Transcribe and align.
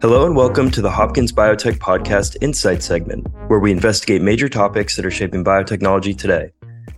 Hello 0.00 0.24
and 0.24 0.34
welcome 0.34 0.70
to 0.70 0.80
the 0.80 0.90
Hopkins 0.90 1.30
Biotech 1.30 1.76
Podcast 1.76 2.34
Insight 2.40 2.82
segment, 2.82 3.26
where 3.48 3.58
we 3.58 3.70
investigate 3.70 4.22
major 4.22 4.48
topics 4.48 4.96
that 4.96 5.04
are 5.04 5.10
shaping 5.10 5.44
biotechnology 5.44 6.16
today. 6.16 6.52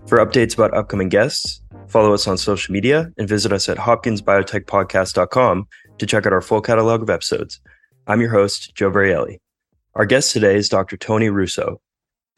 For 0.07 0.25
updates 0.25 0.55
about 0.55 0.73
upcoming 0.73 1.09
guests, 1.09 1.61
follow 1.89 2.15
us 2.15 2.29
on 2.29 2.39
social 2.39 2.73
media 2.73 3.11
and 3.19 3.29
visit 3.29 3.53
us 3.53 3.69
at 3.69 3.77
hopkinsbiotechpodcast.com 3.77 5.67
to 5.99 6.07
check 6.07 6.27
out 6.27 6.33
our 6.33 6.41
full 6.41 6.61
catalog 6.61 7.03
of 7.03 7.11
episodes. 7.11 7.61
I'm 8.07 8.21
your 8.21 8.31
host, 8.31 8.73
Joe 8.77 8.93
Varielli. 8.93 9.39
Our 9.97 10.07
guest 10.07 10.33
today 10.33 10.55
is 10.55 10.69
Dr. 10.69 10.97
Tony 10.97 11.29
Russo. 11.29 11.81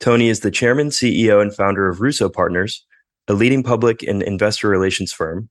Tony 0.00 0.30
is 0.30 0.40
the 0.40 0.50
chairman, 0.50 0.88
CEO, 0.88 1.42
and 1.42 1.54
founder 1.54 1.90
of 1.90 2.00
Russo 2.00 2.30
Partners, 2.30 2.86
a 3.28 3.34
leading 3.34 3.62
public 3.62 4.02
and 4.02 4.22
investor 4.22 4.70
relations 4.70 5.12
firm. 5.12 5.50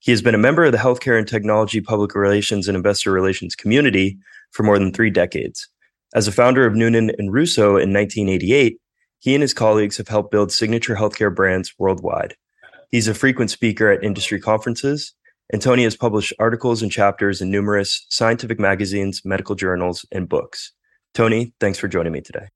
He 0.00 0.10
has 0.10 0.20
been 0.20 0.34
a 0.34 0.38
member 0.38 0.64
of 0.64 0.72
the 0.72 0.78
healthcare 0.78 1.16
and 1.16 1.26
technology 1.26 1.80
public 1.80 2.14
relations 2.14 2.68
and 2.68 2.76
investor 2.76 3.12
relations 3.12 3.56
community 3.56 4.18
for 4.52 4.62
more 4.62 4.78
than 4.78 4.92
three 4.92 5.10
decades. 5.10 5.68
As 6.14 6.28
a 6.28 6.32
founder 6.32 6.66
of 6.66 6.74
Noonan 6.74 7.10
and 7.18 7.32
Russo 7.32 7.70
in 7.70 7.92
1988, 7.92 8.78
he 9.18 9.34
and 9.34 9.42
his 9.42 9.54
colleagues 9.54 9.96
have 9.96 10.08
helped 10.08 10.30
build 10.30 10.52
signature 10.52 10.94
healthcare 10.94 11.34
brands 11.34 11.72
worldwide. 11.78 12.34
He's 12.90 13.08
a 13.08 13.14
frequent 13.14 13.50
speaker 13.50 13.90
at 13.90 14.04
industry 14.04 14.40
conferences, 14.40 15.14
and 15.52 15.62
Tony 15.62 15.84
has 15.84 15.96
published 15.96 16.32
articles 16.38 16.82
and 16.82 16.92
chapters 16.92 17.40
in 17.40 17.50
numerous 17.50 18.04
scientific 18.10 18.60
magazines, 18.60 19.22
medical 19.24 19.54
journals, 19.54 20.04
and 20.12 20.28
books. 20.28 20.72
Tony, 21.14 21.54
thanks 21.60 21.78
for 21.78 21.88
joining 21.88 22.12
me 22.12 22.20
today. 22.20 22.46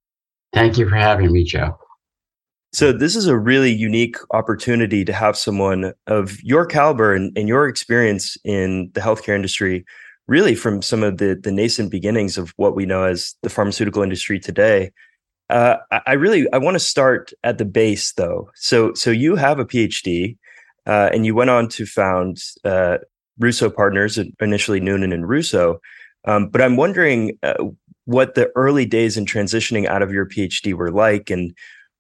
Thank 0.53 0.79
you 0.79 0.89
for 0.89 0.97
having 0.97 1.33
me, 1.33 1.45
Joe. 1.45 1.79
So, 2.73 2.93
this 2.93 3.17
is 3.17 3.27
a 3.27 3.39
really 3.39 3.73
unique 3.73 4.17
opportunity 4.33 5.05
to 5.05 5.13
have 5.13 5.37
someone 5.37 5.93
of 6.07 6.43
your 6.43 6.67
caliber 6.67 7.15
and, 7.15 7.37
and 7.39 7.49
your 7.49 7.69
experience 7.69 8.37
in 8.45 8.91
the 8.93 9.01
healthcare 9.01 9.35
industry 9.35 9.85
really 10.29 10.55
from 10.55 10.83
some 10.83 11.03
of 11.03 11.19
the 11.19 11.39
the 11.43 11.53
nascent 11.53 11.91
beginnings 11.91 12.39
of 12.39 12.53
what 12.57 12.75
we 12.75 12.87
know 12.87 13.05
as 13.05 13.35
the 13.43 13.51
pharmaceutical 13.51 14.03
industry 14.03 14.39
today. 14.39 14.91
Uh, 15.49 15.77
I 16.07 16.15
really 16.15 16.51
I 16.53 16.59
want 16.59 16.75
to 16.75 16.81
start 16.81 17.33
at 17.45 17.59
the 17.59 17.65
base 17.65 18.13
though. 18.15 18.51
So 18.55 18.95
so 18.95 19.11
you 19.11 19.37
have 19.37 19.59
a 19.59 19.65
PhD, 19.65 20.37
uh, 20.87 21.11
and 21.13 21.25
you 21.25 21.35
went 21.35 21.51
on 21.51 21.69
to 21.69 21.87
found 21.87 22.43
uh, 22.65 22.99
Russo 23.39 23.71
Partners, 23.71 24.19
initially 24.41 24.81
Noonan 24.81 25.13
and 25.13 25.29
Russo. 25.29 25.81
Um, 26.25 26.49
but 26.49 26.61
I'm 26.61 26.77
wondering 26.77 27.39
uh, 27.45 27.55
what 28.07 28.35
the 28.35 28.51
early 28.57 28.87
days 28.87 29.17
in 29.17 29.27
transitioning 29.27 29.87
out 29.87 30.03
of 30.03 30.13
your 30.13 30.27
PhD 30.27 30.75
were 30.75 30.91
like, 30.91 31.31
and 31.31 31.55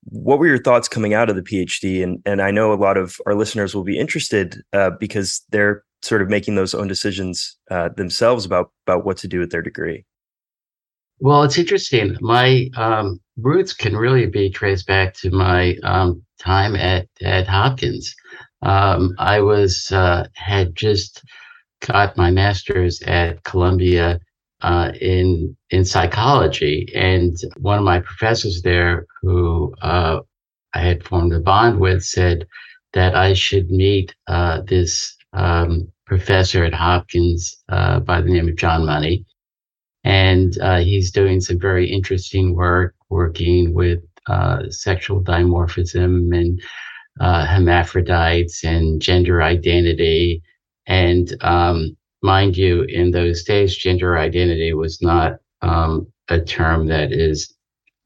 what 0.08 0.38
were 0.38 0.46
your 0.46 0.62
thoughts 0.62 0.88
coming 0.88 1.14
out 1.14 1.28
of 1.28 1.36
the 1.36 1.42
PhD? 1.42 2.02
And 2.02 2.22
and 2.24 2.40
I 2.40 2.50
know 2.50 2.72
a 2.72 2.74
lot 2.74 2.96
of 2.96 3.18
our 3.26 3.34
listeners 3.34 3.74
will 3.74 3.84
be 3.84 3.98
interested 3.98 4.62
uh, 4.72 4.90
because 4.98 5.42
they're 5.50 5.84
sort 6.02 6.22
of 6.22 6.28
making 6.28 6.54
those 6.54 6.74
own 6.74 6.88
decisions 6.88 7.56
uh, 7.70 7.88
themselves 7.96 8.44
about 8.44 8.70
about 8.86 9.04
what 9.04 9.16
to 9.18 9.28
do 9.28 9.40
with 9.40 9.50
their 9.50 9.62
degree. 9.62 10.04
Well, 11.18 11.42
it's 11.44 11.58
interesting. 11.58 12.16
My 12.20 12.68
um, 12.76 13.20
roots 13.38 13.72
can 13.72 13.96
really 13.96 14.26
be 14.26 14.50
traced 14.50 14.86
back 14.86 15.14
to 15.14 15.30
my 15.30 15.76
um, 15.82 16.22
time 16.38 16.76
at 16.76 17.08
at 17.22 17.46
Hopkins. 17.46 18.14
Um, 18.62 19.14
I 19.18 19.40
was 19.40 19.90
uh, 19.92 20.28
had 20.34 20.74
just 20.74 21.22
got 21.80 22.16
my 22.16 22.30
master's 22.30 23.02
at 23.02 23.42
Columbia 23.44 24.20
uh, 24.66 24.90
in 25.00 25.56
in 25.70 25.84
psychology, 25.84 26.88
and 26.92 27.36
one 27.58 27.78
of 27.78 27.84
my 27.84 28.00
professors 28.00 28.62
there, 28.62 29.06
who 29.22 29.72
uh, 29.80 30.18
I 30.74 30.80
had 30.80 31.04
formed 31.04 31.32
a 31.32 31.38
bond 31.38 31.78
with, 31.78 32.02
said 32.02 32.48
that 32.92 33.14
I 33.14 33.32
should 33.32 33.70
meet 33.70 34.12
uh, 34.26 34.62
this 34.62 35.16
um, 35.32 35.92
professor 36.04 36.64
at 36.64 36.74
Hopkins 36.74 37.62
uh, 37.68 38.00
by 38.00 38.20
the 38.20 38.30
name 38.30 38.48
of 38.48 38.56
John 38.56 38.84
Money. 38.84 39.24
And 40.02 40.58
uh, 40.60 40.78
he's 40.78 41.12
doing 41.12 41.40
some 41.40 41.60
very 41.60 41.88
interesting 41.88 42.56
work 42.56 42.94
working 43.08 43.72
with 43.72 44.00
sexual 44.70 45.22
dimorphism 45.22 46.36
and 46.36 46.60
hermaphrodites 47.20 48.64
and 48.64 49.00
gender 49.00 49.42
identity. 49.42 50.42
And 50.88 51.32
um, 51.42 51.96
mind 52.22 52.56
you, 52.56 52.82
in 52.82 53.10
those 53.10 53.44
days, 53.44 53.76
gender 53.76 54.18
identity 54.18 54.72
was 54.72 55.00
not 55.02 55.38
um, 55.62 56.06
a 56.28 56.40
term 56.40 56.86
that 56.86 57.12
is 57.12 57.54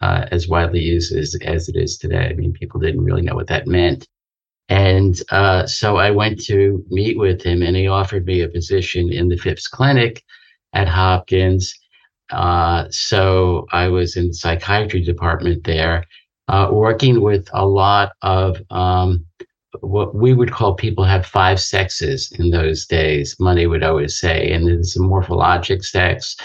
uh, 0.01 0.27
as 0.31 0.49
widely 0.49 0.81
used 0.81 1.15
as, 1.15 1.37
as 1.45 1.69
it 1.69 1.77
is 1.77 1.99
today. 1.99 2.29
I 2.29 2.35
mean, 2.35 2.53
people 2.53 2.81
didn't 2.81 3.05
really 3.05 3.23
know 3.23 3.35
what 3.35 3.49
that 3.49 3.67
meant. 3.67 4.07
And 4.69 5.21
uh, 5.31 5.67
so 5.67 5.97
I 5.97 6.11
went 6.13 6.41
to 6.45 6.85
meet 6.89 7.19
with 7.19 7.43
him, 7.43 7.63
and 7.63 7.77
he 7.77 7.89
offered 7.89 8.25
me 8.25 8.41
a 8.41 8.49
position 8.49 9.13
in 9.13 9.29
the 9.29 9.37
Phipps 9.37 9.67
Clinic 9.67 10.23
at 10.73 10.89
Hopkins. 10.89 11.75
Uh, 12.31 12.87
so 12.91 13.67
I 13.73 13.89
was 13.89 14.17
in 14.17 14.29
the 14.29 14.35
psychiatry 14.35 15.03
department 15.03 15.65
there, 15.65 16.05
uh, 16.47 16.69
working 16.71 17.21
with 17.21 17.49
a 17.53 17.67
lot 17.67 18.13
of 18.23 18.63
um, 18.71 19.27
what 19.81 20.15
we 20.15 20.33
would 20.33 20.53
call 20.53 20.75
people 20.75 21.05
have 21.05 21.27
five 21.27 21.61
sexes 21.61 22.33
in 22.39 22.51
those 22.51 22.87
days. 22.87 23.37
Money 23.39 23.67
would 23.67 23.83
always 23.83 24.19
say, 24.19 24.51
and 24.53 24.67
there's 24.67 24.97
a 24.97 25.01
morphologic 25.01 25.85
sex. 25.85 26.37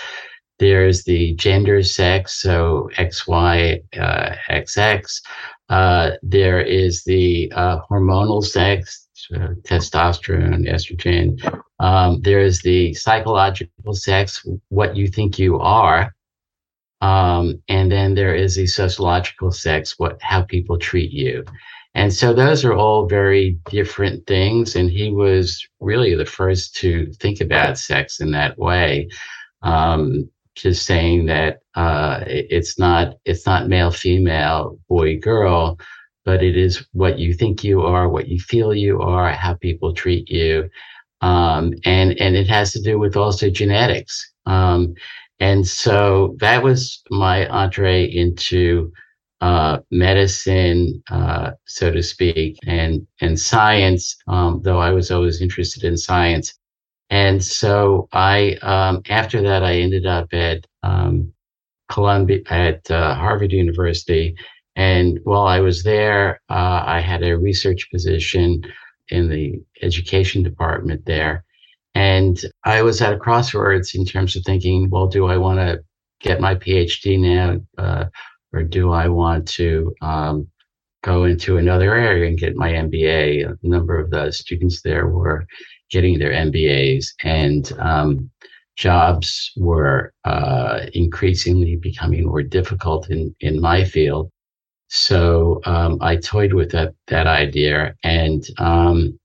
There's 0.59 1.03
the 1.03 1.33
gender 1.35 1.83
sex, 1.83 2.41
so 2.41 2.89
X, 2.97 3.27
Y, 3.27 3.81
uh, 3.99 4.35
XX. 4.49 5.21
Uh, 5.69 6.11
there 6.21 6.61
is 6.61 7.03
the 7.03 7.51
uh, 7.55 7.79
hormonal 7.89 8.43
sex, 8.43 9.07
testosterone, 9.63 10.69
estrogen. 10.69 11.61
Um, 11.79 12.21
there 12.21 12.39
is 12.39 12.61
the 12.61 12.93
psychological 12.93 13.93
sex, 13.93 14.45
what 14.69 14.95
you 14.95 15.07
think 15.07 15.39
you 15.39 15.59
are. 15.59 16.15
Um, 17.01 17.61
and 17.67 17.91
then 17.91 18.15
there 18.15 18.33
is 18.33 18.55
the 18.55 18.67
sociological 18.67 19.51
sex, 19.51 19.99
what 19.99 20.17
how 20.21 20.43
people 20.43 20.77
treat 20.77 21.11
you. 21.11 21.43
And 21.95 22.13
so 22.13 22.33
those 22.33 22.65
are 22.65 22.73
all 22.73 23.07
very 23.07 23.57
different 23.69 24.27
things. 24.27 24.75
And 24.75 24.91
he 24.91 25.11
was 25.11 25.65
really 25.79 26.13
the 26.13 26.25
first 26.25 26.75
to 26.77 27.11
think 27.13 27.41
about 27.41 27.77
sex 27.77 28.19
in 28.19 28.31
that 28.31 28.57
way. 28.59 29.09
Um, 29.63 30.29
just 30.55 30.85
saying 30.85 31.25
that 31.25 31.59
uh, 31.75 32.23
it's 32.25 32.79
not 32.79 33.15
it's 33.25 33.45
not 33.45 33.67
male 33.67 33.91
female 33.91 34.79
boy 34.87 35.19
girl 35.19 35.77
but 36.23 36.41
it 36.43 36.57
is 36.57 36.85
what 36.93 37.19
you 37.19 37.33
think 37.33 37.63
you 37.63 37.81
are 37.81 38.09
what 38.09 38.27
you 38.27 38.39
feel 38.39 38.73
you 38.73 39.01
are 39.01 39.31
how 39.31 39.53
people 39.53 39.93
treat 39.93 40.29
you 40.29 40.69
um, 41.21 41.73
and 41.83 42.19
and 42.19 42.35
it 42.35 42.47
has 42.47 42.71
to 42.71 42.81
do 42.81 42.97
with 42.97 43.17
also 43.17 43.49
genetics 43.49 44.31
um, 44.45 44.93
and 45.39 45.67
so 45.67 46.35
that 46.39 46.63
was 46.63 47.01
my 47.11 47.47
entree 47.49 48.05
into 48.05 48.91
uh, 49.41 49.79
medicine, 49.91 51.03
uh, 51.11 51.51
so 51.65 51.91
to 51.91 52.01
speak, 52.01 52.57
and 52.65 53.05
and 53.21 53.39
science. 53.39 54.15
Um, 54.27 54.61
though 54.63 54.79
I 54.79 54.91
was 54.91 55.11
always 55.11 55.41
interested 55.41 55.83
in 55.83 55.97
science, 55.97 56.53
and 57.09 57.43
so 57.43 58.07
I, 58.11 58.53
um, 58.61 59.01
after 59.09 59.41
that, 59.41 59.63
I 59.63 59.75
ended 59.75 60.05
up 60.05 60.33
at 60.33 60.65
um, 60.83 61.31
Columbia, 61.89 62.39
at 62.49 62.89
uh, 62.89 63.15
Harvard 63.15 63.51
University. 63.51 64.35
And 64.75 65.19
while 65.23 65.45
I 65.45 65.59
was 65.59 65.83
there, 65.83 66.41
uh, 66.49 66.83
I 66.85 66.99
had 66.99 67.23
a 67.23 67.37
research 67.37 67.89
position 67.91 68.63
in 69.09 69.29
the 69.29 69.63
education 69.81 70.43
department 70.43 71.05
there. 71.05 71.45
And 71.93 72.37
I 72.65 72.81
was 72.81 73.01
at 73.01 73.13
a 73.13 73.17
crossroads 73.17 73.95
in 73.95 74.05
terms 74.05 74.35
of 74.35 74.43
thinking, 74.43 74.89
well, 74.89 75.07
do 75.07 75.27
I 75.27 75.37
want 75.37 75.59
to 75.59 75.83
get 76.19 76.41
my 76.41 76.55
PhD 76.55 77.19
now? 77.19 77.61
Or 78.55 78.63
do 78.63 78.93
I 78.93 79.09
want 79.09 79.47
to 79.49 79.93
um, 80.01 80.47
go 81.03 81.25
into 81.25 81.57
another 81.57 81.93
area 81.93 82.29
and 82.29 82.39
get 82.39 82.55
my 82.55 82.71
MBA? 82.71 83.45
A 83.45 83.67
number 83.67 83.99
of 83.99 84.09
the 84.09 84.31
students 84.31 84.81
there 84.81 85.07
were 85.07 85.45
getting 85.91 86.17
their 86.17 86.31
MBAs, 86.31 87.07
and 87.23 87.71
um, 87.79 88.31
jobs 88.77 89.51
were 89.57 90.13
uh, 90.23 90.85
increasingly 90.93 91.75
becoming 91.75 92.25
more 92.25 92.43
difficult 92.43 93.09
in 93.09 93.35
in 93.41 93.59
my 93.59 93.83
field. 93.83 94.31
So 94.87 95.61
um, 95.65 95.97
I 96.01 96.15
toyed 96.15 96.53
with 96.53 96.71
that 96.71 96.93
that 97.07 97.27
idea, 97.27 97.93
and 98.03 98.41
um, 98.57 99.19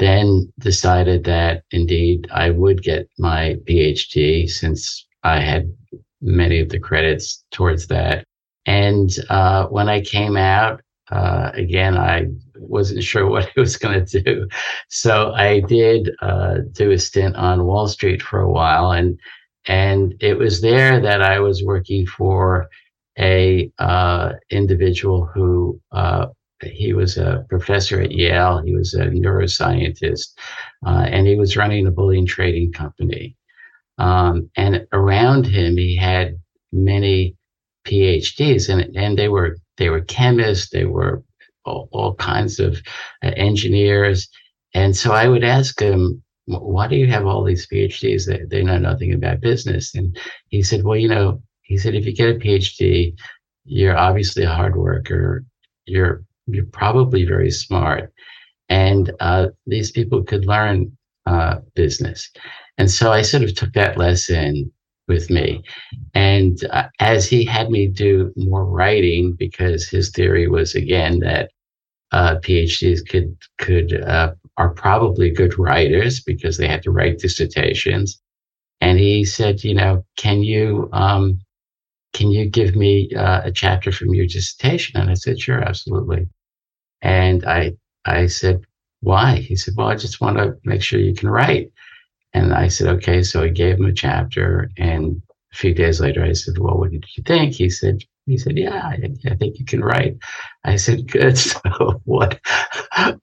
then 0.00 0.52
decided 0.58 1.22
that 1.24 1.62
indeed 1.70 2.26
I 2.32 2.50
would 2.50 2.82
get 2.82 3.08
my 3.16 3.56
PhD 3.68 4.50
since 4.50 5.06
I 5.22 5.38
had 5.40 5.72
many 6.20 6.58
of 6.60 6.68
the 6.70 6.80
credits 6.80 7.44
towards 7.52 7.86
that. 7.88 8.25
And 8.66 9.10
uh, 9.30 9.66
when 9.66 9.88
I 9.88 10.00
came 10.00 10.36
out, 10.36 10.82
uh, 11.10 11.52
again, 11.54 11.96
I 11.96 12.26
wasn't 12.56 13.04
sure 13.10 13.28
what 13.28 13.44
I 13.56 13.60
was 13.60 13.76
going 13.76 14.04
to 14.04 14.20
do. 14.20 14.48
So 14.88 15.32
I 15.32 15.60
did 15.60 16.10
uh, 16.20 16.58
do 16.72 16.90
a 16.90 16.98
stint 16.98 17.36
on 17.36 17.64
Wall 17.64 17.88
Street 17.88 18.22
for 18.22 18.40
a 18.40 18.50
while, 18.50 18.92
and 18.92 19.18
and 19.68 20.14
it 20.20 20.38
was 20.38 20.60
there 20.60 21.00
that 21.00 21.22
I 21.22 21.40
was 21.40 21.64
working 21.64 22.06
for 22.06 22.68
a 23.18 23.70
uh, 23.78 24.32
individual 24.50 25.26
who 25.26 25.80
uh, 25.92 26.26
he 26.62 26.92
was 26.92 27.16
a 27.16 27.44
professor 27.48 28.00
at 28.00 28.12
Yale. 28.12 28.62
He 28.64 28.74
was 28.74 28.94
a 28.94 29.06
neuroscientist, 29.06 30.34
uh, 30.86 31.06
and 31.08 31.26
he 31.26 31.36
was 31.36 31.56
running 31.56 31.86
a 31.86 31.90
bullion 31.90 32.26
trading 32.26 32.72
company. 32.72 33.36
Um, 33.98 34.50
and 34.56 34.86
around 34.92 35.46
him, 35.46 35.76
he 35.76 35.96
had 35.96 36.38
many 36.72 37.36
PhDs, 37.86 38.68
and 38.68 38.94
and 38.96 39.18
they 39.18 39.28
were 39.28 39.56
they 39.78 39.88
were 39.88 40.02
chemists, 40.02 40.70
they 40.70 40.84
were 40.84 41.22
all, 41.64 41.88
all 41.92 42.14
kinds 42.14 42.58
of 42.60 42.82
uh, 43.22 43.32
engineers, 43.36 44.28
and 44.74 44.96
so 44.96 45.12
I 45.12 45.28
would 45.28 45.44
ask 45.44 45.80
him, 45.80 46.22
"Why 46.46 46.88
do 46.88 46.96
you 46.96 47.06
have 47.06 47.26
all 47.26 47.44
these 47.44 47.66
PhDs? 47.66 48.26
They, 48.26 48.42
they 48.48 48.62
know 48.62 48.78
nothing 48.78 49.12
about 49.14 49.40
business." 49.40 49.94
And 49.94 50.16
he 50.48 50.62
said, 50.62 50.84
"Well, 50.84 50.98
you 50.98 51.08
know," 51.08 51.42
he 51.62 51.78
said, 51.78 51.94
"if 51.94 52.06
you 52.06 52.14
get 52.14 52.36
a 52.36 52.38
PhD, 52.38 53.14
you're 53.64 53.96
obviously 53.96 54.44
a 54.44 54.50
hard 54.50 54.76
worker. 54.76 55.44
You're 55.86 56.24
you're 56.46 56.66
probably 56.66 57.24
very 57.24 57.50
smart, 57.50 58.12
and 58.68 59.12
uh, 59.20 59.48
these 59.66 59.90
people 59.92 60.22
could 60.24 60.46
learn 60.46 60.96
uh, 61.26 61.56
business." 61.74 62.30
And 62.78 62.90
so 62.90 63.12
I 63.12 63.22
sort 63.22 63.42
of 63.42 63.54
took 63.54 63.72
that 63.72 63.96
lesson 63.96 64.70
with 65.08 65.30
me. 65.30 65.62
And 66.14 66.58
uh, 66.70 66.88
as 67.00 67.28
he 67.28 67.44
had 67.44 67.70
me 67.70 67.88
do 67.88 68.32
more 68.36 68.64
writing, 68.64 69.34
because 69.38 69.88
his 69.88 70.10
theory 70.10 70.48
was 70.48 70.74
again 70.74 71.20
that 71.20 71.50
uh, 72.12 72.36
PhDs 72.36 73.06
could 73.08 73.36
could 73.58 74.02
uh, 74.02 74.32
are 74.56 74.70
probably 74.70 75.30
good 75.30 75.58
writers 75.58 76.20
because 76.20 76.56
they 76.56 76.68
had 76.68 76.82
to 76.84 76.90
write 76.90 77.18
dissertations. 77.18 78.20
And 78.80 78.98
he 78.98 79.24
said, 79.24 79.64
you 79.64 79.74
know, 79.74 80.04
can 80.16 80.42
you 80.42 80.88
um, 80.92 81.40
can 82.12 82.30
you 82.30 82.48
give 82.48 82.76
me 82.76 83.10
uh, 83.14 83.42
a 83.44 83.52
chapter 83.52 83.92
from 83.92 84.14
your 84.14 84.26
dissertation? 84.26 85.00
And 85.00 85.10
I 85.10 85.14
said, 85.14 85.40
sure, 85.40 85.62
absolutely. 85.62 86.28
And 87.02 87.44
I 87.44 87.74
I 88.04 88.26
said, 88.26 88.60
why? 89.00 89.36
He 89.36 89.56
said, 89.56 89.74
well, 89.76 89.88
I 89.88 89.96
just 89.96 90.20
want 90.20 90.38
to 90.38 90.56
make 90.64 90.82
sure 90.82 90.98
you 90.98 91.14
can 91.14 91.28
write. 91.28 91.70
And 92.32 92.52
I 92.52 92.68
said, 92.68 92.88
okay. 92.96 93.22
So 93.22 93.42
I 93.42 93.48
gave 93.48 93.76
him 93.76 93.86
a 93.86 93.92
chapter. 93.92 94.70
And 94.76 95.22
a 95.52 95.56
few 95.56 95.74
days 95.74 96.00
later, 96.00 96.22
I 96.22 96.32
said, 96.32 96.58
well, 96.58 96.78
what 96.78 96.90
did 96.90 97.04
you 97.16 97.22
think? 97.24 97.54
He 97.54 97.70
said, 97.70 98.02
he 98.26 98.36
said, 98.36 98.58
yeah, 98.58 98.82
I, 98.82 98.98
I 99.30 99.34
think 99.36 99.58
you 99.58 99.64
can 99.64 99.82
write. 99.82 100.16
I 100.64 100.76
said, 100.76 101.10
good. 101.10 101.38
So 101.46 102.00
what, 102.04 102.40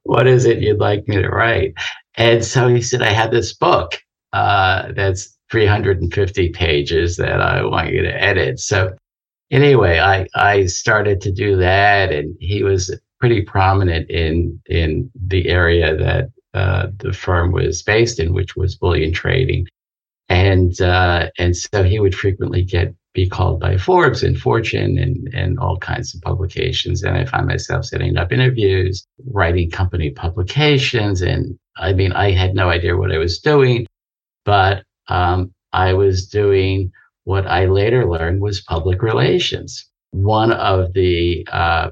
what 0.04 0.28
is 0.28 0.46
it 0.46 0.60
you'd 0.60 0.80
like 0.80 1.08
me 1.08 1.22
to 1.22 1.30
write? 1.30 1.74
And 2.16 2.44
so 2.44 2.68
he 2.68 2.82
said, 2.82 3.02
I 3.02 3.10
have 3.10 3.32
this 3.32 3.54
book 3.54 4.02
uh, 4.34 4.92
that's 4.96 5.38
350 5.52 6.50
pages 6.50 7.18
that 7.18 7.42
I 7.42 7.64
want 7.64 7.92
you 7.92 8.02
to 8.02 8.22
edit. 8.22 8.60
So 8.60 8.96
anyway, 9.52 10.00
I, 10.00 10.28
I 10.36 10.66
started 10.66 11.22
to 11.22 11.32
do 11.32 11.58
that 11.58 12.12
and 12.12 12.36
he 12.40 12.64
was 12.64 12.98
pretty 13.20 13.42
prominent 13.42 14.10
in, 14.10 14.60
in 14.68 15.12
the 15.28 15.48
area 15.50 15.96
that 15.96 16.30
uh, 16.54 16.88
the 16.98 17.14
firm 17.14 17.52
was 17.52 17.82
based 17.82 18.20
in, 18.20 18.34
which 18.34 18.56
was 18.56 18.76
bullion 18.76 19.14
trading. 19.14 19.68
And, 20.30 20.80
uh, 20.82 21.30
and 21.38 21.56
so 21.56 21.84
he 21.84 22.00
would 22.00 22.16
frequently 22.16 22.64
get, 22.64 22.94
be 23.14 23.30
called 23.30 23.60
by 23.60 23.78
Forbes 23.78 24.24
and 24.24 24.40
Fortune 24.40 24.98
and, 24.98 25.32
and 25.34 25.60
all 25.60 25.78
kinds 25.78 26.16
of 26.16 26.22
publications. 26.22 27.04
And 27.04 27.18
I 27.18 27.26
find 27.26 27.46
myself 27.46 27.86
setting 27.86 28.18
up 28.18 28.32
interviews, 28.32 29.06
writing 29.32 29.70
company 29.70 30.10
publications. 30.12 31.22
And 31.22 31.58
I 31.78 31.94
mean, 31.94 32.14
I 32.14 32.32
had 32.32 32.56
no 32.56 32.70
idea 32.70 32.98
what 32.98 33.12
I 33.12 33.18
was 33.18 33.40
doing, 33.40 33.86
but, 34.46 34.84
um, 35.08 35.54
I 35.74 35.94
was 35.94 36.28
doing 36.28 36.92
what 37.26 37.48
I 37.48 37.66
later 37.66 38.10
learned 38.10 38.42
was 38.42 38.62
public 38.62 39.02
relations. 39.02 39.86
One 40.12 40.52
of 40.52 40.94
the, 40.94 41.48
uh, 41.52 41.90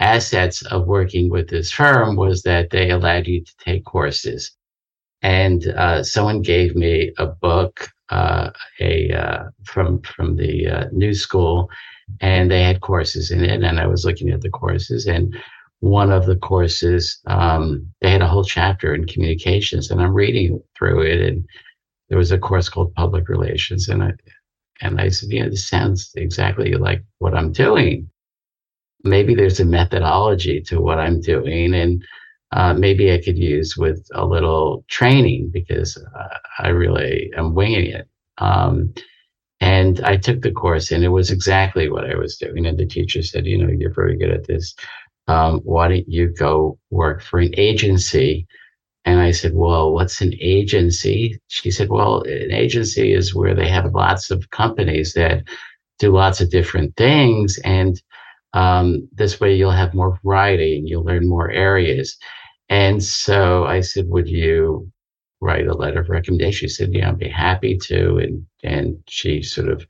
assets 0.00 0.62
of 0.62 0.86
working 0.86 1.30
with 1.30 1.48
this 1.48 1.70
firm 1.70 2.16
was 2.16 2.42
that 2.42 2.70
they 2.70 2.90
allowed 2.90 3.26
you 3.26 3.44
to 3.44 3.52
take 3.58 3.84
courses. 3.84 4.50
And 5.22 5.66
uh, 5.68 6.02
someone 6.02 6.40
gave 6.40 6.74
me 6.74 7.12
a 7.18 7.26
book, 7.26 7.88
uh, 8.08 8.50
a 8.80 9.12
uh, 9.12 9.44
from 9.64 10.00
from 10.02 10.36
the 10.36 10.66
uh, 10.66 10.84
new 10.92 11.12
school, 11.12 11.68
and 12.20 12.50
they 12.50 12.62
had 12.62 12.80
courses 12.80 13.30
in 13.30 13.44
it. 13.44 13.62
And 13.62 13.78
I 13.78 13.86
was 13.86 14.04
looking 14.06 14.30
at 14.30 14.40
the 14.40 14.48
courses, 14.48 15.06
and 15.06 15.36
one 15.80 16.10
of 16.10 16.24
the 16.24 16.36
courses 16.36 17.20
um, 17.26 17.86
they 18.00 18.10
had 18.10 18.22
a 18.22 18.28
whole 18.28 18.44
chapter 18.44 18.94
in 18.94 19.06
communications, 19.06 19.90
and 19.90 20.00
I'm 20.00 20.14
reading 20.14 20.62
through 20.76 21.02
it, 21.02 21.20
and 21.20 21.46
there 22.08 22.18
was 22.18 22.32
a 22.32 22.38
course 22.38 22.70
called 22.70 22.94
public 22.94 23.28
relations, 23.28 23.90
and 23.90 24.02
I 24.02 24.12
and 24.80 24.98
I 24.98 25.10
said, 25.10 25.30
you 25.30 25.42
know, 25.42 25.50
this 25.50 25.68
sounds 25.68 26.12
exactly 26.16 26.72
like 26.72 27.04
what 27.18 27.34
I'm 27.34 27.52
doing 27.52 28.08
maybe 29.04 29.34
there's 29.34 29.60
a 29.60 29.64
methodology 29.64 30.60
to 30.62 30.80
what 30.80 30.98
I'm 30.98 31.20
doing 31.20 31.74
and 31.74 32.04
uh, 32.52 32.74
maybe 32.74 33.12
I 33.12 33.20
could 33.22 33.38
use 33.38 33.76
with 33.76 34.06
a 34.12 34.26
little 34.26 34.84
training 34.88 35.50
because 35.52 35.96
uh, 35.96 36.38
I 36.58 36.68
really 36.68 37.30
am 37.36 37.54
winging 37.54 37.86
it. 37.86 38.08
Um, 38.38 38.92
and 39.60 40.00
I 40.00 40.16
took 40.16 40.40
the 40.40 40.52
course 40.52 40.90
and 40.90 41.04
it 41.04 41.08
was 41.08 41.30
exactly 41.30 41.90
what 41.90 42.10
I 42.10 42.16
was 42.16 42.36
doing. 42.36 42.66
And 42.66 42.78
the 42.78 42.86
teacher 42.86 43.22
said, 43.22 43.46
you 43.46 43.58
know, 43.58 43.70
you're 43.70 43.92
very 43.94 44.16
good 44.16 44.30
at 44.30 44.46
this. 44.46 44.74
Um, 45.28 45.60
why 45.60 45.88
don't 45.88 46.08
you 46.08 46.28
go 46.28 46.78
work 46.90 47.22
for 47.22 47.38
an 47.38 47.54
agency? 47.56 48.46
And 49.04 49.20
I 49.20 49.30
said, 49.30 49.52
well, 49.54 49.92
what's 49.92 50.20
an 50.20 50.34
agency? 50.40 51.38
She 51.48 51.70
said, 51.70 51.88
well, 51.88 52.22
an 52.22 52.50
agency 52.50 53.12
is 53.12 53.34
where 53.34 53.54
they 53.54 53.68
have 53.68 53.94
lots 53.94 54.30
of 54.30 54.50
companies 54.50 55.12
that 55.14 55.44
do 55.98 56.10
lots 56.10 56.40
of 56.40 56.50
different 56.50 56.96
things. 56.96 57.58
And 57.58 58.00
um, 58.52 59.08
this 59.12 59.40
way 59.40 59.54
you'll 59.54 59.70
have 59.70 59.94
more 59.94 60.18
variety 60.24 60.78
and 60.78 60.88
you'll 60.88 61.04
learn 61.04 61.28
more 61.28 61.50
areas. 61.50 62.16
And 62.68 63.02
so 63.02 63.64
I 63.64 63.80
said, 63.80 64.08
would 64.08 64.28
you 64.28 64.90
write 65.40 65.66
a 65.66 65.74
letter 65.74 66.00
of 66.00 66.08
recommendation? 66.08 66.68
She 66.68 66.74
said, 66.74 66.92
yeah, 66.92 67.08
I'd 67.08 67.18
be 67.18 67.28
happy 67.28 67.76
to. 67.84 68.18
And, 68.18 68.46
and 68.62 69.02
she 69.08 69.42
sort 69.42 69.68
of 69.68 69.86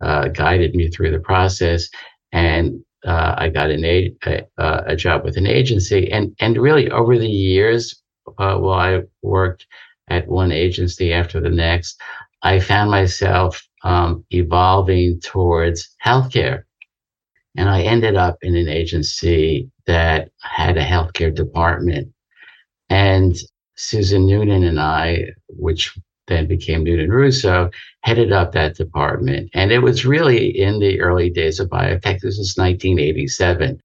uh, 0.00 0.28
guided 0.28 0.74
me 0.74 0.88
through 0.88 1.10
the 1.10 1.20
process. 1.20 1.88
And 2.32 2.84
uh, 3.04 3.34
I 3.38 3.48
got 3.48 3.70
an 3.70 3.84
a, 3.84 4.14
a, 4.26 4.44
a, 4.88 4.96
job 4.96 5.24
with 5.24 5.36
an 5.36 5.46
agency. 5.46 6.10
And, 6.12 6.34
and 6.38 6.56
really 6.56 6.90
over 6.90 7.18
the 7.18 7.28
years, 7.28 8.00
uh, 8.38 8.56
while 8.56 8.78
I 8.78 9.02
worked 9.22 9.66
at 10.08 10.28
one 10.28 10.52
agency 10.52 11.12
after 11.12 11.40
the 11.40 11.50
next, 11.50 12.00
I 12.42 12.60
found 12.60 12.90
myself 12.90 13.66
um, 13.82 14.24
evolving 14.30 15.20
towards 15.20 15.96
healthcare. 16.04 16.64
And 17.56 17.68
I 17.68 17.82
ended 17.82 18.16
up 18.16 18.38
in 18.42 18.56
an 18.56 18.68
agency 18.68 19.70
that 19.86 20.30
had 20.40 20.76
a 20.76 20.84
healthcare 20.84 21.34
department. 21.34 22.12
And 22.88 23.36
Susan 23.76 24.26
Noonan 24.26 24.64
and 24.64 24.78
I, 24.78 25.30
which 25.48 25.98
then 26.28 26.46
became 26.46 26.84
Noonan 26.84 27.10
Russo, 27.10 27.70
headed 28.02 28.32
up 28.32 28.52
that 28.52 28.76
department. 28.76 29.50
And 29.52 29.72
it 29.72 29.80
was 29.80 30.06
really 30.06 30.46
in 30.48 30.78
the 30.78 31.00
early 31.00 31.28
days 31.28 31.60
of 31.60 31.68
biotech. 31.68 32.20
This 32.20 32.38
was 32.38 32.54
1987. 32.56 33.80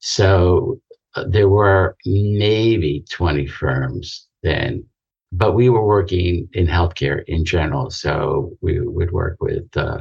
So 0.00 0.80
uh, 1.14 1.24
there 1.28 1.48
were 1.48 1.96
maybe 2.04 3.04
20 3.10 3.46
firms 3.46 4.26
then, 4.42 4.84
but 5.32 5.54
we 5.54 5.68
were 5.70 5.86
working 5.86 6.48
in 6.52 6.66
healthcare 6.66 7.24
in 7.26 7.44
general. 7.44 7.90
So 7.90 8.56
we 8.60 8.80
would 8.80 9.10
work 9.10 9.38
with 9.40 9.74
uh, 9.76 10.00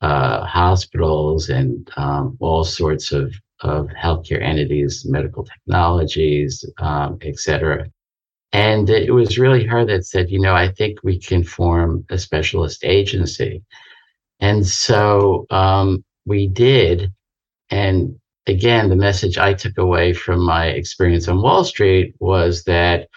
uh, 0.00 0.44
hospitals 0.44 1.48
and 1.48 1.90
um, 1.96 2.36
all 2.40 2.64
sorts 2.64 3.12
of, 3.12 3.34
of 3.60 3.88
healthcare 3.88 4.42
entities, 4.42 5.04
medical 5.06 5.44
technologies, 5.44 6.64
um, 6.78 7.18
et 7.22 7.38
cetera. 7.38 7.86
And 8.52 8.90
it 8.90 9.12
was 9.12 9.38
really 9.38 9.64
her 9.64 9.84
that 9.84 10.06
said, 10.06 10.30
you 10.30 10.40
know, 10.40 10.54
I 10.54 10.68
think 10.68 10.98
we 11.04 11.18
can 11.18 11.44
form 11.44 12.04
a 12.10 12.18
specialist 12.18 12.84
agency. 12.84 13.62
And 14.40 14.66
so 14.66 15.46
um, 15.50 16.04
we 16.26 16.48
did. 16.48 17.12
And 17.70 18.18
again, 18.46 18.88
the 18.88 18.96
message 18.96 19.38
I 19.38 19.54
took 19.54 19.78
away 19.78 20.14
from 20.14 20.40
my 20.44 20.66
experience 20.66 21.28
on 21.28 21.42
Wall 21.42 21.62
Street 21.62 22.14
was 22.18 22.64
that 22.64 23.08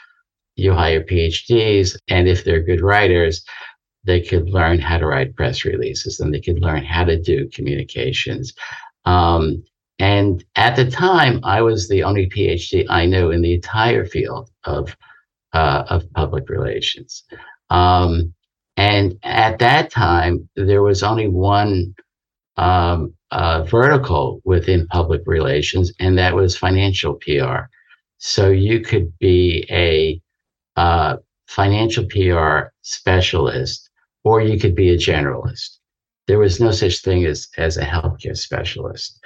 you 0.56 0.72
hire 0.72 1.02
PhDs, 1.04 1.98
and 2.10 2.28
if 2.28 2.44
they're 2.44 2.62
good 2.62 2.82
writers, 2.82 3.44
they 4.04 4.22
could 4.22 4.50
learn 4.50 4.80
how 4.80 4.98
to 4.98 5.06
write 5.06 5.36
press 5.36 5.66
releases 5.66 6.20
and 6.20 6.34
they 6.34 6.42
could 6.42 6.60
learn 6.60 6.84
how 6.84 7.04
to 7.04 7.20
do 7.20 7.50
communications. 7.50 8.54
Um, 9.06 9.64
and 10.00 10.44
at 10.56 10.76
the 10.76 10.90
time, 10.90 11.40
I 11.44 11.62
was 11.62 11.88
the 11.88 12.04
only 12.04 12.28
PhD 12.28 12.86
I 12.90 13.06
knew 13.06 13.32
in 13.32 13.42
the 13.42 13.54
entire 13.54 14.06
field 14.06 14.50
of 14.66 14.96
uh, 15.54 15.84
of 15.88 16.12
public 16.14 16.50
relations. 16.50 17.24
Um, 17.70 18.34
and 18.76 19.18
at 19.24 19.60
that 19.60 19.92
time, 19.92 20.50
there 20.56 20.82
was 20.82 21.04
only 21.04 21.28
one 21.28 21.94
um, 22.58 23.14
uh, 23.32 23.64
vertical 23.64 24.42
within 24.46 24.88
public 24.88 25.22
relations, 25.26 25.94
and 26.00 26.18
that 26.18 26.34
was 26.34 26.58
financial 26.58 27.16
PR. 27.16 27.70
So 28.18 28.50
you 28.50 28.82
could 28.82 29.18
be 29.20 29.66
a 29.70 30.22
uh, 30.76 31.18
financial 31.48 32.06
PR 32.06 32.72
specialist 32.82 33.83
or 34.24 34.42
you 34.42 34.60
could 34.60 34.76
be 34.76 34.90
a 34.92 34.98
generalist. 34.98 35.80
There 36.28 36.40
was 36.40 36.60
no 36.60 36.72
such 36.72 37.02
thing 37.02 37.26
as, 37.26 37.50
as 37.58 37.78
a 37.78 37.86
healthcare 37.86 38.38
specialist. 38.38 39.20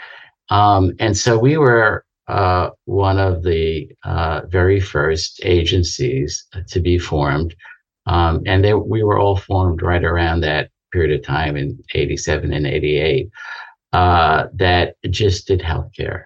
Um, 0.49 0.93
and 0.99 1.17
so 1.17 1.37
we 1.37 1.57
were 1.57 2.05
uh, 2.27 2.71
one 2.85 3.19
of 3.19 3.43
the 3.43 3.89
uh, 4.03 4.41
very 4.47 4.79
first 4.81 5.41
agencies 5.43 6.45
to 6.69 6.79
be 6.81 6.99
formed 6.99 7.55
Um, 8.07 8.43
and 8.47 8.63
they, 8.63 8.73
we 8.73 9.03
were 9.03 9.19
all 9.19 9.37
formed 9.37 9.81
right 9.81 10.03
around 10.03 10.41
that 10.41 10.71
period 10.91 11.19
of 11.19 11.25
time 11.25 11.57
in 11.57 11.79
87 11.95 12.53
and 12.53 12.67
88 12.67 13.29
uh, 13.93 14.47
that 14.55 14.95
just 15.09 15.47
did 15.47 15.61
healthcare. 15.61 16.25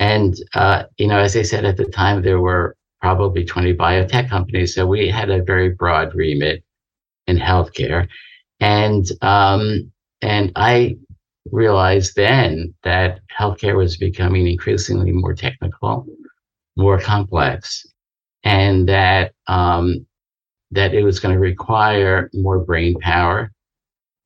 And, 0.00 0.34
uh, 0.54 0.84
you 0.98 1.08
know, 1.08 1.18
as 1.18 1.36
I 1.36 1.42
said 1.42 1.64
at 1.64 1.76
the 1.76 1.86
time, 1.86 2.22
there 2.22 2.40
were 2.40 2.76
probably 3.00 3.44
20 3.44 3.74
biotech 3.74 4.28
companies. 4.28 4.74
So 4.74 4.86
we 4.86 5.08
had 5.08 5.30
a 5.30 5.42
very 5.42 5.70
broad 5.70 6.14
remit 6.14 6.64
in 7.30 7.38
healthcare. 7.38 8.08
And, 8.60 9.06
um, 9.22 9.90
and 10.22 10.52
I 10.56 10.96
realized 11.50 12.16
then 12.16 12.74
that 12.84 13.20
healthcare 13.38 13.76
was 13.76 13.96
becoming 13.96 14.46
increasingly 14.46 15.12
more 15.12 15.34
technical, 15.34 16.06
more 16.76 17.00
complex, 17.00 17.86
and 18.44 18.88
that, 18.88 19.32
um, 19.46 20.06
that 20.72 20.94
it 20.94 21.02
was 21.02 21.18
going 21.18 21.34
to 21.34 21.40
require 21.40 22.30
more 22.34 22.58
brain 22.58 22.94
power 23.00 23.50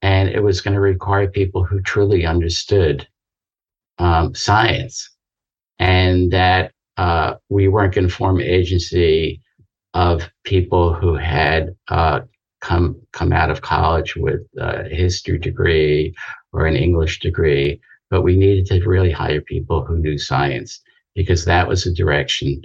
and 0.02 0.28
it 0.28 0.42
was 0.42 0.60
going 0.60 0.74
to 0.74 0.80
require 0.80 1.28
people 1.28 1.64
who 1.64 1.80
truly 1.80 2.26
understood 2.26 3.08
um, 3.98 4.34
science 4.34 5.10
and 5.78 6.30
that 6.32 6.72
uh, 6.98 7.34
we 7.48 7.68
weren't 7.68 7.94
going 7.94 8.06
to 8.06 8.14
form 8.14 8.36
an 8.36 8.46
agency 8.46 9.40
of 9.94 10.28
people 10.44 10.92
who 10.92 11.14
had 11.14 11.74
uh, 11.88 12.20
come 12.64 12.96
come 13.12 13.32
out 13.32 13.50
of 13.50 13.60
college 13.60 14.16
with 14.16 14.40
a 14.58 14.88
history 14.88 15.38
degree 15.38 16.14
or 16.52 16.66
an 16.66 16.76
English 16.76 17.20
degree, 17.20 17.80
but 18.10 18.22
we 18.22 18.36
needed 18.36 18.66
to 18.66 18.88
really 18.88 19.10
hire 19.10 19.40
people 19.40 19.84
who 19.84 19.98
knew 19.98 20.18
science 20.18 20.80
because 21.14 21.44
that 21.44 21.68
was 21.68 21.84
the 21.84 21.92
direction 21.92 22.60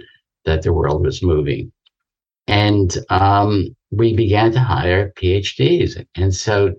that 0.46 0.62
the 0.62 0.72
world 0.72 1.04
was 1.04 1.22
moving. 1.22 1.70
And 2.48 2.96
um, 3.10 3.76
we 3.90 4.16
began 4.16 4.50
to 4.52 4.60
hire 4.60 5.12
PhDs. 5.16 6.04
And 6.16 6.34
so 6.34 6.74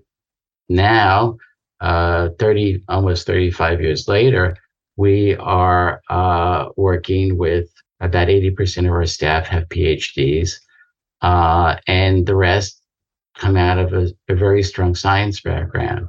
now, 0.68 1.38
uh, 1.80 2.30
30, 2.40 2.84
almost 2.90 3.28
35 3.28 3.82
years 3.82 4.08
later, 4.08 4.58
we 4.98 5.36
are 5.36 6.02
uh, 6.10 6.66
working 6.76 7.38
with 7.38 7.70
about 8.00 8.28
80% 8.28 8.86
of 8.86 8.92
our 8.92 9.06
staff 9.06 9.48
have 9.48 9.70
PhDs, 9.70 10.56
uh, 11.22 11.76
and 11.88 12.26
the 12.26 12.36
rest 12.36 12.81
come 13.38 13.58
out 13.58 13.78
of 13.78 13.94
a, 13.94 14.12
a, 14.30 14.36
very 14.36 14.64
strong 14.64 14.94
science 14.96 15.42
background. 15.42 16.08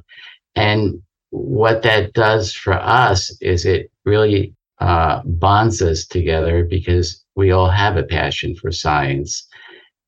And 0.55 1.02
what 1.31 1.83
that 1.83 2.12
does 2.12 2.52
for 2.52 2.75
us 2.75 3.35
is 3.41 3.64
it 3.64 3.91
really 4.05 4.55
uh, 4.81 5.23
bonds 5.25 5.81
us 5.81 6.07
together 6.07 6.64
because 6.64 7.25
we 7.37 7.52
all 7.52 7.71
have 7.71 7.97
a 7.97 8.02
passion 8.02 8.55
for 8.57 8.71
science. 8.73 9.47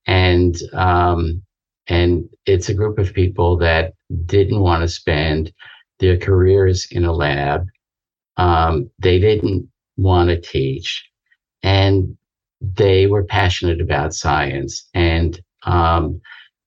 And 0.06 0.56
um, 0.73 1.42
and 1.87 2.28
it's 2.47 2.68
a 2.68 2.75
group 2.75 2.99
of 2.99 3.14
people 3.14 3.56
that 3.59 3.94
didn't 4.26 4.61
want 4.61 4.83
to 4.83 4.88
spend 4.88 5.52
their 6.00 6.16
careers 6.16 6.87
in 6.90 7.04
a 7.04 7.12
lab. 7.12 7.66
Um, 8.37 8.90
they 8.99 9.18
didn't 9.18 9.68
want 9.97 10.28
to 10.30 10.40
teach 10.40 11.09
and 11.62 12.16
they 12.61 13.06
were 13.06 13.25
passionate 13.25 13.80
about 13.80 14.14
science 14.14 14.88
and 14.94 15.40
um, 15.64 16.21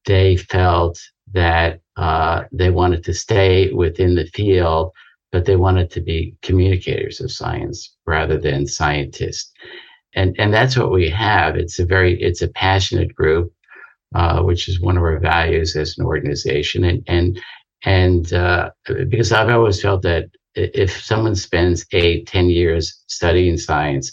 they 0.08 0.38
felt 0.38 1.00
that 1.34 1.82
uh, 1.98 2.46
they 2.54 2.72
wanted 2.72 3.06
to 3.06 3.16
stay 3.16 3.74
within 3.74 4.16
the 4.16 4.28
field, 4.28 4.94
but 5.34 5.46
they 5.46 5.58
wanted 5.58 5.92
to 5.92 6.02
be 6.02 6.36
communicators 6.44 7.22
of 7.22 7.32
science 7.32 7.96
rather 8.08 8.40
than 8.40 8.68
scientists. 8.68 9.54
And, 10.16 10.36
and 10.40 10.54
that's 10.54 10.78
what 10.78 10.92
we 10.92 11.10
have. 11.12 11.58
It's 11.58 11.80
a 11.80 11.86
very, 11.86 12.22
it's 12.22 12.44
a 12.44 12.50
passionate 12.50 13.16
group 13.16 13.52
uh, 14.16 14.42
which 14.44 14.70
is 14.70 14.82
one 14.82 14.98
of 14.98 15.04
our 15.04 15.20
values 15.20 15.78
as 15.78 15.98
an 16.00 16.06
organization. 16.06 16.86
And 16.86 17.04
and 17.08 17.42
and 17.86 18.34
uh, 18.34 18.72
because 19.10 19.32
I've 19.34 19.50
always 19.50 19.82
felt 19.82 20.04
that 20.04 20.30
if 20.56 21.04
someone 21.04 21.36
spends 21.36 21.86
eight, 21.94 22.28
ten 22.28 22.50
years 22.50 23.04
studying 23.08 23.58
science, 23.58 24.12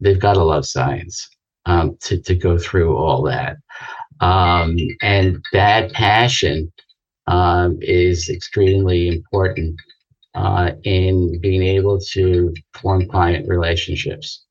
they've 0.00 0.20
got 0.20 0.34
to 0.34 0.44
love 0.44 0.66
science 0.66 1.28
um, 1.66 1.98
to 2.02 2.20
to 2.22 2.36
go 2.36 2.58
through 2.58 2.96
all 2.96 3.22
that. 3.24 3.58
Um, 4.20 4.76
and 5.02 5.44
that 5.52 5.92
passion 5.92 6.72
um, 7.26 7.78
is 7.80 8.28
extremely 8.28 9.08
important 9.08 9.80
uh, 10.34 10.72
in 10.84 11.40
being 11.40 11.62
able 11.62 11.98
to 12.12 12.52
form 12.74 13.08
client 13.08 13.48
relationships. 13.48 14.44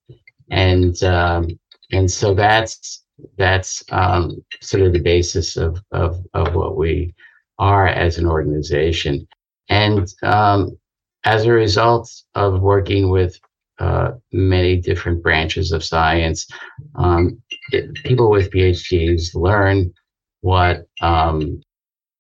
And 0.50 1.02
um, 1.04 1.48
and 1.92 2.10
so 2.10 2.34
that's 2.34 3.04
that's 3.38 3.84
um, 3.92 4.44
sort 4.62 4.84
of 4.84 4.94
the 4.94 5.00
basis 5.00 5.58
of, 5.58 5.82
of, 5.92 6.26
of 6.34 6.56
what 6.56 6.78
we 6.78 7.14
are 7.60 7.88
as 7.88 8.18
an 8.18 8.26
organization. 8.26 9.28
And 9.70 10.12
um, 10.24 10.78
as 11.24 11.46
a 11.46 11.52
result 11.52 12.12
of 12.36 12.62
working 12.62 13.10
with 13.10 13.40
uh, 13.80 14.12
many 14.32 14.78
different 14.78 15.24
branches 15.24 15.72
of 15.72 15.84
science, 15.84 16.48
um, 16.96 17.42
it, 17.74 17.96
people 18.04 18.30
with 18.30 18.52
PhDs 18.52 19.34
learn 19.36 19.92
what, 20.42 20.86
um, 21.02 21.62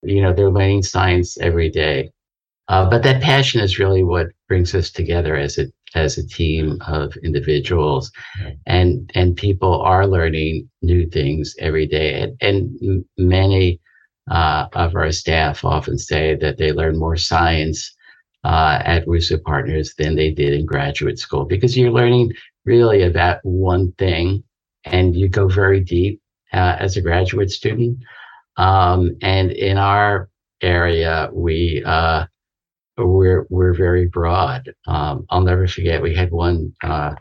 you 0.02 0.22
know, 0.22 0.34
they're 0.34 0.50
learning 0.50 0.84
science 0.84 1.38
every 1.40 1.70
day. 1.70 2.12
Uh, 2.68 2.90
but 2.90 3.04
that 3.04 3.22
passion 3.22 3.62
is 3.62 3.80
really 3.80 4.04
what 4.04 4.28
brings 4.48 4.74
us 4.74 4.90
together 4.90 5.36
as 5.36 5.58
a 5.58 5.66
as 5.96 6.18
a 6.18 6.28
team 6.28 6.82
of 6.88 7.16
individuals. 7.18 8.12
And 8.66 9.12
and 9.14 9.36
people 9.36 9.82
are 9.82 10.08
learning 10.08 10.70
new 10.82 11.08
things 11.10 11.56
every 11.60 11.88
day. 11.88 12.22
And, 12.22 12.38
and 12.82 13.06
many 13.18 13.80
uh, 14.32 14.68
of 14.74 14.96
our 14.96 15.12
staff 15.12 15.66
often 15.66 15.98
say 15.98 16.36
that 16.36 16.58
they 16.58 16.72
learn 16.72 16.98
more 16.98 17.18
science 17.18 17.94
uh, 18.44 18.82
at 18.84 19.08
Russo 19.08 19.38
Partners 19.38 19.94
than 19.98 20.16
they 20.16 20.32
did 20.32 20.54
in 20.54 20.66
graduate 20.66 21.20
school 21.20 21.46
because 21.46 21.78
you're 21.78 21.92
learning 21.92 22.32
really 22.66 23.04
about 23.04 23.40
one 23.44 23.92
thing 23.94 24.44
and 24.86 25.16
you 25.16 25.30
go 25.30 25.48
very 25.48 25.80
deep 25.80 26.22
uh, 26.54 26.75
as 26.80 26.98
a 26.98 27.02
graduate 27.02 27.52
student. 27.52 28.00
Um, 28.58 29.18
and 29.22 29.52
in 29.52 29.78
our 29.78 30.30
area, 30.62 31.30
we 31.34 31.84
uh, 31.86 32.25
we're 32.98 33.46
we're 33.50 33.74
very 33.74 34.08
broad. 34.08 34.72
Um, 34.88 35.25
I'll 35.30 35.42
never 35.42 35.68
forget 35.68 36.02
we 36.02 36.16
had 36.16 36.32
one 36.32 36.74
uh, 36.84 37.16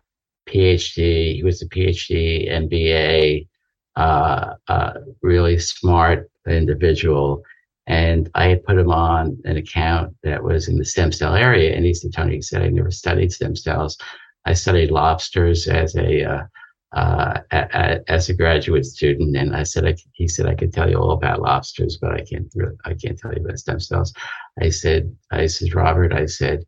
PhD. 0.49 1.37
He 1.37 1.42
was 1.42 1.62
a 1.62 1.69
PhD, 1.69 2.50
MBA, 2.50 3.49
uh, 3.97 4.54
uh, 4.69 4.92
really 5.23 5.59
smart 5.59 6.31
individual, 6.47 7.42
and 7.87 8.28
I 8.35 8.49
had 8.49 8.64
put 8.64 8.78
him 8.78 8.90
on 8.90 9.38
an 9.45 9.57
account 9.57 10.14
that 10.23 10.42
was 10.42 10.69
in 10.69 10.76
the 10.76 10.85
stem 10.85 11.12
cell 11.12 11.35
area. 11.35 11.75
And 11.75 11.85
he 11.85 11.95
said, 11.95 12.12
Tony, 12.12 12.37
he 12.37 12.42
said, 12.42 12.62
I 12.62 12.69
never 12.69 12.90
studied 12.90 13.33
stem 13.33 13.57
cells. 13.57 13.97
I 14.45 14.54
studied 14.54 14.90
lobsters 14.90 15.69
as 15.69 15.95
a 15.97 16.49
uh, 16.94 17.40
as 17.50 18.28
a 18.28 18.34
graduate 18.34 18.84
student, 18.84 19.37
and 19.37 19.56
I 19.56 19.62
said, 19.62 19.87
I, 19.87 19.96
he 20.12 20.28
said, 20.28 20.46
I 20.46 20.54
could 20.54 20.72
tell 20.72 20.90
you 20.90 20.96
all 20.96 21.12
about 21.12 21.40
lobsters, 21.40 21.99
but 22.00 22.12
I 22.12 22.22
can't, 22.25 22.46
really, 22.54 22.76
I 22.84 22.94
can't 22.94 23.18
tell 23.18 23.32
you 23.32 23.42
about 23.42 23.58
stem 23.58 23.80
cells. 23.80 24.12
I 24.61 24.68
said, 24.68 25.14
I 25.30 25.46
said, 25.46 25.75
Robert, 25.75 26.12
I 26.12 26.26
said, 26.26 26.64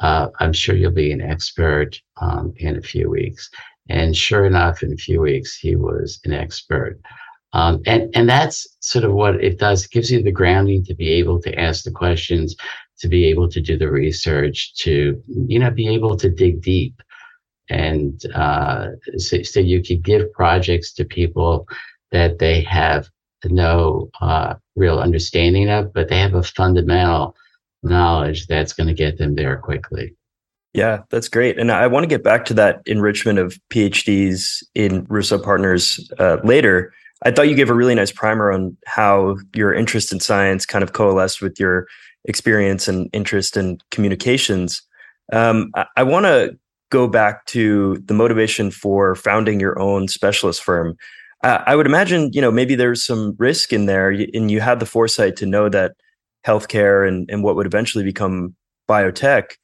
uh, 0.00 0.28
I'm 0.40 0.52
sure 0.52 0.74
you'll 0.74 0.92
be 0.92 1.12
an 1.12 1.20
expert 1.20 2.00
um, 2.20 2.54
in 2.56 2.76
a 2.76 2.82
few 2.82 3.10
weeks. 3.10 3.50
And 3.88 4.16
sure 4.16 4.46
enough, 4.46 4.82
in 4.82 4.92
a 4.92 4.96
few 4.96 5.20
weeks, 5.20 5.56
he 5.56 5.76
was 5.76 6.20
an 6.24 6.32
expert. 6.32 7.00
Um, 7.52 7.80
and, 7.86 8.14
and 8.14 8.28
that's 8.28 8.66
sort 8.80 9.04
of 9.04 9.12
what 9.12 9.36
it 9.36 9.58
does. 9.58 9.84
It 9.84 9.90
gives 9.90 10.10
you 10.10 10.22
the 10.22 10.32
grounding 10.32 10.84
to 10.84 10.94
be 10.94 11.10
able 11.12 11.40
to 11.42 11.58
ask 11.58 11.84
the 11.84 11.90
questions, 11.90 12.56
to 12.98 13.08
be 13.08 13.26
able 13.26 13.48
to 13.48 13.60
do 13.60 13.78
the 13.78 13.90
research, 13.90 14.74
to, 14.78 15.22
you 15.26 15.58
know, 15.58 15.70
be 15.70 15.88
able 15.88 16.16
to 16.16 16.28
dig 16.28 16.62
deep 16.62 17.00
and 17.68 18.20
uh, 18.34 18.88
so, 19.16 19.42
so, 19.42 19.60
you 19.60 19.82
could 19.82 20.02
give 20.02 20.32
projects 20.32 20.92
to 20.94 21.04
people 21.04 21.66
that 22.12 22.38
they 22.38 22.60
have 22.62 23.08
no 23.44 24.10
uh, 24.20 24.54
real 24.76 24.98
understanding 24.98 25.68
of, 25.68 25.92
but 25.92 26.08
they 26.08 26.18
have 26.18 26.34
a 26.34 26.42
fundamental 26.42 27.34
knowledge 27.82 28.46
that's 28.46 28.72
going 28.72 28.86
to 28.86 28.94
get 28.94 29.18
them 29.18 29.34
there 29.34 29.56
quickly. 29.58 30.14
Yeah, 30.74 31.02
that's 31.10 31.28
great. 31.28 31.58
And 31.58 31.72
I 31.72 31.86
want 31.86 32.04
to 32.04 32.08
get 32.08 32.22
back 32.22 32.44
to 32.46 32.54
that 32.54 32.82
enrichment 32.84 33.38
of 33.38 33.58
PhDs 33.72 34.62
in 34.74 35.06
Russo 35.08 35.38
Partners 35.38 36.10
uh, 36.18 36.36
later. 36.44 36.92
I 37.24 37.30
thought 37.30 37.48
you 37.48 37.54
gave 37.54 37.70
a 37.70 37.74
really 37.74 37.94
nice 37.94 38.12
primer 38.12 38.52
on 38.52 38.76
how 38.86 39.36
your 39.54 39.72
interest 39.72 40.12
in 40.12 40.20
science 40.20 40.66
kind 40.66 40.84
of 40.84 40.92
coalesced 40.92 41.40
with 41.40 41.58
your 41.58 41.86
experience 42.26 42.88
and 42.88 43.08
interest 43.14 43.56
in 43.56 43.78
communications. 43.90 44.82
Um, 45.32 45.70
I, 45.74 45.86
I 45.96 46.02
want 46.02 46.26
to 46.26 46.58
go 46.90 47.08
back 47.08 47.44
to 47.46 48.02
the 48.04 48.14
motivation 48.14 48.70
for 48.70 49.14
founding 49.14 49.60
your 49.60 49.78
own 49.78 50.08
specialist 50.08 50.62
firm. 50.62 50.96
Uh, 51.42 51.62
I 51.66 51.76
would 51.76 51.86
imagine, 51.86 52.30
you 52.32 52.40
know, 52.40 52.50
maybe 52.50 52.74
there's 52.74 53.04
some 53.04 53.34
risk 53.38 53.72
in 53.72 53.86
there, 53.86 54.10
and 54.10 54.50
you 54.50 54.60
had 54.60 54.80
the 54.80 54.86
foresight 54.86 55.36
to 55.36 55.46
know 55.46 55.68
that 55.68 55.92
healthcare 56.46 57.06
and, 57.06 57.28
and 57.30 57.42
what 57.42 57.56
would 57.56 57.66
eventually 57.66 58.04
become 58.04 58.54
biotech 58.88 59.56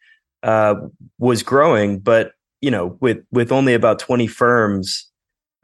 uh, 0.42 0.74
was 1.18 1.42
growing. 1.42 1.98
But 1.98 2.32
you 2.60 2.70
know, 2.70 2.96
with 3.00 3.18
with 3.30 3.52
only 3.52 3.74
about 3.74 3.98
20 3.98 4.26
firms 4.26 5.10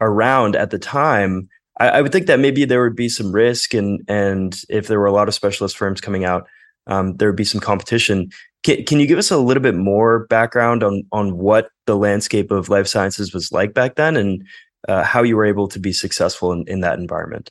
around 0.01 0.57
at 0.57 0.71
the 0.71 0.79
time, 0.79 1.49
I, 1.79 1.89
I, 1.89 2.03
would 2.03 2.13
think 2.13 2.27
that 2.27 2.41
maybe 2.41 2.65
there 2.65 2.83
would 2.83 2.97
be 2.97 3.09
some 3.09 3.33
risk, 3.33 3.75
and 3.75 4.01
and 4.09 4.61
if 4.69 4.89
there 4.89 4.99
were 4.99 5.07
a 5.07 5.13
lot 5.13 5.29
of 5.29 5.35
specialist 5.35 5.77
firms 5.77 6.01
coming 6.01 6.25
out, 6.25 6.47
um, 6.87 7.17
there 7.17 7.29
would 7.29 7.37
be 7.37 7.45
some 7.45 7.61
competition. 7.61 8.31
Can, 8.69 8.85
can 8.85 9.01
you 9.01 9.07
give 9.07 9.19
us 9.19 9.31
a 9.31 9.39
little 9.39 9.63
bit 9.63 9.77
more 9.77 10.27
background 10.27 10.83
on 10.83 11.03
on 11.11 11.39
what 11.39 11.71
the 11.87 11.97
landscape 11.97 12.51
of 12.51 12.69
life 12.69 12.87
sciences 12.87 13.33
was 13.33 13.51
like 13.51 13.73
back 13.73 13.95
then, 13.95 14.15
and 14.15 14.45
uh, 14.87 15.03
how 15.05 15.23
you 15.23 15.37
were 15.37 15.47
able 15.47 15.69
to 15.69 15.79
be 15.79 15.91
successful 15.91 16.53
in, 16.53 16.65
in 16.69 16.81
that 16.81 16.99
environment? 16.99 17.49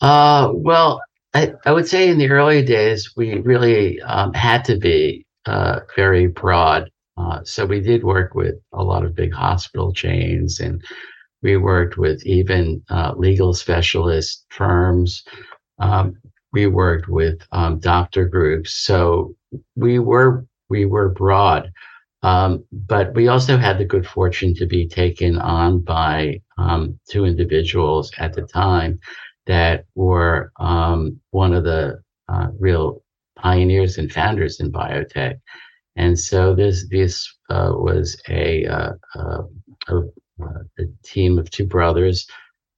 Uh, 0.00 0.50
well, 0.54 1.02
I, 1.34 1.52
I 1.66 1.72
would 1.72 1.86
say 1.86 2.08
in 2.08 2.16
the 2.16 2.30
early 2.30 2.64
days, 2.64 3.12
we 3.16 3.40
really 3.40 4.00
um, 4.00 4.32
had 4.32 4.64
to 4.64 4.78
be 4.78 5.26
uh, 5.44 5.80
very 5.94 6.26
broad. 6.26 6.90
Uh, 7.18 7.40
so 7.44 7.66
we 7.66 7.80
did 7.80 8.02
work 8.02 8.34
with 8.34 8.54
a 8.72 8.82
lot 8.82 9.04
of 9.04 9.14
big 9.14 9.34
hospital 9.34 9.92
chains, 9.92 10.58
and 10.58 10.82
we 11.42 11.58
worked 11.58 11.98
with 11.98 12.24
even 12.24 12.82
uh, 12.88 13.12
legal 13.14 13.52
specialist 13.52 14.46
firms. 14.48 15.22
Um, 15.78 16.16
we 16.52 16.66
worked 16.66 17.08
with 17.08 17.40
um, 17.52 17.78
doctor 17.78 18.26
groups. 18.26 18.74
So 18.74 19.34
we 19.76 19.98
were 19.98 20.46
we 20.68 20.84
were 20.84 21.08
broad, 21.08 21.70
um, 22.22 22.64
but 22.72 23.14
we 23.14 23.28
also 23.28 23.56
had 23.56 23.78
the 23.78 23.84
good 23.84 24.06
fortune 24.06 24.54
to 24.54 24.66
be 24.66 24.86
taken 24.86 25.38
on 25.38 25.80
by 25.80 26.40
um, 26.58 26.98
two 27.08 27.24
individuals 27.24 28.10
at 28.18 28.32
the 28.34 28.42
time 28.42 28.98
that 29.46 29.86
were 29.94 30.52
um, 30.60 31.20
one 31.30 31.52
of 31.52 31.64
the 31.64 32.00
uh, 32.28 32.48
real 32.58 33.02
pioneers 33.36 33.98
and 33.98 34.12
founders 34.12 34.60
in 34.60 34.70
biotech. 34.70 35.38
And 35.96 36.18
so 36.18 36.54
this 36.54 36.88
this 36.88 37.28
uh, 37.50 37.72
was 37.74 38.20
a, 38.28 38.64
uh, 38.66 38.92
uh 39.16 39.42
a, 39.88 39.96
a, 40.78 40.84
team 41.02 41.38
of 41.38 41.50
two 41.50 41.66
brothers. 41.66 42.26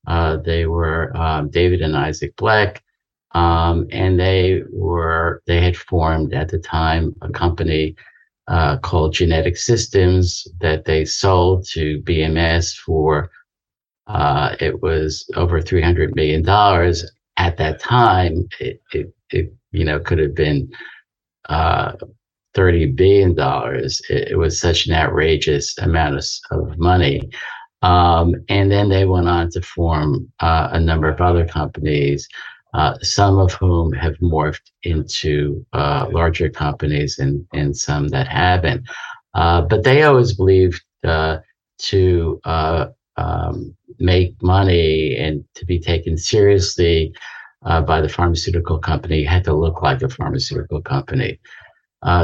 Uh, 0.06 0.38
they 0.38 0.66
were 0.66 1.16
um, 1.16 1.48
David 1.50 1.80
and 1.80 1.96
Isaac 1.96 2.34
Blech, 2.36 2.78
um, 3.34 3.86
and 3.90 4.18
they 4.18 4.62
were 4.72 5.42
they 5.46 5.60
had 5.60 5.76
formed 5.76 6.32
at 6.34 6.48
the 6.48 6.58
time 6.58 7.14
a 7.22 7.30
company 7.30 7.96
uh, 8.48 8.78
called 8.78 9.14
Genetic 9.14 9.56
Systems 9.56 10.46
that 10.60 10.84
they 10.84 11.04
sold 11.04 11.66
to 11.68 12.00
BMS 12.02 12.76
for 12.76 13.30
uh, 14.06 14.54
it 14.60 14.82
was 14.82 15.28
over 15.34 15.60
$300 15.60 16.14
million. 16.14 16.46
At 17.36 17.56
that 17.56 17.80
time, 17.80 18.46
it, 18.60 18.82
it, 18.92 19.14
it 19.30 19.54
you 19.72 19.84
know, 19.84 19.98
could 19.98 20.18
have 20.18 20.34
been 20.34 20.70
uh, 21.48 21.92
$30 22.56 22.94
billion. 22.94 23.34
It, 23.38 24.28
it, 24.30 24.38
was 24.38 24.60
such 24.60 24.86
an 24.86 24.92
outrageous 24.92 25.76
amount 25.78 26.16
of, 26.16 26.26
of 26.50 26.78
money. 26.78 27.30
Um, 27.82 28.34
and 28.48 28.70
then 28.70 28.88
they 28.88 29.04
went 29.04 29.28
on 29.28 29.50
to 29.50 29.62
form 29.62 30.30
uh, 30.40 30.68
a 30.72 30.80
number 30.80 31.08
of 31.08 31.20
other 31.20 31.46
companies, 31.46 32.28
uh, 32.74 32.98
some 33.02 33.38
of 33.38 33.52
whom 33.52 33.92
have 33.92 34.16
morphed 34.18 34.72
into 34.82 35.64
uh, 35.72 36.06
larger 36.10 36.50
companies 36.50 37.18
and, 37.18 37.46
and 37.52 37.76
some 37.76 38.08
that 38.08 38.26
haven't. 38.26 38.84
Uh, 39.34 39.62
but 39.62 39.84
they 39.84 40.02
always 40.02 40.34
believed 40.34 40.82
uh, 41.04 41.38
to 41.78 42.40
uh, 42.44 42.86
um, 43.16 43.74
make 44.00 44.34
money 44.42 45.16
and 45.16 45.44
to 45.54 45.64
be 45.64 45.78
taken 45.78 46.16
seriously 46.16 47.12
uh, 47.64 47.80
by 47.80 48.00
the 48.00 48.08
pharmaceutical 48.08 48.78
company 48.78 49.22
had 49.22 49.44
to 49.44 49.54
look 49.54 49.80
like 49.80 50.02
a 50.02 50.08
pharmaceutical 50.08 50.82
company. 50.82 51.38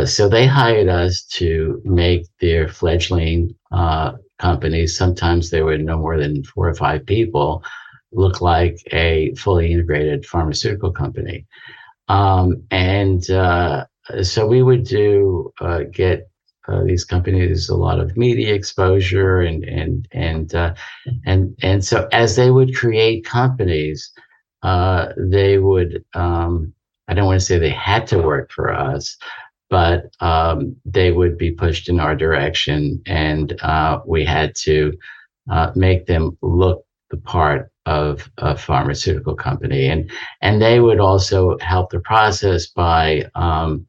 So 0.04 0.28
they 0.28 0.47
hired 0.47 0.88
us 0.88 1.23
to 1.38 1.80
make 1.85 2.26
their 2.38 2.69
fledgling 2.69 3.54
companies. 4.38 4.97
Sometimes 4.97 5.49
there 5.49 5.64
were 5.64 5.78
no 5.78 5.97
more 5.97 6.19
than 6.19 6.45
four 6.45 6.69
or 6.69 6.75
five 6.75 7.07
people, 7.07 7.62
look 8.12 8.40
like 8.40 8.79
a 8.93 9.35
fully 9.35 9.73
integrated 9.73 10.26
pharmaceutical 10.26 10.92
company. 10.92 11.46
Um, 12.09 12.62
and 12.70 13.29
uh, 13.31 13.87
so 14.23 14.46
we 14.46 14.62
would 14.62 14.85
do 14.85 15.53
uh, 15.61 15.83
get 15.92 16.29
uh, 16.68 16.83
these 16.85 17.05
companies 17.05 17.68
a 17.68 17.77
lot 17.77 18.01
of 18.01 18.16
media 18.16 18.55
exposure 18.55 19.40
and 19.40 19.64
and 19.64 20.07
and 20.12 20.55
uh, 20.55 20.75
and 21.25 21.57
and 21.62 21.85
so 21.85 22.09
as 22.12 22.37
they 22.37 22.51
would 22.51 22.75
create 22.77 23.25
companies, 23.25 24.12
uh, 24.62 25.09
they 25.16 25.59
would 25.59 26.05
um, 26.14 26.73
I 27.09 27.14
don't 27.14 27.27
want 27.27 27.40
to 27.40 27.46
say 27.46 27.59
they 27.59 27.70
had 27.70 28.07
to 28.09 28.18
work 28.18 28.53
for 28.53 28.73
us, 28.73 29.16
but 29.68 30.14
um, 30.20 30.77
they 30.85 31.12
would 31.12 31.38
be 31.38 31.51
pushed 31.51 31.88
in 31.88 31.99
our 31.99 32.14
direction, 32.14 33.01
and 33.07 33.61
uh, 33.62 34.01
we 34.07 34.25
had 34.25 34.55
to 34.57 34.92
uh, 35.51 35.73
make 35.75 36.07
them 36.07 36.37
look 36.42 36.85
the 37.11 37.16
part 37.16 37.70
of 37.90 38.31
a 38.38 38.57
pharmaceutical 38.57 39.35
company, 39.35 39.88
and 39.88 40.11
and 40.40 40.62
they 40.62 40.79
would 40.79 41.00
also 41.00 41.59
help 41.59 41.90
the 41.90 42.00
process 42.00 42.66
by 42.66 43.24
um, 43.35 43.87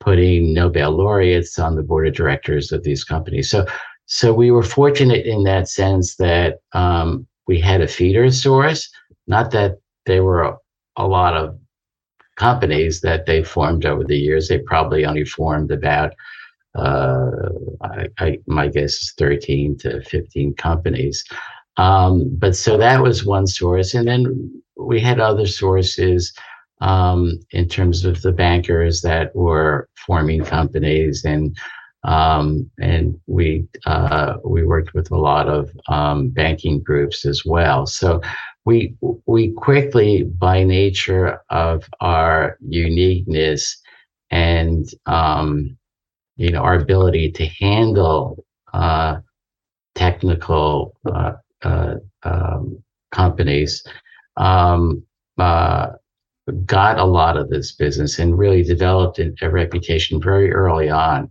putting 0.00 0.54
Nobel 0.54 0.90
laureates 0.90 1.58
on 1.58 1.76
the 1.76 1.82
board 1.82 2.08
of 2.08 2.14
directors 2.14 2.72
of 2.72 2.82
these 2.82 3.04
companies. 3.04 3.50
So, 3.50 3.66
so 4.06 4.32
we 4.32 4.50
were 4.50 4.62
fortunate 4.62 5.26
in 5.26 5.44
that 5.44 5.68
sense 5.68 6.16
that 6.16 6.60
um, 6.72 7.26
we 7.46 7.60
had 7.60 7.82
a 7.82 7.88
feeder 7.88 8.30
source. 8.30 8.90
Not 9.26 9.50
that 9.52 9.76
there 10.06 10.24
were 10.24 10.42
a, 10.42 10.56
a, 10.96 11.06
lot 11.06 11.36
of 11.36 11.56
companies 12.36 13.00
that 13.02 13.26
they 13.26 13.44
formed 13.44 13.86
over 13.86 14.02
the 14.02 14.18
years. 14.18 14.48
They 14.48 14.58
probably 14.58 15.04
only 15.04 15.24
formed 15.24 15.70
about, 15.70 16.12
uh, 16.74 17.30
I, 17.82 18.06
I, 18.18 18.38
my 18.46 18.68
guess 18.68 18.94
is 18.94 19.12
13 19.18 19.78
to 19.78 20.02
15 20.02 20.54
companies. 20.54 21.24
Um, 21.76 22.36
but 22.38 22.54
so 22.54 22.76
that 22.76 23.02
was 23.02 23.24
one 23.24 23.46
source. 23.46 23.94
And 23.94 24.06
then 24.06 24.62
we 24.76 25.00
had 25.00 25.20
other 25.20 25.46
sources 25.46 26.32
um, 26.80 27.38
in 27.52 27.68
terms 27.68 28.04
of 28.04 28.22
the 28.22 28.32
bankers 28.32 29.02
that 29.02 29.34
were 29.34 29.88
forming 30.06 30.44
companies 30.44 31.24
and 31.24 31.56
um, 32.04 32.68
and 32.80 33.18
we 33.28 33.66
uh, 33.86 34.34
we 34.44 34.64
worked 34.64 34.92
with 34.92 35.10
a 35.12 35.16
lot 35.16 35.48
of 35.48 35.70
um, 35.88 36.30
banking 36.30 36.82
groups 36.82 37.24
as 37.24 37.44
well. 37.44 37.86
So 37.86 38.20
we 38.64 38.96
we 39.26 39.52
quickly, 39.52 40.24
by 40.24 40.64
nature 40.64 41.40
of 41.50 41.88
our 42.00 42.58
uniqueness 42.60 43.80
and 44.30 44.88
um, 45.06 45.76
you 46.36 46.50
know 46.50 46.62
our 46.62 46.74
ability 46.74 47.30
to 47.32 47.46
handle 47.46 48.44
uh, 48.72 49.18
technical 49.94 50.96
uh, 51.06 51.32
uh 51.62 51.96
um, 52.22 52.82
companies, 53.12 53.84
um, 54.36 55.02
uh, 55.38 55.88
got 56.64 56.98
a 56.98 57.04
lot 57.04 57.36
of 57.36 57.50
this 57.50 57.72
business 57.72 58.18
and 58.18 58.38
really 58.38 58.62
developed 58.62 59.18
a 59.18 59.50
reputation 59.50 60.20
very 60.20 60.52
early 60.52 60.90
on. 60.90 61.30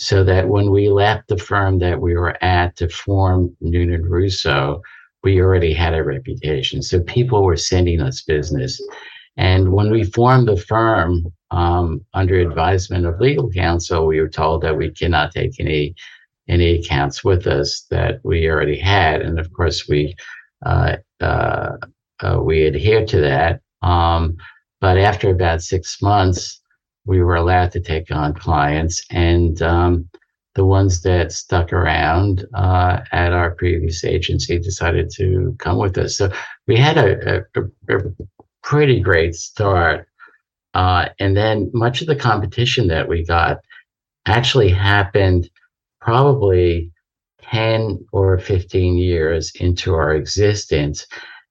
So 0.00 0.22
that 0.24 0.48
when 0.48 0.70
we 0.70 0.88
left 0.88 1.28
the 1.28 1.38
firm 1.38 1.80
that 1.80 2.00
we 2.00 2.14
were 2.14 2.42
at 2.42 2.76
to 2.76 2.88
form 2.88 3.56
Noonan 3.60 4.02
Russo, 4.02 4.80
we 5.24 5.40
already 5.40 5.74
had 5.74 5.94
a 5.94 6.04
reputation. 6.04 6.82
So 6.82 7.00
people 7.02 7.42
were 7.42 7.56
sending 7.56 8.00
us 8.00 8.22
business. 8.22 8.80
And 9.36 9.72
when 9.72 9.90
we 9.90 10.04
formed 10.04 10.48
the 10.48 10.56
firm 10.56 11.32
um, 11.50 12.04
under 12.14 12.38
advisement 12.38 13.06
of 13.06 13.20
legal 13.20 13.50
counsel, 13.50 14.06
we 14.06 14.20
were 14.20 14.28
told 14.28 14.62
that 14.62 14.76
we 14.76 14.90
cannot 14.90 15.32
take 15.32 15.58
any 15.58 15.94
any 16.48 16.78
accounts 16.78 17.22
with 17.22 17.46
us 17.46 17.86
that 17.90 18.20
we 18.24 18.48
already 18.48 18.78
had. 18.78 19.22
And 19.22 19.38
of 19.38 19.52
course, 19.52 19.88
we 19.88 20.14
uh, 20.64 20.96
uh, 21.20 21.76
uh, 22.20 22.40
we 22.42 22.66
adhered 22.66 23.08
to 23.08 23.20
that. 23.20 23.60
Um, 23.82 24.36
but 24.80 24.98
after 24.98 25.30
about 25.30 25.62
six 25.62 26.00
months, 26.02 26.60
we 27.04 27.22
were 27.22 27.36
allowed 27.36 27.72
to 27.72 27.80
take 27.80 28.10
on 28.10 28.34
clients, 28.34 29.02
and 29.10 29.60
um, 29.62 30.08
the 30.54 30.64
ones 30.64 31.02
that 31.02 31.32
stuck 31.32 31.72
around 31.72 32.44
uh, 32.54 33.00
at 33.12 33.32
our 33.32 33.52
previous 33.52 34.04
agency 34.04 34.58
decided 34.58 35.10
to 35.10 35.54
come 35.58 35.78
with 35.78 35.96
us. 35.98 36.16
So 36.18 36.32
we 36.66 36.76
had 36.76 36.98
a, 36.98 37.44
a, 37.56 37.96
a 37.96 38.00
pretty 38.62 39.00
great 39.00 39.34
start. 39.34 40.08
Uh, 40.74 41.08
and 41.18 41.36
then 41.36 41.70
much 41.72 42.00
of 42.00 42.08
the 42.08 42.16
competition 42.16 42.88
that 42.88 43.08
we 43.08 43.24
got 43.24 43.58
actually 44.26 44.68
happened 44.68 45.48
probably 46.08 46.90
10 47.42 48.02
or 48.12 48.38
15 48.38 48.96
years 48.96 49.52
into 49.60 49.92
our 49.92 50.14
existence. 50.14 51.06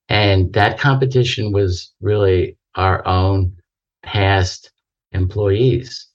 And 0.09 0.51
that 0.53 0.79
competition 0.79 1.51
was 1.51 1.93
really 2.01 2.57
our 2.73 3.05
own 3.07 3.55
past 4.01 4.71
employees. 5.11 6.07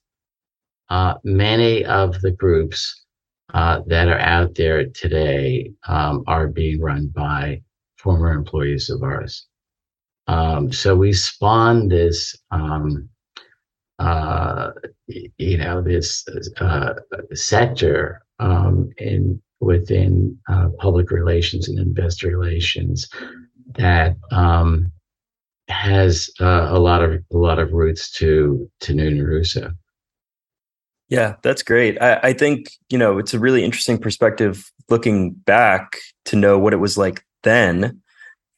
Uh, 0.91 1.15
many 1.23 1.85
of 1.85 2.21
the 2.21 2.33
groups 2.33 3.05
uh, 3.55 3.83
that 3.87 4.09
are 4.09 4.19
out 4.19 4.57
there 4.57 4.89
today 4.89 5.71
um, 5.87 6.25
are 6.27 6.49
being 6.49 6.81
run 6.81 7.13
by 7.15 7.63
former 7.97 8.33
employees 8.33 8.91
of 8.91 9.05
ours. 9.05 9.47
Um, 10.27 10.73
so 10.73 10.97
we 10.97 11.13
spawned 11.13 11.93
this, 11.93 12.35
um, 12.51 13.09
uh, 14.03 14.73
you 15.07 15.57
know, 15.57 15.81
this 15.81 16.27
uh, 16.61 16.95
sector 17.35 18.23
um, 18.41 18.91
in 18.99 19.41
within 19.61 20.37
uh, 20.49 20.69
public 20.79 21.13
relations 21.13 21.69
and 21.69 21.79
investor 21.79 22.37
relations 22.37 23.09
that 23.77 24.17
um, 24.33 24.91
has 25.69 26.29
uh, 26.41 26.67
a 26.69 26.81
lot 26.81 27.03
of 27.03 27.23
a 27.33 27.37
lot 27.37 27.61
of 27.61 27.73
roots 27.73 28.11
to 28.11 28.69
to 28.81 28.93
Noonan 28.93 29.25
Russo. 29.25 29.71
Yeah, 31.09 31.37
that's 31.43 31.63
great. 31.63 32.01
I, 32.03 32.19
I 32.23 32.33
think 32.33 32.73
you 32.91 32.99
know 32.99 33.19
it's 33.19 33.35
a 33.35 33.39
really 33.39 33.65
interesting 33.65 33.99
perspective 33.99 34.69
looking 34.89 35.31
back 35.31 35.99
to 36.25 36.37
know 36.37 36.59
what 36.59 36.73
it 36.73 36.79
was 36.79 36.99
like 36.99 37.25
then. 37.45 38.03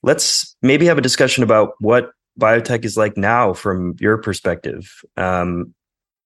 Let's 0.02 0.56
maybe 0.62 0.86
have 0.86 0.98
a 0.98 1.02
discussion 1.02 1.44
about 1.44 1.72
what 1.80 2.12
biotech 2.38 2.84
is 2.84 2.96
like 2.96 3.16
now 3.16 3.52
from 3.52 3.94
your 3.98 4.18
perspective, 4.18 4.90
um, 5.16 5.74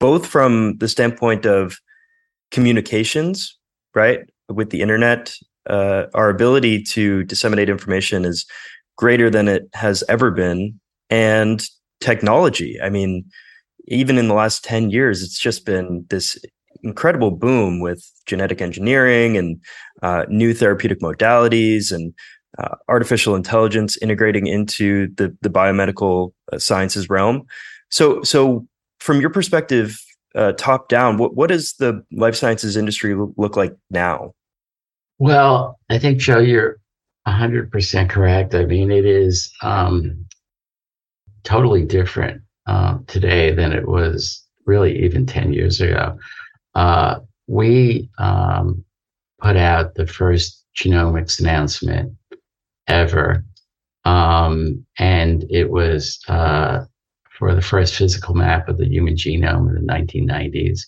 both 0.01 0.27
from 0.27 0.77
the 0.79 0.89
standpoint 0.89 1.47
of 1.47 1.79
communications, 2.51 3.57
right, 3.95 4.21
with 4.49 4.71
the 4.71 4.81
internet. 4.81 5.35
Uh, 5.69 6.07
our 6.15 6.31
ability 6.31 6.83
to 6.83 7.25
disseminate 7.25 7.69
information 7.69 8.25
is 8.25 8.47
greater 8.97 9.29
than 9.29 9.49
it 9.49 9.69
has 9.75 10.03
ever 10.09 10.31
been. 10.31 10.79
And 11.11 11.63
technology, 12.01 12.79
I 12.83 12.89
mean, 12.89 13.25
even 13.87 14.19
in 14.19 14.29
the 14.29 14.35
last 14.35 14.65
10 14.65 14.91
years, 14.91 15.23
it's 15.23 15.39
just 15.39 15.65
been 15.67 16.05
this 16.11 16.39
incredible 16.83 17.31
boom 17.31 17.81
with 17.81 18.09
genetic 18.27 18.61
engineering 18.61 19.37
and 19.37 19.61
uh, 20.03 20.25
new 20.29 20.55
therapeutic 20.55 21.01
modalities 21.01 21.91
and 21.93 22.15
uh, 22.57 22.77
artificial 22.89 23.35
intelligence 23.35 23.97
integrating 23.99 24.47
into 24.47 25.09
the, 25.17 25.37
the 25.43 25.51
biomedical 25.51 26.33
uh, 26.53 26.59
sciences 26.59 27.11
realm. 27.11 27.47
So, 27.91 28.23
so 28.23 28.67
from 29.01 29.21
your 29.21 29.31
perspective, 29.31 30.01
uh, 30.35 30.53
top 30.53 30.89
down, 30.89 31.19
what, 31.19 31.35
what 31.35 31.49
does 31.49 31.75
the 31.75 32.05
life 32.13 32.37
sciences 32.37 32.77
industry 32.77 33.15
look 33.37 33.57
like 33.57 33.77
now? 33.91 34.33
Well, 35.19 35.79
I 35.91 35.99
think, 35.99 36.19
Joe, 36.19 36.39
you're 36.39 36.79
100% 37.27 38.09
correct. 38.09 38.55
I 38.55 38.65
mean, 38.65 38.91
it 38.91 39.05
is 39.05 39.53
um, 39.63 40.25
totally 41.45 41.85
different 41.85 42.43
uh, 42.67 42.99
today 43.07 43.53
than 43.53 43.73
it 43.73 43.89
was 43.89 44.43
really 44.67 45.03
even 45.05 45.27
10 45.27 45.53
years 45.53 45.81
ago. 45.81 46.19
Uh, 46.75 47.21
we 47.47 48.09
um, 48.19 48.85
put 49.41 49.57
out 49.57 49.95
the 49.95 50.07
first 50.07 50.65
genomics 50.77 51.41
announcement 51.41 52.13
ever. 52.89 53.45
Um, 54.05 54.85
and 54.99 55.45
it 55.51 55.71
was 55.71 56.19
uh, 56.29 56.85
for 57.39 57.55
the 57.55 57.63
first 57.63 57.95
physical 57.95 58.35
map 58.35 58.69
of 58.69 58.79
the 58.79 58.89
human 58.89 59.15
genome 59.17 59.69
in 59.69 59.87
the 59.87 59.93
1990s. 59.93 60.81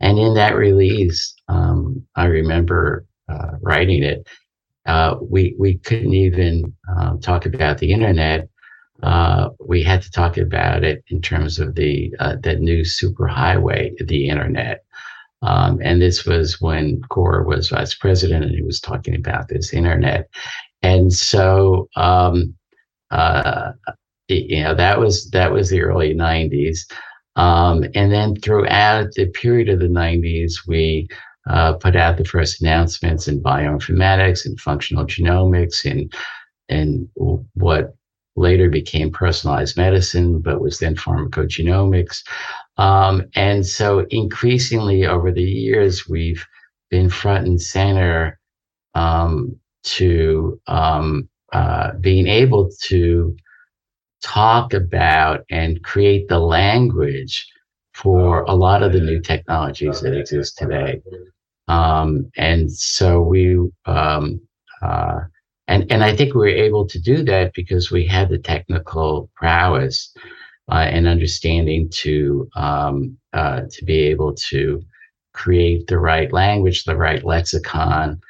And 0.00 0.18
in 0.18 0.34
that 0.34 0.56
release, 0.56 1.34
um, 1.48 2.04
I 2.16 2.26
remember 2.26 3.06
uh, 3.28 3.52
writing 3.62 4.02
it 4.02 4.26
uh, 4.86 5.16
we 5.20 5.54
we 5.58 5.78
couldn't 5.78 6.14
even 6.14 6.74
um, 6.96 7.20
talk 7.20 7.46
about 7.46 7.78
the 7.78 7.92
internet. 7.92 8.48
Uh, 9.02 9.50
we 9.64 9.82
had 9.82 10.02
to 10.02 10.10
talk 10.10 10.36
about 10.38 10.84
it 10.84 11.04
in 11.08 11.20
terms 11.20 11.58
of 11.58 11.74
the 11.74 12.14
uh, 12.18 12.36
that 12.42 12.60
new 12.60 12.82
superhighway, 12.82 13.92
the 14.06 14.28
internet. 14.28 14.84
Um, 15.42 15.80
and 15.82 16.00
this 16.00 16.24
was 16.24 16.60
when 16.60 17.00
Gore 17.08 17.42
was 17.44 17.68
vice 17.70 17.94
president, 17.94 18.44
and 18.44 18.54
he 18.54 18.62
was 18.62 18.80
talking 18.80 19.14
about 19.16 19.48
this 19.48 19.72
internet. 19.72 20.28
And 20.82 21.12
so, 21.12 21.88
um, 21.96 22.54
uh, 23.10 23.72
you 24.28 24.62
know, 24.62 24.74
that 24.74 24.98
was 25.00 25.30
that 25.30 25.52
was 25.52 25.70
the 25.70 25.82
early 25.82 26.14
'90s. 26.14 26.80
Um, 27.36 27.84
and 27.94 28.12
then 28.12 28.36
throughout 28.36 29.12
the 29.14 29.26
period 29.28 29.68
of 29.68 29.80
the 29.80 29.88
'90s, 29.88 30.66
we 30.66 31.08
uh, 31.48 31.74
put 31.74 31.96
out 31.96 32.16
the 32.16 32.24
first 32.24 32.62
announcements 32.62 33.28
in 33.28 33.42
bioinformatics 33.42 34.46
and 34.46 34.58
functional 34.60 35.06
genomics 35.06 35.90
and 35.90 36.12
and 36.68 37.08
what 37.54 37.94
later 38.36 38.70
became 38.70 39.10
personalized 39.10 39.76
medicine, 39.76 40.40
but 40.40 40.60
was 40.60 40.78
then 40.78 40.96
pharmacogenomics. 40.96 42.22
Um, 42.78 43.24
and 43.34 43.66
so 43.66 44.06
increasingly 44.10 45.04
over 45.06 45.30
the 45.32 45.42
years, 45.42 46.08
we've 46.08 46.46
been 46.90 47.10
front 47.10 47.46
and 47.46 47.60
center 47.60 48.38
um, 48.94 49.56
to 49.82 50.60
um, 50.66 51.28
uh, 51.52 51.92
being 52.00 52.26
able 52.26 52.70
to 52.82 53.36
talk 54.22 54.72
about 54.72 55.44
and 55.50 55.82
create 55.82 56.28
the 56.28 56.38
language 56.38 57.46
for 57.94 58.42
a 58.42 58.54
lot 58.54 58.82
of 58.82 58.92
the 58.92 59.00
new 59.00 59.20
technologies 59.20 60.00
that 60.00 60.16
exist 60.16 60.56
today. 60.56 61.02
Um, 61.68 62.30
and 62.36 62.72
so 62.72 63.20
we, 63.20 63.58
um, 63.86 64.40
uh, 64.80 65.20
and, 65.68 65.90
and 65.92 66.02
I 66.02 66.16
think 66.16 66.34
we 66.34 66.40
were 66.40 66.48
able 66.48 66.86
to 66.86 67.00
do 67.00 67.22
that 67.24 67.52
because 67.54 67.90
we 67.90 68.06
had 68.06 68.28
the 68.28 68.38
technical 68.38 69.30
prowess 69.36 70.14
uh, 70.70 70.86
and 70.90 71.06
understanding 71.06 71.88
to, 71.90 72.48
um, 72.56 73.16
uh, 73.32 73.62
to 73.70 73.84
be 73.84 73.98
able 74.00 74.34
to 74.34 74.82
create 75.34 75.86
the 75.86 75.98
right 75.98 76.32
language, 76.32 76.84
the 76.84 76.96
right 76.96 77.24
lexicon 77.24 78.20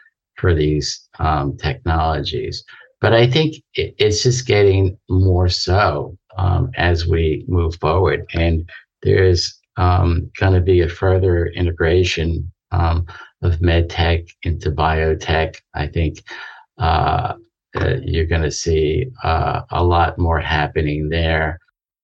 for 0.43 0.53
these 0.55 1.09
um, 1.21 1.57
technologies. 1.57 2.65
But 3.01 3.15
I 3.15 3.27
think 3.27 3.55
it, 3.75 3.95
it's 3.99 4.23
just 4.25 4.47
getting 4.47 4.99
more 5.09 5.49
so 5.49 6.19
um, 6.37 6.71
as 6.77 7.07
we 7.07 7.45
move 7.49 7.77
forward. 7.77 8.27
And 8.35 8.69
there's 9.03 9.59
um, 9.77 10.31
going 10.39 10.55
to 10.55 10.61
be 10.61 10.81
a 10.81 10.89
further 10.89 11.47
integration 11.47 12.53
um, 12.73 13.07
of 13.43 13.61
medtech 13.61 14.29
into 14.43 14.71
biotech. 14.71 15.57
I 15.75 15.87
think 15.87 16.23
uh, 16.79 17.35
uh, 17.75 17.97
you're 18.03 18.27
going 18.27 18.43
to 18.43 18.51
see 18.51 19.07
uh, 19.23 19.63
a 19.71 19.83
lot 19.83 20.19
more 20.19 20.41
happening 20.41 21.09
there. 21.09 21.59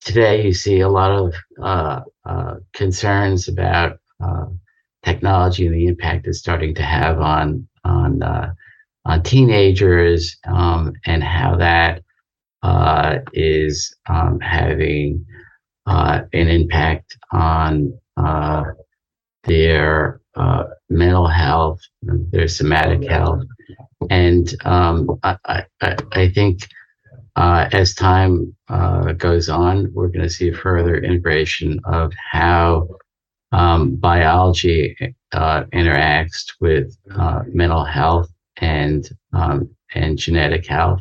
Today, 0.05 0.46
you 0.46 0.55
see 0.55 0.81
a 0.81 0.88
lot 0.88 1.11
of 1.11 1.35
uh, 1.61 2.01
uh, 2.24 2.55
concerns 2.72 3.48
about 3.48 3.98
uh, 4.22 4.46
technology 5.05 5.66
and 5.66 5.74
the 5.74 5.87
impact 5.87 6.27
it's 6.27 6.38
starting 6.38 6.74
to 6.74 6.83
have 6.83 7.20
on 7.20 7.67
on 7.88 8.22
on 9.05 9.22
teenagers 9.22 10.37
um, 10.46 10.92
and 11.07 11.24
how 11.24 11.57
that 11.57 12.03
is 13.33 13.94
um, 14.09 14.38
having 14.40 15.24
uh, 15.87 16.22
an 16.35 16.48
impact 16.48 17.16
on 17.33 17.98
uh, 18.16 18.64
their 19.44 20.20
uh, 20.37 20.64
mental 20.90 21.27
health, 21.27 21.81
their 22.03 22.48
somatic 22.48 23.09
health. 23.09 23.42
And 24.11 24.55
um, 24.66 25.18
I, 25.22 25.37
I, 25.81 25.96
I, 26.12 26.29
think 26.29 26.68
uh, 27.37 27.68
as 27.72 27.94
time 27.94 28.55
uh, 28.68 29.12
goes 29.12 29.48
on, 29.48 29.90
we're 29.94 30.09
going 30.09 30.22
to 30.22 30.31
see 30.31 30.53
further 30.53 30.96
integration 30.96 31.81
of 31.85 32.12
how 32.31 32.87
um, 33.53 33.96
biology 33.96 34.94
uh, 35.32 35.64
interacts 35.72 36.54
with 36.60 36.96
mental 37.52 37.84
health 37.84 38.30
and 38.58 39.08
um, 39.32 39.70
and 39.94 40.18
genetic 40.18 40.66
health. 40.66 41.00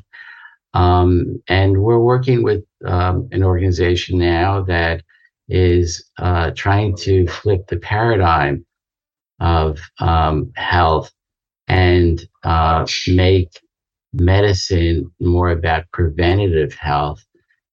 Um, 0.74 1.42
and 1.48 1.82
we're 1.82 2.00
working 2.00 2.44
with 2.44 2.64
um, 2.86 3.30
an 3.32 3.44
organization 3.44 4.20
now 4.20 4.64
that 4.64 5.04
is 5.50 6.10
uh, 6.20 6.52
trying 6.56 6.96
to 6.98 7.28
flip 7.28 7.68
the 7.68 7.78
paradigm 7.78 8.66
of 9.40 9.80
um, 10.00 10.52
health 10.56 11.12
and 11.68 12.28
uh, 12.44 12.86
make 13.08 13.50
medicine 14.14 15.12
more 15.20 15.50
about 15.50 15.92
preventative 15.92 16.74
health 16.74 17.26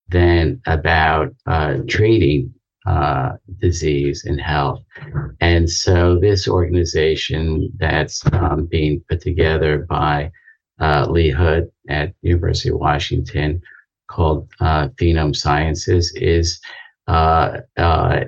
than 0.09 0.61
about 0.67 1.35
uh, 1.47 1.79
treating 1.89 2.54
uh, 2.87 3.33
disease 3.61 4.25
and 4.25 4.41
health. 4.41 4.83
And 5.41 5.69
so, 5.69 6.19
this 6.19 6.49
organization 6.49 7.71
that's 7.79 8.25
um, 8.33 8.67
being 8.67 9.03
put 9.09 9.21
together 9.21 9.87
by 9.89 10.31
uh, 10.81 11.07
Lee 11.09 11.31
Hood 11.31 11.71
at 11.89 12.15
University 12.23 12.71
of 12.71 12.77
Washington 12.77 13.63
called 14.09 14.49
uh, 14.61 14.89
Phenome 15.01 15.35
Sciences 15.35 16.13
is 16.17 16.61
uh, 17.07 17.59
uh, 17.77 18.25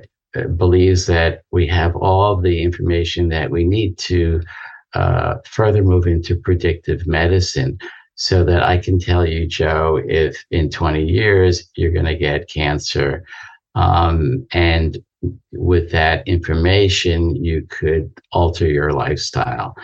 believes 0.57 1.07
that 1.07 1.43
we 1.51 1.67
have 1.67 1.97
all 1.97 2.37
the 2.37 2.63
information 2.63 3.29
that 3.29 3.51
we 3.51 3.65
need 3.65 3.97
to 3.99 4.43
uh, 4.95 5.37
further 5.45 5.83
move 5.83 6.07
into 6.07 6.37
predictive 6.37 7.07
medicine 7.07 7.79
so 8.15 8.45
that 8.45 8.63
I 8.63 8.79
can 8.79 8.99
tell 8.99 9.27
you, 9.27 9.47
Joe, 9.47 10.01
if 10.07 10.43
in 10.51 10.71
20 10.71 11.05
years 11.05 11.69
you're 11.77 11.93
going 11.93 12.07
to 12.07 12.17
get 12.17 12.49
cancer. 12.49 13.25
Um, 13.77 14.47
and 14.53 14.99
with 15.53 15.91
that 15.93 16.27
information, 16.27 17.37
you 17.37 17.67
could 17.69 18.11
alter 18.33 18.67
your 18.67 18.93
lifestyle. 18.93 19.75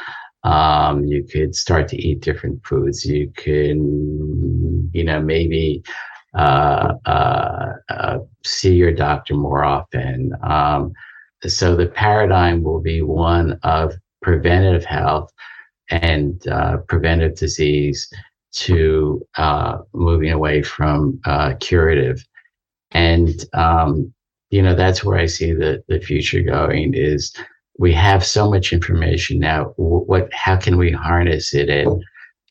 Um, 0.44 1.04
you 1.04 1.24
could 1.24 1.54
start 1.54 1.88
to 1.88 1.96
eat 1.96 2.20
different 2.20 2.64
foods. 2.66 3.04
You 3.04 3.30
can, 3.36 4.90
you 4.92 5.04
know, 5.04 5.20
maybe 5.20 5.82
uh, 6.34 6.94
uh, 7.06 7.72
uh, 7.88 8.18
see 8.44 8.74
your 8.74 8.92
doctor 8.92 9.34
more 9.34 9.64
often. 9.64 10.32
Um, 10.42 10.92
so 11.46 11.76
the 11.76 11.86
paradigm 11.86 12.62
will 12.62 12.80
be 12.80 13.02
one 13.02 13.58
of 13.62 13.94
preventative 14.22 14.84
health 14.84 15.30
and 15.90 16.46
uh, 16.48 16.78
preventive 16.88 17.36
disease 17.36 18.08
to 18.52 19.26
uh, 19.36 19.78
moving 19.92 20.30
away 20.30 20.62
from 20.62 21.20
uh, 21.24 21.54
curative. 21.60 22.24
And, 22.94 23.44
um, 23.54 24.12
you 24.50 24.62
know, 24.62 24.74
that's 24.74 25.04
where 25.04 25.18
I 25.18 25.26
see 25.26 25.52
the, 25.52 25.82
the 25.88 26.00
future 26.00 26.42
going 26.42 26.94
is 26.94 27.34
we 27.78 27.92
have 27.92 28.24
so 28.24 28.50
much 28.50 28.72
information 28.72 29.38
now. 29.38 29.72
What, 29.76 30.32
how 30.32 30.56
can 30.56 30.76
we 30.76 30.92
harness 30.92 31.54
it 31.54 31.68
in 31.68 32.02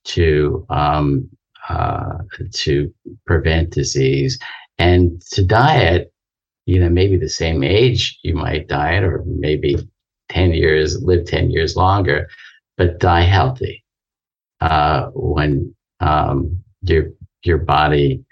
to, 0.06 0.66
um, 0.70 1.30
uh, 1.70 2.18
to 2.54 2.94
prevent 3.26 3.72
disease 3.72 4.40
and 4.80 5.22
to 5.32 5.44
diet, 5.44 6.12
you 6.66 6.80
know, 6.80 6.90
maybe 6.90 7.18
the 7.18 7.30
same 7.30 7.64
age 7.64 8.18
you 8.24 8.36
might 8.36 8.68
diet 8.68 9.04
or 9.04 9.24
maybe 9.26 9.78
10 10.30 10.54
years, 10.54 11.02
live 11.04 11.26
10 11.26 11.52
years 11.52 11.76
longer, 11.76 12.28
but 12.78 13.00
die 13.00 13.22
healthy. 13.22 13.84
Uh, 14.60 15.08
when 15.14 15.74
um, 16.02 16.64
your 16.84 17.08
your 17.44 17.58
body 17.58 18.24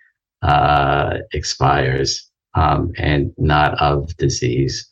uh, 0.42 1.18
expires 1.34 2.30
um, 2.56 2.92
and 2.98 3.34
not 3.38 3.80
of 3.82 4.16
disease. 4.18 4.88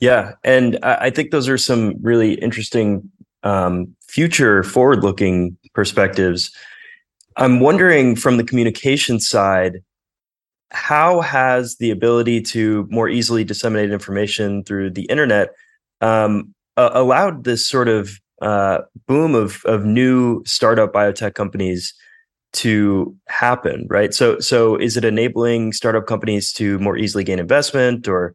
Yeah, 0.00 0.32
and 0.44 0.78
I 0.82 1.10
think 1.10 1.30
those 1.30 1.48
are 1.48 1.58
some 1.58 1.94
really 2.02 2.34
interesting 2.34 3.10
um, 3.42 3.94
future 4.08 4.62
forward-looking 4.62 5.56
perspectives. 5.72 6.50
I'm 7.36 7.60
wondering 7.60 8.16
from 8.16 8.36
the 8.36 8.44
communication 8.44 9.20
side, 9.20 9.82
how 10.70 11.20
has 11.20 11.76
the 11.76 11.90
ability 11.90 12.42
to 12.42 12.86
more 12.90 13.08
easily 13.08 13.44
disseminate 13.44 13.90
information 13.90 14.64
through 14.64 14.90
the 14.90 15.04
internet 15.04 15.50
um, 16.00 16.54
uh, 16.76 16.90
allowed 16.92 17.44
this 17.44 17.66
sort 17.66 17.88
of 17.88 18.20
uh, 18.42 18.80
boom 19.06 19.34
of 19.34 19.62
of 19.64 19.84
new 19.84 20.42
startup 20.44 20.92
biotech 20.92 21.34
companies 21.34 21.94
to 22.56 23.14
happen, 23.28 23.86
right? 23.88 24.12
So 24.12 24.38
so 24.40 24.76
is 24.76 24.96
it 24.96 25.04
enabling 25.04 25.72
startup 25.72 26.06
companies 26.06 26.52
to 26.54 26.78
more 26.78 26.96
easily 26.96 27.24
gain 27.24 27.38
investment 27.38 28.08
or 28.08 28.32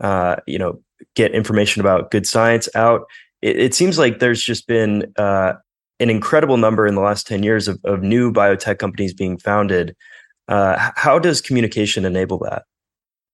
uh, 0.00 0.36
you 0.46 0.58
know 0.58 0.80
get 1.14 1.32
information 1.32 1.80
about 1.80 2.10
good 2.10 2.26
science 2.26 2.68
out? 2.74 3.02
It, 3.42 3.58
it 3.58 3.74
seems 3.74 3.98
like 3.98 4.18
there's 4.18 4.42
just 4.42 4.66
been 4.66 5.12
uh, 5.16 5.54
an 6.00 6.10
incredible 6.10 6.56
number 6.56 6.86
in 6.86 6.94
the 6.94 7.00
last 7.00 7.26
10 7.26 7.42
years 7.42 7.68
of, 7.68 7.78
of 7.84 8.02
new 8.02 8.32
biotech 8.32 8.78
companies 8.78 9.12
being 9.12 9.38
founded. 9.38 9.94
Uh, 10.48 10.90
how 10.96 11.18
does 11.18 11.40
communication 11.40 12.04
enable 12.04 12.38
that? 12.38 12.64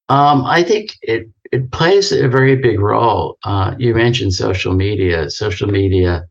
Um, 0.09 0.45
I 0.45 0.63
think 0.63 0.97
it 1.03 1.29
it 1.53 1.71
plays 1.73 2.13
a 2.13 2.29
very 2.29 2.57
big 2.57 2.81
role. 2.81 3.39
Uh, 3.45 3.75
you 3.79 3.95
mentioned 3.95 4.35
social 4.35 4.75
media. 4.75 5.31
Social 5.31 5.69
media 5.69 6.27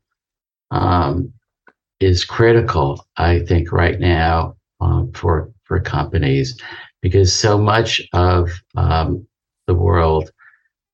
um, 0.71 1.33
is 1.99 2.25
critical, 2.25 3.05
I 3.17 3.39
think, 3.39 3.71
right 3.71 3.99
now 3.99 4.55
um, 4.81 5.11
for 5.13 5.51
for 5.65 5.79
companies 5.79 6.59
because 7.01 7.33
so 7.33 7.57
much 7.57 8.01
of 8.13 8.51
um, 8.75 9.25
the 9.67 9.73
world 9.73 10.31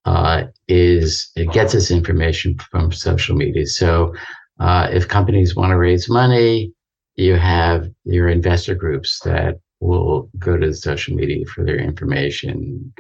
uh, 0.05 0.43
is 0.67 1.31
it 1.35 1.51
gets 1.51 1.73
its 1.73 1.91
information 1.91 2.57
from 2.59 2.91
social 2.91 3.35
media. 3.35 3.65
So 3.65 4.13
uh, 4.59 4.89
if 4.91 5.07
companies 5.07 5.55
want 5.55 5.71
to 5.71 5.77
raise 5.77 6.09
money, 6.09 6.73
you 7.15 7.35
have 7.35 7.89
your 8.03 8.29
investor 8.29 8.75
groups 8.75 9.19
that 9.21 9.59
will 9.79 10.29
go 10.37 10.57
to 10.57 10.67
the 10.67 10.73
social 10.73 11.15
media 11.15 11.45
for 11.45 11.63
their 11.63 11.77
information. 11.77 12.93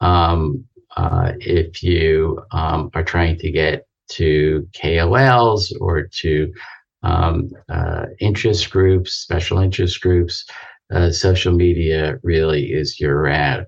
Um, 0.00 0.64
uh, 0.96 1.32
if 1.40 1.82
you 1.82 2.42
um, 2.52 2.90
are 2.94 3.04
trying 3.04 3.38
to 3.38 3.50
get 3.50 3.86
to 4.10 4.66
KOLs 4.74 5.72
or 5.80 6.02
to 6.02 6.52
um, 7.02 7.50
uh, 7.68 8.06
interest 8.20 8.70
groups, 8.70 9.12
special 9.12 9.58
interest 9.58 10.00
groups, 10.00 10.44
uh, 10.92 11.10
social 11.10 11.52
media 11.52 12.18
really 12.22 12.72
is 12.72 12.98
your 12.98 13.22
route. 13.22 13.66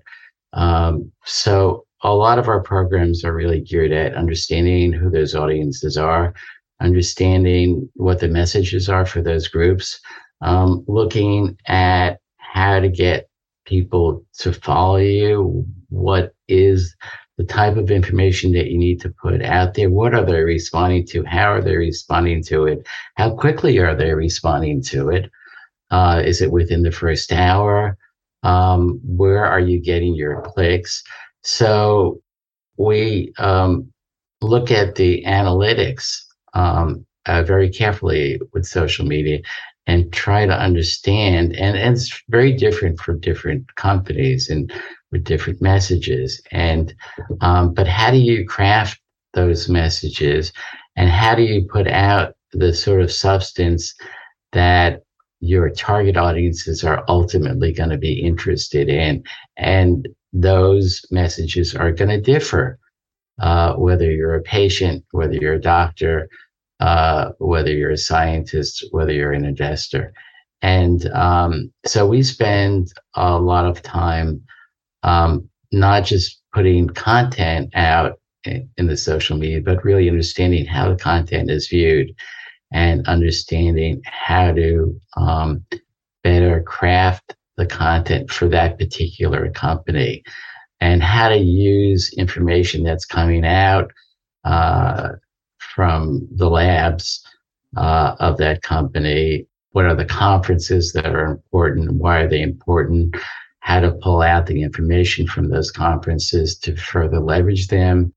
Um, 0.53 1.11
so 1.25 1.85
a 2.03 2.13
lot 2.13 2.39
of 2.39 2.47
our 2.47 2.61
programs 2.61 3.23
are 3.23 3.33
really 3.33 3.61
geared 3.61 3.91
at 3.91 4.15
understanding 4.15 4.91
who 4.91 5.09
those 5.09 5.35
audiences 5.35 5.97
are, 5.97 6.33
understanding 6.81 7.89
what 7.93 8.19
the 8.19 8.27
messages 8.27 8.89
are 8.89 9.05
for 9.05 9.21
those 9.21 9.47
groups, 9.47 9.99
um, 10.41 10.83
looking 10.87 11.57
at 11.67 12.19
how 12.37 12.79
to 12.79 12.89
get 12.89 13.29
people 13.65 14.25
to 14.39 14.51
follow 14.51 14.97
you, 14.97 15.65
what 15.89 16.33
is 16.47 16.95
the 17.37 17.45
type 17.45 17.77
of 17.77 17.91
information 17.91 18.51
that 18.53 18.67
you 18.67 18.77
need 18.77 19.01
to 19.01 19.09
put 19.09 19.41
out 19.43 19.73
there. 19.73 19.89
What 19.89 20.13
are 20.13 20.25
they 20.25 20.41
responding 20.41 21.05
to? 21.07 21.23
How 21.23 21.51
are 21.53 21.61
they 21.61 21.77
responding 21.77 22.43
to 22.43 22.65
it? 22.65 22.85
How 23.15 23.35
quickly 23.35 23.79
are 23.79 23.95
they 23.95 24.13
responding 24.13 24.81
to 24.83 25.09
it? 25.09 25.31
Uh, 25.89 26.21
is 26.25 26.41
it 26.41 26.51
within 26.51 26.83
the 26.83 26.91
first 26.91 27.31
hour? 27.31 27.97
Um, 28.43 28.99
where 29.03 29.45
are 29.45 29.59
you 29.59 29.79
getting 29.79 30.15
your 30.15 30.41
clicks? 30.41 31.03
So 31.43 32.21
we 32.77 33.33
um, 33.37 33.91
look 34.41 34.71
at 34.71 34.95
the 34.95 35.23
analytics 35.25 36.17
um, 36.53 37.05
uh, 37.25 37.43
very 37.43 37.69
carefully 37.69 38.39
with 38.53 38.65
social 38.65 39.05
media 39.05 39.39
and 39.87 40.11
try 40.13 40.45
to 40.45 40.53
understand. 40.53 41.55
And, 41.55 41.77
and 41.77 41.93
it's 41.93 42.21
very 42.29 42.53
different 42.53 42.99
for 42.99 43.13
different 43.13 43.75
companies 43.75 44.49
and 44.49 44.71
with 45.11 45.23
different 45.23 45.61
messages. 45.61 46.41
And, 46.51 46.93
um, 47.41 47.73
but 47.73 47.87
how 47.87 48.11
do 48.11 48.17
you 48.17 48.45
craft 48.45 48.99
those 49.33 49.69
messages 49.69 50.51
and 50.95 51.09
how 51.09 51.35
do 51.35 51.43
you 51.43 51.67
put 51.71 51.87
out 51.87 52.35
the 52.53 52.73
sort 52.73 53.01
of 53.01 53.11
substance 53.11 53.95
that 54.51 55.03
your 55.39 55.69
target 55.69 56.17
audiences 56.17 56.83
are 56.83 57.03
ultimately 57.07 57.73
going 57.73 57.89
to 57.89 57.97
be 57.97 58.21
interested 58.21 58.89
in? 58.89 59.23
And 59.57 60.07
those 60.33 61.05
messages 61.11 61.75
are 61.75 61.91
going 61.91 62.09
to 62.09 62.21
differ. 62.21 62.77
Uh, 63.39 63.73
whether 63.73 64.11
you're 64.11 64.35
a 64.35 64.41
patient, 64.43 65.03
whether 65.11 65.33
you're 65.33 65.55
a 65.55 65.61
doctor, 65.61 66.29
uh, 66.79 67.31
whether 67.39 67.71
you're 67.71 67.91
a 67.91 67.97
scientist, 67.97 68.85
whether 68.91 69.11
you're 69.11 69.33
an 69.33 69.45
investor. 69.45 70.13
And 70.61 71.07
um, 71.11 71.71
so 71.85 72.05
we 72.05 72.21
spend 72.21 72.91
a 73.15 73.39
lot 73.39 73.65
of 73.65 73.81
time 73.81 74.43
um, 75.03 75.49
not 75.71 76.05
just 76.05 76.41
putting 76.53 76.89
content 76.89 77.71
out 77.75 78.19
in, 78.43 78.69
the 78.77 78.97
social 78.97 79.37
media, 79.37 79.61
but 79.61 79.83
really 79.83 80.09
understanding 80.09 80.65
how 80.65 80.89
the 80.89 80.95
content 80.95 81.49
is 81.49 81.67
viewed 81.67 82.13
and 82.71 83.07
understanding 83.07 84.01
how 84.05 84.51
to 84.51 84.99
um, 85.17 85.63
better 86.23 86.61
craft 86.63 87.35
the 87.57 87.65
content 87.65 88.31
for 88.31 88.47
that 88.47 88.77
particular 88.79 89.51
company 89.51 90.23
and 90.79 91.03
how 91.03 91.29
to 91.29 91.37
use 91.37 92.11
information 92.17 92.83
that's 92.83 93.05
coming 93.05 93.45
out 93.45 93.91
uh, 94.43 95.09
from 95.59 96.27
the 96.35 96.49
labs 96.49 97.23
uh, 97.77 98.15
of 98.19 98.37
that 98.37 98.61
company. 98.63 99.45
What 99.71 99.85
are 99.85 99.95
the 99.95 100.05
conferences 100.05 100.91
that 100.93 101.15
are 101.15 101.25
important? 101.25 101.93
Why 101.93 102.21
are 102.21 102.27
they 102.27 102.41
important? 102.41 103.15
How 103.61 103.79
to 103.79 103.91
pull 104.01 104.21
out 104.21 104.45
the 104.45 104.61
information 104.61 105.27
from 105.27 105.49
those 105.49 105.71
conferences 105.71 106.57
to 106.59 106.75
further 106.75 107.19
leverage 107.19 107.67
them, 107.67 108.13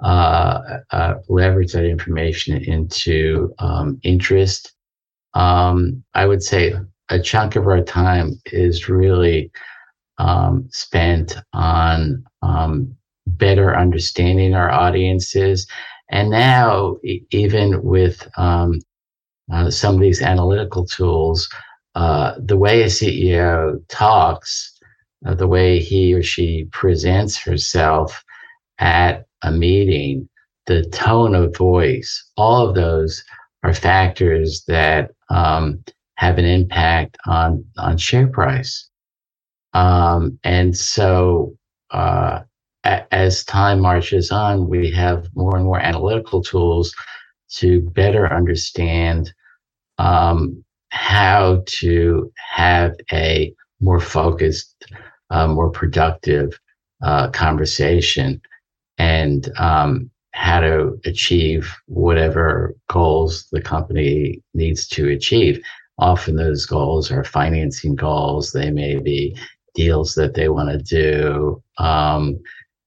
uh, 0.00 0.60
uh, 0.90 1.14
leverage 1.28 1.72
that 1.72 1.84
information 1.84 2.62
into 2.62 3.54
um, 3.58 3.98
interest. 4.02 4.72
Um, 5.34 6.04
I 6.14 6.26
would 6.26 6.42
say 6.42 6.74
a 7.08 7.20
chunk 7.20 7.56
of 7.56 7.66
our 7.66 7.82
time 7.82 8.40
is 8.46 8.88
really 8.88 9.50
um, 10.18 10.68
spent 10.70 11.36
on 11.52 12.24
um, 12.42 12.94
better 13.26 13.76
understanding 13.76 14.54
our 14.54 14.70
audiences 14.70 15.66
and 16.10 16.30
now, 16.30 16.96
even 17.30 17.82
with 17.82 18.28
um, 18.36 18.80
uh, 19.52 19.70
some 19.70 19.94
of 19.94 20.00
these 20.00 20.20
analytical 20.20 20.84
tools, 20.84 21.48
uh, 21.94 22.34
the 22.38 22.56
way 22.56 22.82
a 22.82 22.86
CEO 22.86 23.80
talks, 23.88 24.69
uh, 25.26 25.34
the 25.34 25.46
way 25.48 25.78
he 25.78 26.14
or 26.14 26.22
she 26.22 26.66
presents 26.72 27.36
herself 27.36 28.22
at 28.78 29.26
a 29.42 29.52
meeting, 29.52 30.28
the 30.66 30.84
tone 30.90 31.34
of 31.34 31.56
voice, 31.56 32.30
all 32.36 32.68
of 32.68 32.74
those 32.74 33.22
are 33.62 33.74
factors 33.74 34.64
that 34.68 35.10
um, 35.28 35.82
have 36.16 36.38
an 36.38 36.44
impact 36.44 37.16
on 37.26 37.64
on 37.78 37.96
share 37.96 38.28
price. 38.28 38.88
Um, 39.72 40.38
and 40.44 40.76
so 40.76 41.54
uh, 41.90 42.40
as 42.84 43.44
time 43.44 43.80
marches 43.80 44.30
on, 44.30 44.68
we 44.68 44.90
have 44.90 45.28
more 45.34 45.56
and 45.56 45.64
more 45.64 45.80
analytical 45.80 46.42
tools 46.42 46.94
to 47.56 47.80
better 47.80 48.32
understand 48.32 49.32
um, 49.98 50.64
how 50.90 51.62
to 51.66 52.32
have 52.36 52.94
a 53.12 53.54
more 53.80 54.00
focused, 54.00 54.86
uh, 55.30 55.46
more 55.48 55.70
productive 55.70 56.58
uh, 57.02 57.30
conversation 57.30 58.40
and 58.98 59.50
um, 59.58 60.10
how 60.32 60.60
to 60.60 60.98
achieve 61.04 61.74
whatever 61.86 62.74
goals 62.88 63.46
the 63.52 63.60
company 63.60 64.42
needs 64.54 64.86
to 64.86 65.08
achieve. 65.08 65.60
often 65.98 66.36
those 66.36 66.64
goals 66.64 67.10
are 67.10 67.24
financing 67.24 67.94
goals. 67.94 68.52
They 68.52 68.70
may 68.70 68.96
be 68.96 69.36
deals 69.74 70.14
that 70.14 70.34
they 70.34 70.48
want 70.48 70.70
to 70.70 70.78
do. 70.78 71.62
Um, 71.78 72.38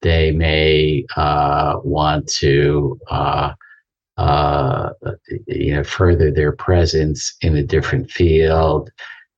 they 0.01 0.32
may 0.32 1.06
uh, 1.15 1.75
want 1.84 2.27
to 2.27 2.99
uh, 3.10 3.53
uh, 4.17 4.89
you 5.47 5.75
know 5.75 5.84
further 5.84 6.32
their 6.32 6.51
presence 6.51 7.36
in 7.41 7.56
a 7.56 7.63
different 7.63 8.12
field. 8.12 8.91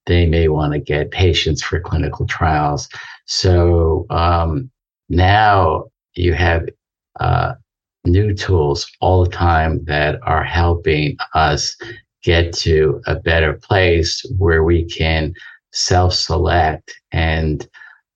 They 0.06 0.26
may 0.26 0.48
want 0.48 0.74
to 0.74 0.80
get 0.80 1.12
patients 1.12 1.64
for 1.64 1.80
clinical 1.80 2.26
trials. 2.28 2.88
So 3.26 4.06
um, 4.10 4.70
now 5.10 5.86
you 6.14 6.34
have 6.34 6.68
uh, 7.20 7.54
new 8.06 8.34
tools 8.34 8.90
all 9.02 9.24
the 9.24 9.32
time 9.32 9.84
that 9.86 10.20
are 10.24 10.44
helping 10.44 11.18
us 11.34 11.76
get 12.24 12.54
to 12.54 13.02
a 13.06 13.16
better 13.16 13.54
place 13.54 14.26
where 14.38 14.64
we 14.64 14.86
can 14.86 15.34
self 15.72 16.14
select 16.14 16.94
and 17.12 17.68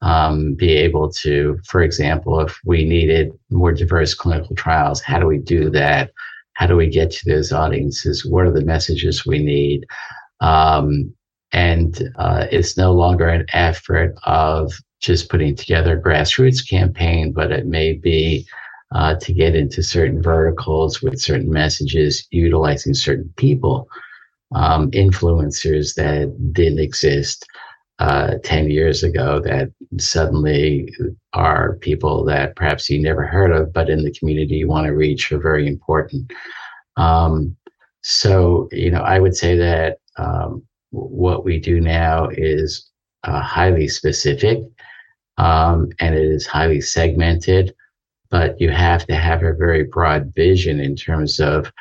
um, 0.02 0.54
be 0.54 0.72
able 0.72 1.12
to, 1.12 1.60
for 1.66 1.82
example, 1.82 2.40
if 2.40 2.58
we 2.66 2.86
needed 2.86 3.32
more 3.50 3.74
diverse 3.74 4.14
clinical 4.14 4.56
trials, 4.56 5.02
how 5.02 5.20
do 5.20 5.26
we 5.26 5.38
do 5.38 5.70
that? 5.72 6.12
How 6.54 6.68
do 6.68 6.76
we 6.76 6.88
get 6.88 7.12
to 7.12 7.30
those 7.30 7.52
audiences? 7.52 8.26
What 8.26 8.46
are 8.46 8.52
the 8.52 8.66
messages 8.66 9.26
we 9.26 9.40
need? 9.40 9.86
Um, 10.40 11.14
and 11.52 12.12
uh, 12.18 12.46
it's 12.52 12.78
no 12.78 12.92
longer 12.94 13.28
an 13.28 13.46
effort 13.54 14.16
of 14.24 14.72
just 15.02 15.30
putting 15.30 15.56
together 15.56 15.98
a 15.98 16.02
grassroots 16.02 16.68
campaign, 16.68 17.32
but 17.32 17.52
it 17.52 17.66
may 17.66 17.94
be 17.94 18.46
uh, 18.94 19.16
to 19.16 19.34
get 19.34 19.56
into 19.56 19.82
certain 19.84 20.22
verticals 20.22 21.02
with 21.02 21.22
certain 21.22 21.52
messages, 21.52 22.28
utilizing 22.32 22.94
certain 22.94 23.32
people, 23.38 23.88
um, 24.56 24.90
influencers 24.92 25.96
that 25.96 26.36
didn't 26.54 26.80
exist 26.80 27.46
uh, 28.00 28.36
10 28.44 28.70
years 28.70 29.04
ago 29.04 29.40
that 29.42 29.70
suddenly 30.00 30.90
are 31.34 31.76
people 31.82 32.24
that 32.24 32.56
perhaps 32.56 32.90
you 32.90 33.02
never 33.02 33.26
heard 33.26 33.52
of, 33.52 33.74
but 33.74 33.90
in 33.90 34.04
the 34.04 34.14
community 34.14 34.56
you 34.56 34.68
want 34.68 34.88
to 34.88 34.94
reach 34.94 35.32
are 35.32 35.40
very 35.40 35.68
important. 35.68 36.32
Um, 36.98 37.56
so, 38.02 38.70
you 38.72 38.90
know, 38.90 39.02
I 39.02 39.20
would 39.20 39.36
say 39.36 39.56
that 39.58 39.98
um, 40.18 40.64
what 40.92 41.44
we 41.46 41.60
do 41.60 41.80
now 41.80 42.30
is 42.30 42.90
uh, 43.24 43.42
highly 43.42 43.88
specific 43.88 44.60
um, 45.40 45.90
and 46.00 46.16
it 46.16 46.26
is 46.26 46.46
highly 46.46 46.82
segmented, 46.82 47.74
but 48.30 48.60
you 48.60 48.70
have 48.72 49.08
to 49.08 49.16
have 49.16 49.42
a 49.42 49.54
very 49.54 49.84
broad 49.84 50.34
vision 50.36 50.82
in 50.82 50.96
terms 50.96 51.40
of 51.40 51.72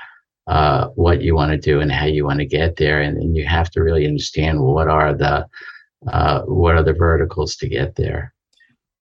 uh, 0.46 0.86
what 0.94 1.20
you 1.20 1.34
want 1.34 1.50
to 1.50 1.58
do 1.58 1.80
and 1.80 1.90
how 1.90 2.06
you 2.06 2.24
want 2.24 2.38
to 2.38 2.46
get 2.46 2.76
there. 2.76 3.02
And, 3.02 3.18
and 3.18 3.36
you 3.36 3.44
have 3.46 3.68
to 3.72 3.82
really 3.82 4.06
understand 4.06 4.60
what 4.60 4.88
are 4.88 5.12
the 5.12 5.46
uh, 6.06 6.42
what 6.42 6.76
are 6.76 6.84
the 6.84 6.92
verticals 6.92 7.56
to 7.56 7.68
get 7.68 7.96
there. 7.96 8.32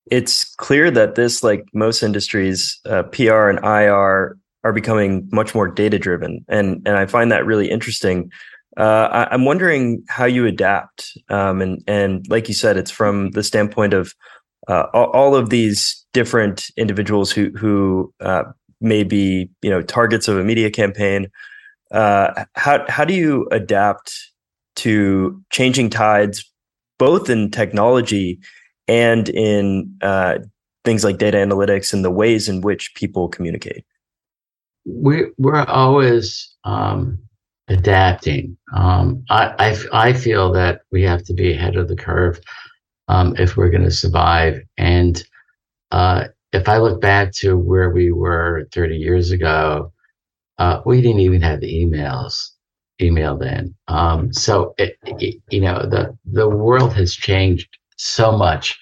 It's 0.10 0.56
clear 0.56 0.89
that 0.89 1.13
this, 1.13 1.43
like 1.43 1.63
most 1.74 2.02
industries, 2.02 2.80
uh, 2.86 3.04
PR 3.04 3.50
and 3.50 3.60
IR 3.60 4.36
are 4.63 4.74
becoming 4.74 5.30
much 5.32 5.54
more 5.54 5.67
data 5.67 6.00
driven, 6.00 6.43
and 6.48 6.82
and 6.88 6.98
I 6.98 7.06
find 7.06 7.32
that 7.32 7.46
really 7.46 7.70
interesting. 7.70 8.32
Uh, 8.75 9.27
I, 9.30 9.34
am 9.34 9.45
wondering 9.45 10.03
how 10.08 10.25
you 10.25 10.45
adapt, 10.45 11.17
um, 11.30 11.62
and 11.62 11.84
and 11.88 12.25
like 12.30 12.47
you 12.47 12.53
said, 12.53 12.77
it's 12.77 12.91
from 12.91 13.32
the 13.32 13.43
standpoint 13.43 13.93
of 13.93 14.13
uh, 14.67 14.84
all, 14.93 15.36
of 15.36 15.49
these 15.49 16.06
different 16.13 16.67
individuals 16.77 17.32
who 17.32 17.49
who 17.51 18.13
uh, 18.19 18.43
may 18.82 19.03
be 19.03 19.49
you 19.62 19.69
know 19.69 19.82
targets 19.82 20.27
of 20.27 20.38
a 20.38 20.43
media 20.43 20.69
campaign. 20.69 21.27
Uh, 21.91 22.45
how 22.53 22.86
how 22.89 23.06
do 23.06 23.13
you 23.13 23.47
adapt 23.51 24.13
to 24.75 25.41
changing 25.51 25.89
tides, 25.89 26.43
both 26.99 27.30
in 27.30 27.49
technology 27.49 28.39
and 28.88 29.30
in 29.30 29.91
uh, 30.01 30.38
things 30.86 31.03
like 31.03 31.17
data 31.17 31.38
analytics 31.38 31.93
and 31.93 32.06
the 32.06 32.12
ways 32.12 32.47
in 32.47 32.62
which 32.62 32.93
people 32.95 33.27
communicate? 33.27 33.86
We 34.86 35.25
we're 35.38 35.63
always 35.63 36.53
um, 36.63 37.19
adapting. 37.67 38.58
Um, 38.73 39.23
I, 39.30 39.53
I 39.60 40.10
I 40.10 40.13
feel 40.13 40.51
that 40.53 40.82
we 40.91 41.03
have 41.03 41.23
to 41.25 41.34
be 41.34 41.53
ahead 41.53 41.75
of 41.75 41.88
the 41.88 41.95
curve 41.95 42.39
um, 43.08 43.36
if 43.38 43.58
we're 43.58 43.69
going 43.69 43.84
to 43.84 43.91
survive. 43.91 44.62
And 44.77 45.21
uh, 45.91 46.25
if 46.53 46.69
I 46.69 46.77
look 46.77 47.01
back 47.01 47.34
to 47.36 47.58
where 47.58 47.89
we 47.89 48.12
were 48.12 48.67
30 48.73 48.95
years 48.97 49.32
ago, 49.32 49.91
uh, 50.58 50.82
we 50.86 51.01
didn't 51.01 51.21
even 51.21 51.41
have 51.41 51.60
the 51.62 51.73
emails 51.73 52.51
email 53.01 53.38
then. 53.38 53.75
Um, 53.88 54.34
so 54.34 54.73
it, 54.77 54.97
it, 55.06 55.41
you 55.49 55.62
know 55.62 55.80
the 55.82 56.17
the 56.25 56.49
world 56.49 56.93
has 56.93 57.13
changed 57.13 57.69
so 57.97 58.32
much 58.36 58.77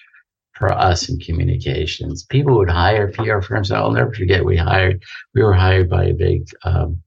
for 0.54 0.72
us 0.72 1.08
in 1.08 1.18
communications. 1.18 2.24
People 2.24 2.56
would 2.56 2.70
hire 2.70 3.12
PR 3.12 3.40
firms. 3.40 3.70
I'll 3.70 3.90
never 3.90 4.12
forget 4.12 4.44
we 4.44 4.56
hired 4.56 5.02
we 5.34 5.42
were 5.42 5.52
hired 5.52 5.90
by 5.90 6.04
a 6.04 6.14
big 6.14 6.46
um, 6.64 7.02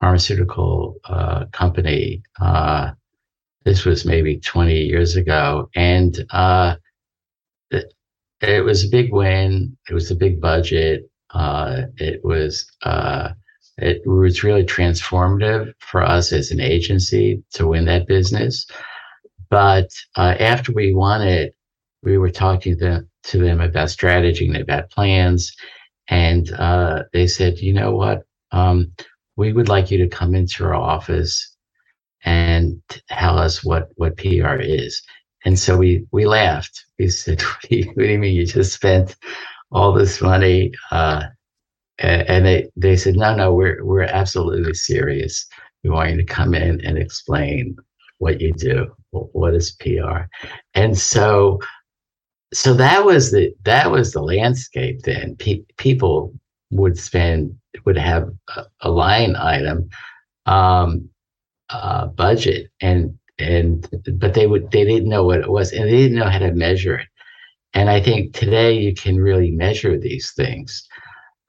pharmaceutical 0.00 0.96
uh, 1.04 1.44
company 1.52 2.22
uh, 2.40 2.90
this 3.64 3.84
was 3.84 4.04
maybe 4.04 4.38
20 4.38 4.74
years 4.74 5.16
ago. 5.16 5.68
And 5.74 6.16
uh, 6.30 6.76
it, 7.70 7.92
it, 8.40 8.64
was 8.64 8.84
a 8.84 8.88
big 8.88 9.12
win. 9.12 9.76
It 9.88 9.94
was 9.94 10.10
a 10.10 10.16
big 10.16 10.40
budget. 10.40 11.10
Uh, 11.32 11.82
it 11.96 12.24
was 12.24 12.66
uh, 12.82 13.30
it 13.78 14.02
was 14.04 14.42
really 14.42 14.64
transformative 14.64 15.72
for 15.78 16.02
us 16.02 16.32
as 16.32 16.50
an 16.50 16.60
agency 16.60 17.42
to 17.54 17.68
win 17.68 17.84
that 17.86 18.06
business. 18.06 18.66
But 19.48 19.90
uh, 20.16 20.34
after 20.38 20.72
we 20.72 20.94
won 20.94 21.22
it, 21.22 21.54
we 22.02 22.18
were 22.18 22.30
talking 22.30 22.78
to 22.78 22.84
them, 22.84 23.10
to 23.24 23.38
them 23.38 23.60
about 23.60 23.90
strategy 23.90 24.46
and 24.46 24.56
about 24.56 24.90
plans. 24.90 25.54
And 26.08 26.46
they 27.12 27.26
said, 27.26 27.58
you 27.58 27.72
know 27.72 27.92
what? 27.92 28.24
Um, 28.52 28.92
we 29.40 29.54
would 29.54 29.70
like 29.70 29.90
you 29.90 29.96
to 29.96 30.06
come 30.06 30.34
into 30.34 30.64
our 30.64 30.74
office 30.74 31.56
and 32.24 32.82
tell 33.08 33.38
us 33.38 33.64
what 33.64 33.88
what 33.96 34.18
PR 34.18 34.56
is. 34.60 35.02
And 35.46 35.58
so 35.58 35.78
we 35.78 36.04
we 36.12 36.26
laughed. 36.26 36.84
We 36.98 37.08
said, 37.08 37.40
"What 37.42 37.62
do 37.62 37.76
you, 37.76 37.86
what 37.94 38.02
do 38.04 38.10
you 38.10 38.18
mean 38.18 38.36
you 38.36 38.44
just 38.46 38.74
spent 38.74 39.16
all 39.72 39.94
this 39.94 40.20
money?" 40.20 40.72
Uh, 40.90 41.24
and 41.98 42.44
they 42.44 42.68
they 42.76 42.96
said, 42.96 43.16
"No, 43.16 43.34
no, 43.34 43.54
we're 43.54 43.82
we're 43.82 44.02
absolutely 44.02 44.74
serious. 44.74 45.46
We 45.82 45.88
want 45.90 46.10
you 46.10 46.18
to 46.18 46.24
come 46.24 46.54
in 46.54 46.84
and 46.84 46.98
explain 46.98 47.76
what 48.18 48.42
you 48.42 48.52
do. 48.52 48.94
What 49.12 49.54
is 49.54 49.72
PR?" 49.80 50.28
And 50.74 50.98
so 50.98 51.60
so 52.52 52.74
that 52.74 53.06
was 53.06 53.32
the 53.32 53.54
that 53.64 53.90
was 53.90 54.12
the 54.12 54.22
landscape 54.22 55.00
then. 55.04 55.36
Pe- 55.36 55.64
people 55.78 56.34
would 56.70 56.98
spend 56.98 57.54
would 57.84 57.98
have 57.98 58.30
a, 58.56 58.64
a 58.82 58.90
line 58.90 59.36
item 59.36 59.88
um, 60.46 61.08
uh, 61.70 62.06
budget 62.06 62.70
and 62.80 63.16
and 63.38 63.88
but 64.18 64.34
they 64.34 64.46
would 64.46 64.70
they 64.70 64.84
didn't 64.84 65.08
know 65.08 65.24
what 65.24 65.40
it 65.40 65.50
was 65.50 65.72
and 65.72 65.84
they 65.84 65.96
didn't 65.96 66.18
know 66.18 66.28
how 66.28 66.38
to 66.38 66.52
measure 66.52 66.96
it. 66.96 67.08
And 67.74 67.88
i 67.88 68.00
think 68.00 68.34
today 68.34 68.72
you 68.72 68.94
can 68.94 69.16
really 69.18 69.50
measure 69.50 69.98
these 69.98 70.32
things 70.32 70.86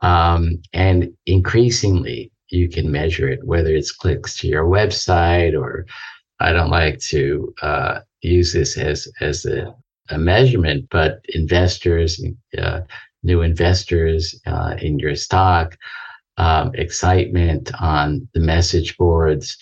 um, 0.01 0.61
and 0.73 1.11
increasingly 1.25 2.31
you 2.49 2.69
can 2.69 2.91
measure 2.91 3.29
it 3.29 3.43
whether 3.43 3.73
it's 3.73 3.91
clicks 3.91 4.37
to 4.37 4.47
your 4.47 4.65
website 4.65 5.59
or 5.59 5.85
i 6.39 6.51
don't 6.51 6.69
like 6.69 6.99
to 6.99 7.53
uh, 7.61 7.99
use 8.21 8.53
this 8.53 8.77
as 8.77 9.07
as 9.19 9.45
a, 9.45 9.73
a 10.09 10.17
measurement 10.17 10.87
but 10.91 11.19
investors 11.29 12.23
uh, 12.57 12.81
new 13.23 13.41
investors 13.41 14.39
uh, 14.45 14.75
in 14.81 14.99
your 14.99 15.15
stock 15.15 15.77
um, 16.37 16.71
excitement 16.75 17.71
on 17.79 18.27
the 18.33 18.39
message 18.39 18.97
boards 18.97 19.57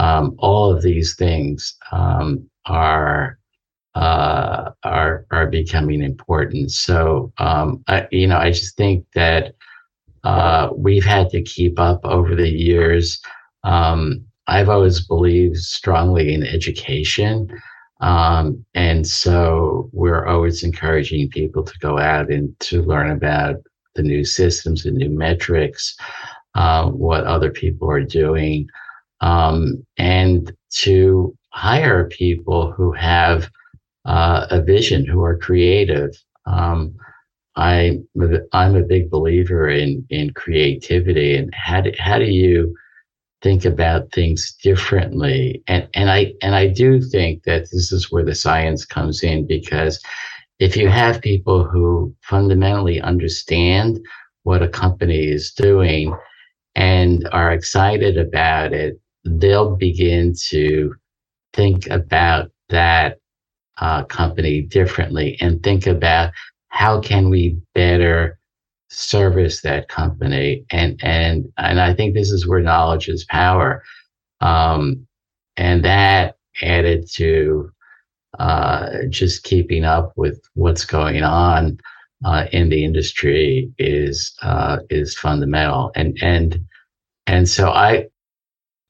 um, 0.00 0.34
all 0.38 0.72
of 0.72 0.82
these 0.82 1.14
things 1.14 1.76
um, 1.92 2.48
are 2.66 3.38
uh, 3.94 4.70
are 4.84 5.26
are 5.30 5.46
becoming 5.48 6.02
important. 6.02 6.70
So 6.70 7.32
um, 7.38 7.84
I, 7.86 8.06
you 8.10 8.26
know, 8.26 8.38
I 8.38 8.50
just 8.50 8.76
think 8.76 9.04
that 9.14 9.54
uh, 10.24 10.70
we've 10.74 11.04
had 11.04 11.28
to 11.30 11.42
keep 11.42 11.78
up 11.78 12.00
over 12.04 12.34
the 12.34 12.48
years. 12.48 13.20
Um, 13.64 14.24
I've 14.46 14.68
always 14.68 15.06
believed 15.06 15.56
strongly 15.56 16.32
in 16.34 16.44
education. 16.44 17.48
Um, 18.00 18.64
and 18.74 19.06
so 19.06 19.90
we're 19.92 20.26
always 20.26 20.62
encouraging 20.62 21.28
people 21.28 21.62
to 21.62 21.78
go 21.80 21.98
out 21.98 22.30
and 22.30 22.58
to 22.60 22.82
learn 22.82 23.10
about 23.10 23.56
the 23.94 24.02
new 24.02 24.24
systems 24.24 24.86
and 24.86 24.96
new 24.96 25.10
metrics, 25.10 25.96
uh, 26.54 26.88
what 26.88 27.24
other 27.24 27.50
people 27.50 27.90
are 27.90 28.02
doing 28.02 28.68
um, 29.20 29.84
and 29.98 30.52
to 30.70 31.36
hire 31.50 32.08
people 32.08 32.72
who 32.72 32.92
have 32.92 33.50
uh, 34.04 34.46
a 34.50 34.62
vision, 34.62 35.04
who 35.04 35.22
are 35.22 35.36
creative. 35.36 36.10
Um, 36.46 36.94
I, 37.56 37.98
I'm 38.52 38.76
a 38.76 38.82
big 38.82 39.10
believer 39.10 39.68
in 39.68 40.06
in 40.08 40.32
creativity 40.32 41.36
and 41.36 41.52
how 41.52 41.82
do, 41.82 41.92
how 41.98 42.18
do 42.18 42.24
you 42.24 42.74
think 43.42 43.64
about 43.64 44.12
things 44.12 44.54
differently. 44.62 45.62
And 45.66 45.88
and 45.94 46.10
I 46.10 46.34
and 46.42 46.54
I 46.54 46.66
do 46.68 47.00
think 47.00 47.44
that 47.44 47.62
this 47.72 47.92
is 47.92 48.10
where 48.10 48.24
the 48.24 48.34
science 48.34 48.84
comes 48.84 49.22
in 49.22 49.46
because 49.46 50.00
if 50.58 50.76
you 50.76 50.88
have 50.88 51.22
people 51.22 51.64
who 51.64 52.14
fundamentally 52.22 53.00
understand 53.00 53.98
what 54.42 54.62
a 54.62 54.68
company 54.68 55.28
is 55.28 55.52
doing 55.52 56.14
and 56.74 57.28
are 57.32 57.52
excited 57.52 58.18
about 58.18 58.72
it, 58.72 59.00
they'll 59.24 59.76
begin 59.76 60.34
to 60.48 60.94
think 61.54 61.86
about 61.88 62.50
that 62.68 63.18
uh, 63.78 64.04
company 64.04 64.62
differently 64.62 65.36
and 65.40 65.62
think 65.62 65.86
about 65.86 66.30
how 66.68 67.00
can 67.00 67.30
we 67.30 67.58
better 67.74 68.38
service 68.90 69.60
that 69.62 69.88
company. 69.88 70.64
And 70.70 71.00
and 71.02 71.50
and 71.56 71.80
I 71.80 71.94
think 71.94 72.14
this 72.14 72.30
is 72.30 72.46
where 72.46 72.60
knowledge 72.60 73.08
is 73.08 73.24
power. 73.24 73.82
Um, 74.40 75.06
and 75.56 75.84
that 75.84 76.36
added 76.62 77.08
to 77.14 77.70
uh, 78.38 78.90
just 79.08 79.44
keeping 79.44 79.84
up 79.84 80.12
with 80.16 80.40
what's 80.54 80.84
going 80.84 81.22
on 81.22 81.78
uh, 82.24 82.46
in 82.52 82.68
the 82.68 82.84
industry 82.84 83.70
is 83.78 84.34
uh, 84.42 84.78
is 84.90 85.16
fundamental. 85.16 85.92
And 85.94 86.18
and 86.22 86.60
and 87.26 87.48
so 87.48 87.70
I 87.70 88.06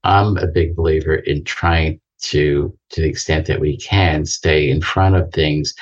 I'm 0.04 0.36
a 0.38 0.46
big 0.46 0.76
believer 0.76 1.16
in 1.16 1.44
trying 1.44 2.00
to 2.22 2.76
to 2.90 3.00
the 3.00 3.08
extent 3.08 3.46
that 3.46 3.60
we 3.60 3.76
can 3.78 4.24
stay 4.26 4.70
in 4.70 4.80
front 4.80 5.16
of 5.16 5.32
things 5.32 5.74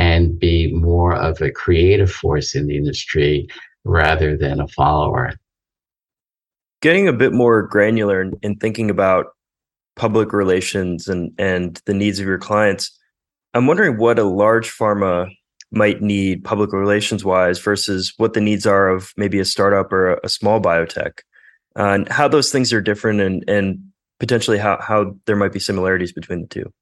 and 0.00 0.38
be 0.38 0.72
more 0.72 1.14
of 1.14 1.42
a 1.42 1.50
creative 1.50 2.10
force 2.10 2.54
in 2.54 2.66
the 2.66 2.76
industry 2.78 3.46
rather 3.84 4.34
than 4.34 4.58
a 4.58 4.66
follower. 4.68 5.30
Getting 6.80 7.06
a 7.06 7.12
bit 7.12 7.34
more 7.34 7.64
granular 7.64 8.22
in, 8.22 8.32
in 8.42 8.56
thinking 8.56 8.88
about 8.88 9.26
public 9.96 10.32
relations 10.32 11.06
and, 11.06 11.32
and 11.38 11.82
the 11.84 11.92
needs 11.92 12.18
of 12.18 12.24
your 12.24 12.38
clients, 12.38 12.98
I'm 13.52 13.66
wondering 13.66 13.98
what 13.98 14.18
a 14.18 14.24
large 14.24 14.70
pharma 14.70 15.30
might 15.70 16.00
need 16.00 16.44
public 16.44 16.72
relations 16.72 17.22
wise 17.22 17.58
versus 17.58 18.14
what 18.16 18.32
the 18.32 18.40
needs 18.40 18.64
are 18.64 18.88
of 18.88 19.12
maybe 19.18 19.38
a 19.38 19.44
startup 19.44 19.92
or 19.92 20.14
a, 20.14 20.20
a 20.24 20.28
small 20.30 20.62
biotech 20.62 21.18
uh, 21.78 21.92
and 21.92 22.08
how 22.08 22.26
those 22.26 22.50
things 22.50 22.72
are 22.72 22.80
different 22.80 23.20
and, 23.20 23.44
and 23.46 23.78
potentially 24.18 24.56
how, 24.56 24.78
how 24.80 25.14
there 25.26 25.36
might 25.36 25.52
be 25.52 25.60
similarities 25.60 26.12
between 26.12 26.40
the 26.40 26.48
two. 26.48 26.72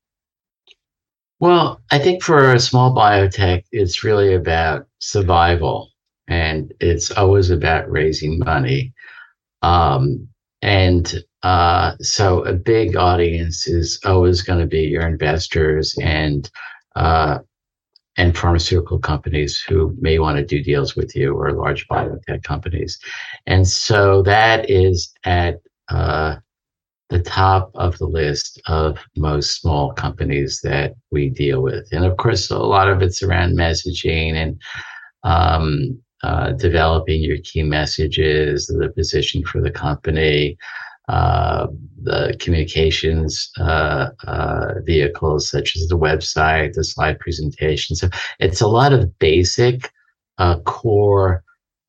Well, 1.41 1.81
I 1.91 1.99
think 1.99 2.23
for 2.23 2.53
a 2.53 2.61
small 2.61 2.95
biotech, 2.95 3.65
it's 3.71 4.03
really 4.03 4.35
about 4.35 4.87
survival 4.99 5.91
and 6.27 6.73
it's 6.81 7.11
always 7.13 7.51
about 7.51 7.91
raising 7.91 8.39
money. 8.41 8.93
Um, 9.63 10.29
and 10.63 11.23
uh, 11.43 11.95
so 12.01 12.45
a 12.45 12.53
big 12.53 12.97
audience 12.97 13.69
is 13.69 14.01
always 14.05 14.43
going 14.43 14.61
to 14.61 14.67
be 14.67 14.83
your 14.83 15.07
investors 15.07 15.97
and 16.03 16.51
uh, 16.97 17.39
and 18.17 18.37
pharmaceutical 18.37 18.99
companies 18.99 19.61
who 19.61 19.97
may 20.01 20.19
want 20.19 20.39
to 20.39 20.45
do 20.45 20.63
deals 20.63 20.97
with 20.97 21.15
you 21.17 21.35
or 21.35 21.53
large 21.53 21.87
biotech 21.89 22.43
companies. 22.43 22.99
And 23.47 23.67
so 23.69 24.23
that 24.23 24.69
is 24.69 25.13
at 25.25 25.61
uh, 25.89 26.37
the 27.11 27.21
top 27.21 27.71
of 27.75 27.97
the 27.99 28.07
list 28.07 28.61
of 28.67 28.99
most 29.17 29.61
small 29.61 29.93
companies 29.93 30.61
that 30.63 30.95
we 31.11 31.31
deal 31.31 31.63
with. 31.63 31.89
And 31.93 32.05
of 32.05 32.17
course, 32.19 32.51
a 32.51 32.59
lot 32.59 32.89
of 32.89 33.01
it's 33.01 33.23
around 33.23 33.57
messaging 33.57 34.35
and 34.35 34.61
um, 35.25 35.99
uh, 36.23 36.53
developing 36.53 37.23
your 37.23 37.39
key 37.45 37.63
messages, 37.63 38.67
the 38.67 38.93
position 38.95 39.43
for 39.45 39.61
the 39.61 39.71
company, 39.71 40.59
uh, 41.09 41.67
the 42.03 42.37
communications 42.39 43.51
uh, 43.59 44.11
uh, 44.27 44.75
vehicles 44.85 45.51
such 45.51 45.77
as 45.77 45.89
the 45.89 45.99
website, 45.99 46.75
the 46.75 46.85
slide 46.85 47.19
presentation. 47.19 47.97
So 47.97 48.11
it's 48.41 48.61
a 48.61 48.69
lot 48.69 48.93
of 48.93 49.19
basic 49.19 49.91
uh, 50.37 50.59
core 50.61 51.43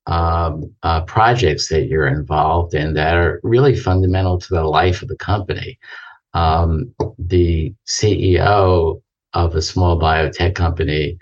um, 0.09 0.73
uh, 0.81 1.01
projects 1.01 1.69
that 1.69 1.85
you're 1.85 2.07
involved 2.07 2.73
in 2.73 2.95
that 2.95 3.15
are 3.15 3.39
really 3.43 3.75
fundamental 3.75 4.39
to 4.39 4.53
the 4.53 4.63
life 4.63 5.03
of 5.03 5.07
the 5.07 5.15
company. 5.15 5.77
Um, 6.33 6.93
the 7.19 7.73
CEO 7.87 9.01
of 9.33 9.55
a 9.55 9.61
small 9.61 9.99
biotech 9.99 10.55
company 10.55 11.19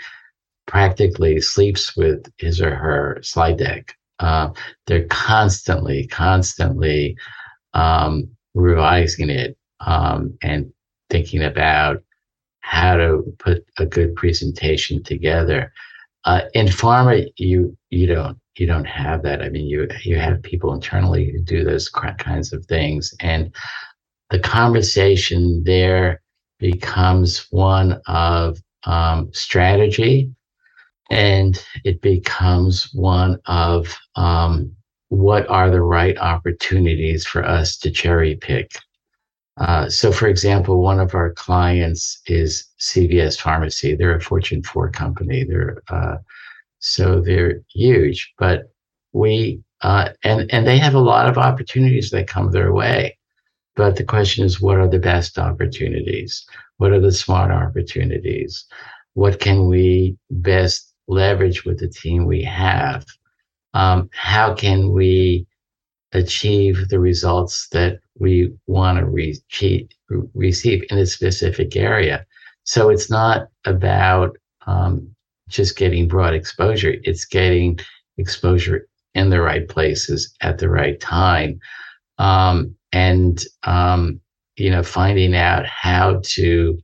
practically 0.67 1.41
sleeps 1.41 1.97
with 1.97 2.31
his 2.37 2.61
or 2.61 2.75
her 2.75 3.19
slide 3.23 3.57
deck. 3.57 3.93
Uh, 4.19 4.51
they're 4.85 5.07
constantly, 5.07 6.07
constantly 6.07 7.17
um, 7.73 8.29
revising 8.55 9.29
it 9.29 9.57
um, 9.81 10.37
and 10.41 10.71
thinking 11.09 11.43
about 11.43 12.01
how 12.61 12.95
to 12.95 13.35
put 13.39 13.65
a 13.79 13.85
good 13.85 14.15
presentation 14.15 15.03
together. 15.03 15.73
Uh, 16.23 16.41
in 16.53 16.67
pharma, 16.67 17.25
you 17.37 17.77
you 17.89 18.05
don't 18.07 18.37
you 18.59 18.67
don't 18.67 18.85
have 18.85 19.23
that. 19.23 19.41
I 19.41 19.49
mean, 19.49 19.67
you 19.67 19.87
you 20.03 20.17
have 20.17 20.41
people 20.41 20.73
internally 20.73 21.31
who 21.31 21.39
do 21.39 21.63
those 21.63 21.89
kinds 21.89 22.53
of 22.53 22.65
things, 22.65 23.13
and 23.19 23.53
the 24.29 24.39
conversation 24.39 25.63
there 25.63 26.21
becomes 26.59 27.47
one 27.51 28.01
of 28.07 28.61
um, 28.85 29.29
strategy, 29.33 30.31
and 31.09 31.63
it 31.83 32.01
becomes 32.01 32.89
one 32.93 33.39
of 33.45 33.95
um, 34.15 34.71
what 35.09 35.47
are 35.49 35.69
the 35.69 35.81
right 35.81 36.17
opportunities 36.17 37.25
for 37.25 37.45
us 37.45 37.77
to 37.77 37.91
cherry 37.91 38.35
pick. 38.35 38.71
Uh, 39.57 39.89
so, 39.89 40.11
for 40.11 40.27
example, 40.27 40.81
one 40.81 40.99
of 40.99 41.15
our 41.15 41.33
clients 41.33 42.21
is 42.27 42.67
CVS 42.79 43.39
Pharmacy. 43.39 43.95
They're 43.95 44.15
a 44.15 44.21
Fortune 44.21 44.61
4 44.61 44.91
company. 44.91 45.43
They're 45.43 45.81
uh, 45.89 46.17
so 46.79 47.21
they're 47.21 47.61
huge, 47.73 48.33
but 48.37 48.71
we, 49.13 49.61
uh, 49.81 50.09
and, 50.23 50.51
and 50.51 50.67
they 50.67 50.77
have 50.77 50.95
a 50.95 50.99
lot 50.99 51.27
of 51.27 51.37
opportunities 51.37 52.09
that 52.11 52.27
come 52.27 52.51
their 52.51 52.73
way. 52.73 53.17
But 53.75 53.95
the 53.95 54.03
question 54.03 54.45
is, 54.45 54.59
what 54.59 54.77
are 54.77 54.87
the 54.87 54.99
best 54.99 55.37
opportunities? 55.37 56.45
What 56.77 56.91
are 56.91 56.99
the 56.99 57.11
smart 57.11 57.51
opportunities? 57.51 58.65
What 59.13 59.39
can 59.39 59.67
we 59.67 60.17
best 60.29 60.93
leverage 61.07 61.65
with 61.65 61.79
the 61.79 61.87
team 61.87 62.25
we 62.25 62.43
have? 62.43 63.05
Um, 63.73 64.09
how 64.13 64.53
can 64.53 64.93
we 64.93 65.45
achieve 66.13 66.89
the 66.89 66.99
results 66.99 67.67
that 67.71 67.99
we 68.17 68.51
want 68.65 68.97
to 68.97 69.05
re- 69.05 69.39
receive 70.33 70.83
in 70.89 70.97
a 70.97 71.05
specific 71.05 71.75
area? 71.75 72.25
So 72.63 72.89
it's 72.89 73.09
not 73.09 73.47
about 73.65 74.37
um, 74.65 75.15
just 75.47 75.77
getting 75.77 76.07
broad 76.07 76.33
exposure. 76.33 76.95
It's 77.03 77.25
getting 77.25 77.79
exposure 78.17 78.87
in 79.13 79.29
the 79.29 79.41
right 79.41 79.67
places 79.67 80.35
at 80.41 80.57
the 80.57 80.69
right 80.69 80.99
time. 80.99 81.59
Um, 82.17 82.75
and, 82.91 83.43
um, 83.63 84.19
you 84.55 84.69
know, 84.69 84.83
finding 84.83 85.35
out 85.35 85.65
how 85.65 86.21
to, 86.23 86.79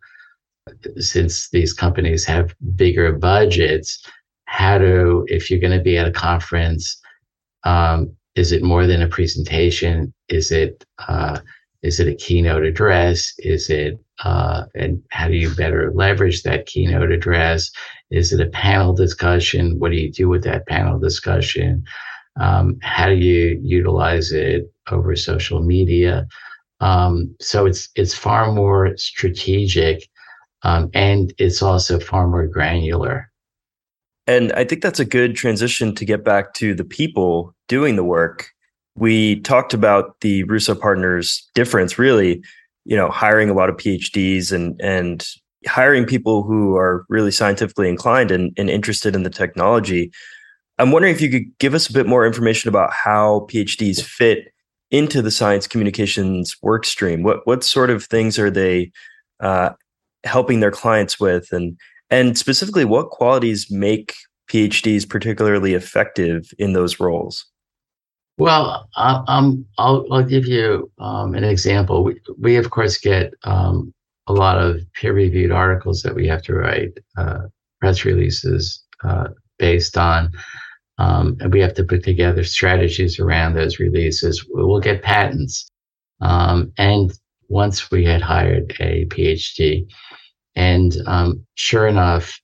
since 0.97 1.49
these 1.49 1.73
companies 1.73 2.25
have 2.25 2.55
bigger 2.75 3.13
budgets, 3.13 4.05
how 4.45 4.77
to, 4.77 5.25
if 5.27 5.49
you're 5.49 5.59
going 5.59 5.77
to 5.77 5.83
be 5.83 5.97
at 5.97 6.07
a 6.07 6.11
conference, 6.11 7.01
um, 7.63 8.15
is 8.35 8.51
it 8.51 8.63
more 8.63 8.87
than 8.87 9.01
a 9.01 9.07
presentation? 9.07 10.13
Is 10.29 10.51
it, 10.51 10.85
uh, 11.07 11.39
is 11.81 11.99
it 11.99 12.07
a 12.07 12.15
keynote 12.15 12.63
address? 12.63 13.33
Is 13.39 13.69
it, 13.69 13.99
uh, 14.23 14.63
and 14.75 15.01
how 15.09 15.27
do 15.27 15.35
you 15.35 15.53
better 15.55 15.91
leverage 15.93 16.43
that 16.43 16.65
keynote 16.65 17.11
address? 17.11 17.71
Is 18.11 18.31
it 18.31 18.39
a 18.39 18.49
panel 18.49 18.93
discussion? 18.93 19.79
What 19.79 19.91
do 19.91 19.97
you 19.97 20.11
do 20.11 20.29
with 20.29 20.43
that 20.43 20.67
panel 20.67 20.99
discussion? 20.99 21.83
Um, 22.39 22.77
how 22.81 23.09
do 23.09 23.15
you 23.15 23.59
utilize 23.63 24.31
it 24.31 24.71
over 24.91 25.15
social 25.15 25.61
media? 25.61 26.27
Um, 26.79 27.35
so 27.39 27.65
it's 27.65 27.89
it's 27.95 28.13
far 28.13 28.51
more 28.51 28.95
strategic, 28.97 30.07
um, 30.63 30.89
and 30.93 31.33
it's 31.37 31.61
also 31.61 31.99
far 31.99 32.27
more 32.27 32.47
granular. 32.47 33.31
And 34.25 34.51
I 34.53 34.63
think 34.63 34.81
that's 34.81 34.99
a 34.99 35.05
good 35.05 35.35
transition 35.35 35.93
to 35.95 36.05
get 36.05 36.23
back 36.23 36.53
to 36.55 36.73
the 36.73 36.85
people 36.85 37.53
doing 37.67 37.95
the 37.95 38.03
work 38.03 38.53
we 38.95 39.39
talked 39.41 39.73
about 39.73 40.19
the 40.21 40.43
Russo 40.43 40.75
partners 40.75 41.47
difference 41.55 41.97
really, 41.97 42.43
you 42.85 42.95
know, 42.95 43.09
hiring 43.09 43.49
a 43.49 43.53
lot 43.53 43.69
of 43.69 43.77
PhDs 43.77 44.51
and 44.51 44.79
and 44.81 45.25
hiring 45.67 46.05
people 46.05 46.43
who 46.43 46.75
are 46.75 47.05
really 47.07 47.31
scientifically 47.31 47.87
inclined 47.87 48.31
and, 48.31 48.51
and 48.57 48.69
interested 48.69 49.15
in 49.15 49.23
the 49.23 49.29
technology. 49.29 50.11
I'm 50.77 50.91
wondering 50.91 51.13
if 51.13 51.21
you 51.21 51.29
could 51.29 51.57
give 51.59 51.73
us 51.73 51.89
a 51.89 51.93
bit 51.93 52.07
more 52.07 52.25
information 52.25 52.67
about 52.67 52.91
how 52.91 53.47
PhDs 53.49 54.03
fit 54.03 54.51
into 54.91 55.21
the 55.21 55.31
science 55.31 55.67
communications 55.67 56.55
work 56.61 56.85
stream. 56.85 57.23
What 57.23 57.45
what 57.45 57.63
sort 57.63 57.89
of 57.89 58.05
things 58.05 58.37
are 58.39 58.51
they 58.51 58.91
uh, 59.39 59.71
helping 60.23 60.59
their 60.59 60.71
clients 60.71 61.19
with, 61.19 61.51
and 61.51 61.77
and 62.09 62.37
specifically, 62.37 62.85
what 62.85 63.09
qualities 63.09 63.71
make 63.71 64.13
PhDs 64.49 65.07
particularly 65.07 65.73
effective 65.73 66.51
in 66.59 66.73
those 66.73 66.99
roles? 66.99 67.45
Well, 68.37 68.89
um, 68.95 69.65
I'll, 69.77 70.05
I'll 70.11 70.23
give 70.23 70.47
you 70.47 70.91
um, 70.99 71.35
an 71.35 71.43
example. 71.43 72.03
We, 72.03 72.19
we, 72.39 72.55
of 72.55 72.71
course, 72.71 72.97
get 72.97 73.33
um, 73.43 73.93
a 74.27 74.33
lot 74.33 74.57
of 74.57 74.81
peer 74.93 75.13
reviewed 75.13 75.51
articles 75.51 76.01
that 76.01 76.15
we 76.15 76.27
have 76.27 76.41
to 76.43 76.55
write, 76.55 76.97
uh, 77.17 77.43
press 77.79 78.05
releases 78.05 78.83
uh, 79.03 79.27
based 79.59 79.97
on, 79.97 80.31
um, 80.97 81.37
and 81.41 81.53
we 81.53 81.59
have 81.59 81.75
to 81.75 81.83
put 81.83 82.03
together 82.03 82.43
strategies 82.43 83.19
around 83.19 83.53
those 83.53 83.79
releases. 83.79 84.45
We'll 84.49 84.79
get 84.79 85.03
patents. 85.03 85.69
Um, 86.21 86.71
and 86.77 87.13
once 87.49 87.91
we 87.91 88.03
had 88.03 88.21
hired 88.21 88.75
a 88.79 89.05
PhD, 89.05 89.87
and 90.55 90.95
um, 91.05 91.45
sure 91.55 91.87
enough, 91.87 92.39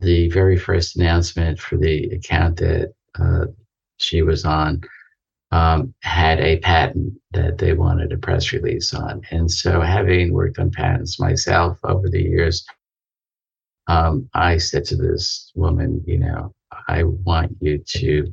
the 0.00 0.28
very 0.30 0.58
first 0.58 0.96
announcement 0.96 1.58
for 1.58 1.76
the 1.76 2.06
account 2.10 2.58
that 2.58 2.92
uh, 3.18 3.46
she 3.98 4.22
was 4.22 4.44
on 4.44 4.82
um, 5.52 5.94
had 6.00 6.40
a 6.40 6.58
patent 6.60 7.12
that 7.32 7.58
they 7.58 7.74
wanted 7.74 8.10
a 8.12 8.16
press 8.16 8.52
release 8.52 8.94
on. 8.94 9.20
And 9.30 9.50
so, 9.50 9.82
having 9.82 10.32
worked 10.32 10.58
on 10.58 10.70
patents 10.70 11.20
myself 11.20 11.78
over 11.84 12.08
the 12.08 12.22
years, 12.22 12.64
um, 13.86 14.28
I 14.34 14.56
said 14.56 14.84
to 14.86 14.96
this 14.96 15.52
woman, 15.54 16.02
you 16.06 16.18
know, 16.18 16.54
I 16.88 17.04
want 17.04 17.56
you 17.60 17.78
to 17.78 18.32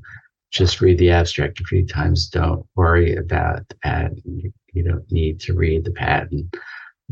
just 0.51 0.81
read 0.81 0.97
the 0.97 1.11
abstract 1.11 1.59
a 1.59 1.65
few 1.65 1.85
times. 1.85 2.29
Don't 2.29 2.65
worry 2.75 3.15
about 3.15 3.67
the 3.67 3.75
patent. 3.83 4.21
You, 4.25 4.51
you 4.73 4.83
don't 4.83 5.11
need 5.11 5.41
to 5.41 5.53
read 5.53 5.83
the 5.83 5.91
patent 5.91 6.55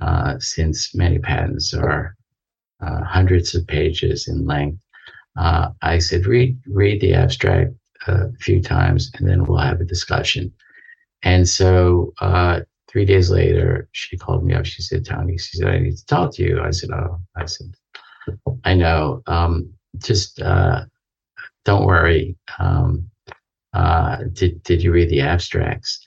uh, 0.01 0.39
since 0.39 0.95
many 0.95 1.19
patents 1.19 1.73
are 1.73 2.15
uh, 2.81 3.03
hundreds 3.03 3.55
of 3.55 3.67
pages 3.67 4.27
in 4.29 4.45
length. 4.45 4.79
Uh, 5.37 5.69
I 5.81 5.99
said, 5.99 6.25
read 6.25 6.57
read 6.65 7.01
the 7.01 7.13
abstract 7.13 7.73
a 8.07 8.31
few 8.39 8.61
times, 8.61 9.11
and 9.15 9.27
then 9.27 9.45
we'll 9.45 9.59
have 9.59 9.81
a 9.81 9.85
discussion. 9.85 10.53
And 11.23 11.47
so 11.47 12.13
uh, 12.21 12.61
three 12.89 13.05
days 13.05 13.29
later, 13.29 13.89
she 13.91 14.17
called 14.17 14.45
me 14.45 14.53
up. 14.53 14.65
She 14.65 14.81
said, 14.81 15.05
Tony, 15.05 15.37
she 15.37 15.57
said, 15.57 15.69
I 15.69 15.79
need 15.79 15.97
to 15.97 16.05
talk 16.05 16.33
to 16.35 16.43
you. 16.43 16.61
I 16.61 16.71
said, 16.71 16.91
Oh, 16.91 17.19
I 17.35 17.45
said, 17.45 17.67
I 18.63 18.73
know. 18.73 19.21
Um, 19.27 19.73
just 19.97 20.41
uh, 20.41 20.85
don't 21.65 21.85
worry. 21.85 22.37
Um, 22.59 23.09
uh, 23.73 24.17
did 24.33 24.63
did 24.63 24.81
you 24.83 24.91
read 24.91 25.09
the 25.09 25.21
abstracts? 25.21 26.03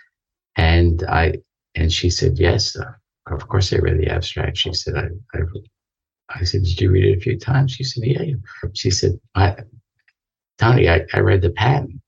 And 0.57 1.03
I 1.05 1.34
and 1.74 1.92
she 1.92 2.11
said, 2.11 2.38
Yes. 2.38 2.76
Of 3.30 3.46
course, 3.48 3.72
I 3.72 3.76
read 3.76 3.98
the 4.01 4.09
abstract. 4.09 4.57
She 4.57 4.72
said, 4.72 4.96
I, 4.96 5.09
I 5.38 5.42
I 6.30 6.44
said, 6.44 6.64
Did 6.64 6.80
you 6.80 6.90
read 6.90 7.05
it 7.05 7.18
a 7.18 7.20
few 7.20 7.38
times? 7.38 7.72
She 7.72 7.84
said, 7.84 8.05
Yeah. 8.05 8.34
She 8.74 8.90
said, 8.90 9.12
I, 9.34 9.57
Tony, 10.61 10.90
I, 10.90 11.06
I 11.14 11.20
read 11.20 11.42
the 11.42 11.50
patent. 11.50 12.00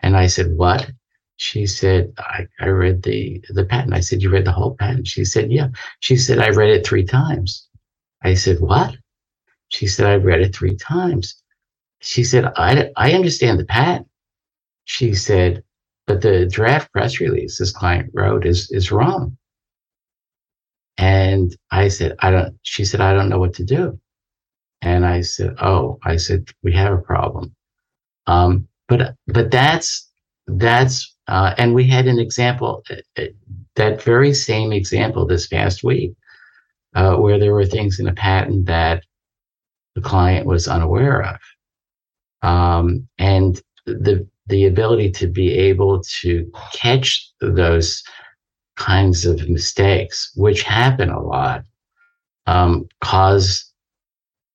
And 0.00 0.16
I 0.16 0.26
said, 0.26 0.56
What? 0.56 0.90
She 1.36 1.66
said, 1.66 2.12
I, 2.18 2.46
I 2.60 2.68
read 2.68 3.02
the, 3.02 3.42
the 3.50 3.64
patent. 3.64 3.94
I 3.94 4.00
said, 4.00 4.22
You 4.22 4.30
read 4.30 4.44
the 4.44 4.52
whole 4.52 4.76
patent? 4.76 5.08
She 5.08 5.24
said, 5.24 5.50
Yeah. 5.50 5.68
She 6.00 6.16
said, 6.16 6.38
I 6.38 6.50
read 6.50 6.70
it 6.70 6.86
three 6.86 7.04
times. 7.04 7.66
I 8.22 8.34
said, 8.34 8.60
What? 8.60 8.94
She 9.70 9.86
said, 9.86 10.06
I 10.06 10.16
read 10.16 10.42
it 10.42 10.54
three 10.54 10.76
times. 10.76 11.42
She 12.00 12.24
said, 12.24 12.44
I, 12.56 12.90
I 12.96 13.12
understand 13.14 13.58
the 13.58 13.64
patent. 13.64 14.06
She 14.84 15.14
said, 15.14 15.64
but 16.06 16.22
the 16.22 16.46
draft 16.46 16.92
press 16.92 17.20
release 17.20 17.58
this 17.58 17.72
client 17.72 18.10
wrote 18.14 18.46
is, 18.46 18.70
is 18.70 18.92
wrong. 18.92 19.36
And 20.98 21.54
I 21.70 21.88
said, 21.88 22.16
I 22.20 22.30
don't, 22.30 22.58
she 22.62 22.84
said, 22.84 23.00
I 23.00 23.12
don't 23.14 23.28
know 23.28 23.38
what 23.38 23.54
to 23.54 23.64
do. 23.64 24.00
And 24.82 25.04
I 25.06 25.22
said, 25.22 25.56
Oh, 25.60 25.98
I 26.04 26.16
said, 26.16 26.50
we 26.62 26.72
have 26.72 26.94
a 26.94 27.02
problem. 27.02 27.54
Um, 28.28 28.68
but 28.88 29.16
but 29.26 29.50
that's 29.50 30.08
that's 30.46 31.12
uh, 31.26 31.54
and 31.58 31.74
we 31.74 31.88
had 31.88 32.06
an 32.06 32.18
example 32.18 32.84
uh, 32.90 32.96
uh, 33.16 33.26
that 33.74 34.02
very 34.02 34.32
same 34.32 34.72
example 34.72 35.26
this 35.26 35.46
past 35.46 35.82
week 35.82 36.12
uh, 36.94 37.16
where 37.16 37.38
there 37.38 37.54
were 37.54 37.66
things 37.66 37.98
in 37.98 38.06
a 38.06 38.14
patent 38.14 38.66
that 38.66 39.02
the 39.94 40.00
client 40.00 40.46
was 40.46 40.68
unaware 40.68 41.22
of. 41.22 41.38
Um, 42.48 43.08
and 43.18 43.60
the 43.86 44.26
the 44.46 44.66
ability 44.66 45.10
to 45.10 45.26
be 45.26 45.52
able 45.52 46.02
to 46.20 46.50
catch 46.72 47.30
those 47.40 48.02
kinds 48.76 49.26
of 49.26 49.48
mistakes 49.48 50.30
which 50.36 50.62
happen 50.62 51.10
a 51.10 51.20
lot 51.20 51.64
um, 52.46 52.88
cause 53.02 53.72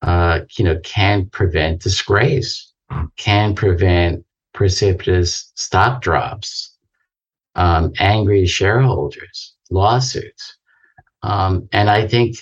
uh, 0.01 0.39
you 0.57 0.63
know 0.63 0.79
can 0.83 1.25
prevent 1.27 1.81
disgrace 1.81 2.72
can 3.17 3.55
prevent 3.55 4.25
precipitous 4.53 5.51
stock 5.55 6.01
drops, 6.01 6.75
um, 7.55 7.91
angry 7.99 8.45
shareholders, 8.45 9.55
lawsuits. 9.69 10.57
Um, 11.23 11.67
and 11.71 11.89
I 11.89 12.07
think 12.07 12.37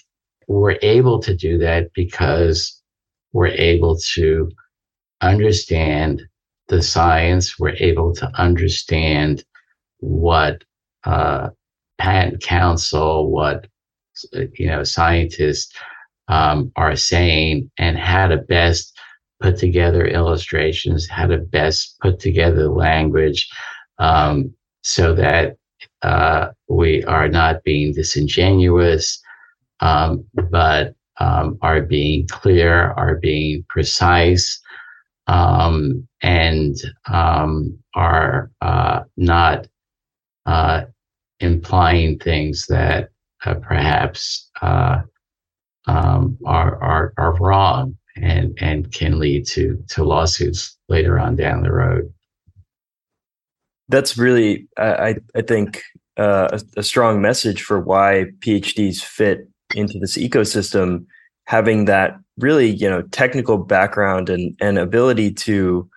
we're 0.47 0.78
able 0.82 1.20
to 1.22 1.36
do 1.36 1.58
that 1.60 1.93
because 1.93 2.82
we're 3.34 3.47
able 3.47 3.97
to 4.14 4.52
understand 5.22 6.22
the 6.68 6.82
science, 6.82 7.60
we're 7.60 7.76
able 7.80 8.14
to 8.16 8.30
understand 8.36 9.43
what 9.99 10.64
uh, 11.04 11.49
patent 11.97 12.41
counsel, 12.41 13.30
what 13.32 13.68
you 14.54 14.68
know 14.68 14.84
scientists 14.84 15.74
um, 16.28 16.72
are 16.76 16.95
saying, 16.95 17.70
and 17.78 17.97
how 17.97 18.28
to 18.28 18.38
best 18.38 18.97
put 19.41 19.57
together 19.57 20.05
illustrations, 20.05 21.09
how 21.09 21.27
to 21.27 21.37
best 21.37 21.99
put 21.99 22.19
together 22.19 22.69
language 22.69 23.49
um, 23.99 24.53
so 24.83 25.13
that 25.15 25.57
uh, 26.03 26.49
we 26.69 27.03
are 27.05 27.27
not 27.27 27.63
being 27.63 27.93
disingenuous, 27.93 29.21
um, 29.79 30.25
but 30.49 30.93
um, 31.19 31.57
are 31.61 31.81
being 31.81 32.27
clear, 32.27 32.91
are 32.97 33.17
being 33.17 33.65
precise, 33.69 34.59
um, 35.27 36.07
and 36.21 36.75
um, 37.11 37.77
are 37.95 38.51
uh, 38.61 39.01
not 39.17 39.67
uh, 40.45 40.83
implying 41.39 42.17
things 42.19 42.65
that 42.67 43.09
uh, 43.45 43.55
perhaps 43.55 44.49
uh, 44.61 45.01
um, 45.87 46.37
are, 46.45 46.81
are, 46.81 47.13
are 47.17 47.37
wrong 47.39 47.97
and 48.16 48.57
and 48.59 48.91
can 48.91 49.20
lead 49.20 49.45
to 49.47 49.84
to 49.89 50.03
lawsuits 50.03 50.78
later 50.89 51.20
on 51.20 51.36
down 51.36 51.64
the 51.64 51.72
road. 51.72 52.12
That's 53.89 54.18
really, 54.18 54.68
I 54.78 55.16
I 55.36 55.41
think, 55.41 55.82
uh, 56.18 56.59
a, 56.78 56.84
strong 56.84 57.22
message 57.22 57.62
for 57.62 57.80
why 57.80 58.28
PhDs 58.39 59.01
fit 59.01 59.47
into 59.76 59.99
this 59.99 60.18
ecosystem. 60.18 61.05
Having 61.45 61.86
that 61.86 62.18
really, 62.38 62.70
you 62.70 62.89
know, 62.89 63.01
technical 63.01 63.57
background 63.57 64.30
and 64.30 64.55
and 64.62 64.78
ability 64.78 65.34
to 65.34 65.89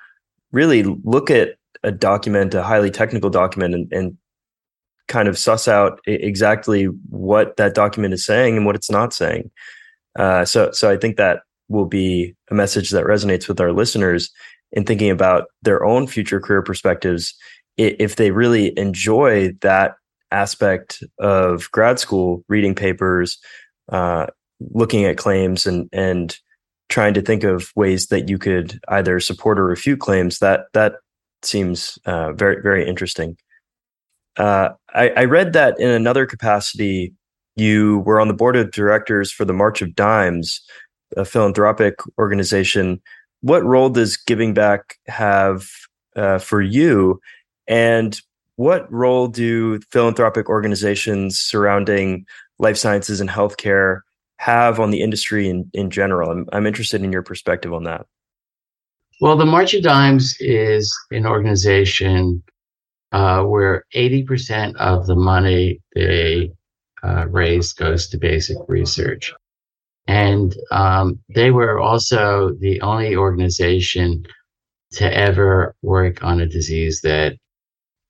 really 0.53 0.83
look 0.83 1.31
at 1.31 1.57
a 1.83 1.93
document, 1.93 2.55
a 2.55 2.63
highly 2.63 2.91
technical 2.91 3.31
document, 3.31 3.75
and, 3.75 3.93
and 3.93 4.17
kind 5.07 5.29
of 5.29 5.39
suss 5.39 5.69
out 5.69 6.01
exactly 6.07 6.85
what 7.11 7.57
that 7.57 7.75
document 7.75 8.15
is 8.15 8.25
saying 8.25 8.57
and 8.57 8.67
what 8.67 8.75
it's 8.75 8.91
not 8.91 9.13
saying. 9.13 9.51
Uh, 10.19 10.45
so, 10.45 10.71
so 10.73 10.91
I 10.91 10.97
think 10.97 11.17
that 11.17 11.41
will 11.75 11.87
be 11.87 12.35
a 12.51 12.55
message 12.55 12.91
that 12.91 13.05
resonates 13.05 13.49
with 13.49 13.61
our 13.61 13.73
listeners 13.73 14.31
in 14.73 14.85
thinking 14.85 15.11
about 15.11 15.47
their 15.63 15.85
own 15.85 16.07
future 16.07 16.41
career 16.41 16.63
perspectives. 16.63 17.35
If 17.77 18.17
they 18.17 18.31
really 18.31 18.77
enjoy 18.79 19.53
that 19.61 19.97
aspect 20.31 21.03
of 21.19 21.71
grad 21.71 21.99
school 21.99 22.45
reading 22.49 22.75
papers 22.75 23.39
uh, 23.91 24.27
looking 24.73 25.05
at 25.05 25.17
claims 25.17 25.67
and 25.67 25.89
and 25.93 26.37
trying 26.89 27.15
to 27.15 27.23
think 27.23 27.45
of 27.45 27.73
ways 27.77 28.09
that 28.09 28.29
you 28.29 28.39
could 28.39 28.81
either 28.89 29.19
support 29.21 29.59
or 29.59 29.65
refute 29.65 30.01
claims 30.01 30.39
that 30.39 30.67
that 30.73 30.95
seems 31.43 31.99
uh, 32.07 32.33
very 32.33 32.61
very 32.63 32.87
interesting. 32.87 33.37
Uh, 34.37 34.71
I, 34.93 35.11
I 35.11 35.25
read 35.25 35.53
that 35.53 35.79
in 35.79 35.89
another 35.89 36.27
capacity 36.27 37.15
you 37.57 38.01
were 38.01 38.21
on 38.21 38.27
the 38.27 38.35
board 38.35 38.57
of 38.57 38.73
directors 38.73 39.31
for 39.31 39.45
the 39.45 39.53
march 39.53 39.81
of 39.81 39.95
dimes 39.95 40.61
a 41.17 41.25
philanthropic 41.25 41.97
organization. 42.19 43.01
What 43.41 43.65
role 43.65 43.91
does 43.91 44.17
giving 44.17 44.55
back 44.55 44.97
have 45.07 45.69
uh, 46.17 46.39
for 46.39 46.63
you? 46.63 47.21
And 47.67 48.21
what 48.57 48.91
role 48.93 49.29
do 49.29 49.81
philanthropic 49.91 50.49
organizations 50.49 51.39
surrounding 51.39 52.25
life 52.59 52.77
sciences 52.77 53.21
and 53.21 53.29
healthcare 53.29 54.01
have 54.39 54.79
on 54.79 54.91
the 54.91 55.03
industry 55.03 55.49
in, 55.49 55.71
in 55.75 55.91
general? 55.91 56.31
I'm, 56.31 56.49
I'm 56.53 56.67
interested 56.67 57.03
in 57.03 57.13
your 57.13 57.23
perspective 57.23 57.73
on 57.73 57.85
that. 57.85 58.07
Well, 59.21 59.37
the 59.37 59.47
March 59.47 59.75
of 59.75 59.83
Dimes 59.83 60.37
is 60.41 60.95
an 61.11 61.27
organization 61.27 62.43
uh, 63.13 63.45
where 63.45 63.85
80% 63.95 64.75
of 64.77 65.07
the 65.07 65.15
money 65.15 65.81
they 65.95 66.51
uh, 67.05 67.27
raise 67.29 67.73
goes 67.73 68.09
to 68.09 68.19
basic 68.19 68.57
research. 68.67 69.33
And 70.07 70.55
um, 70.71 71.19
they 71.35 71.51
were 71.51 71.79
also 71.79 72.55
the 72.61 72.81
only 72.83 73.17
organization 73.17 74.27
to 74.93 75.17
ever 75.17 75.75
work 75.83 76.23
on 76.23 76.41
a 76.41 76.47
disease 76.47 77.01
that 77.03 77.37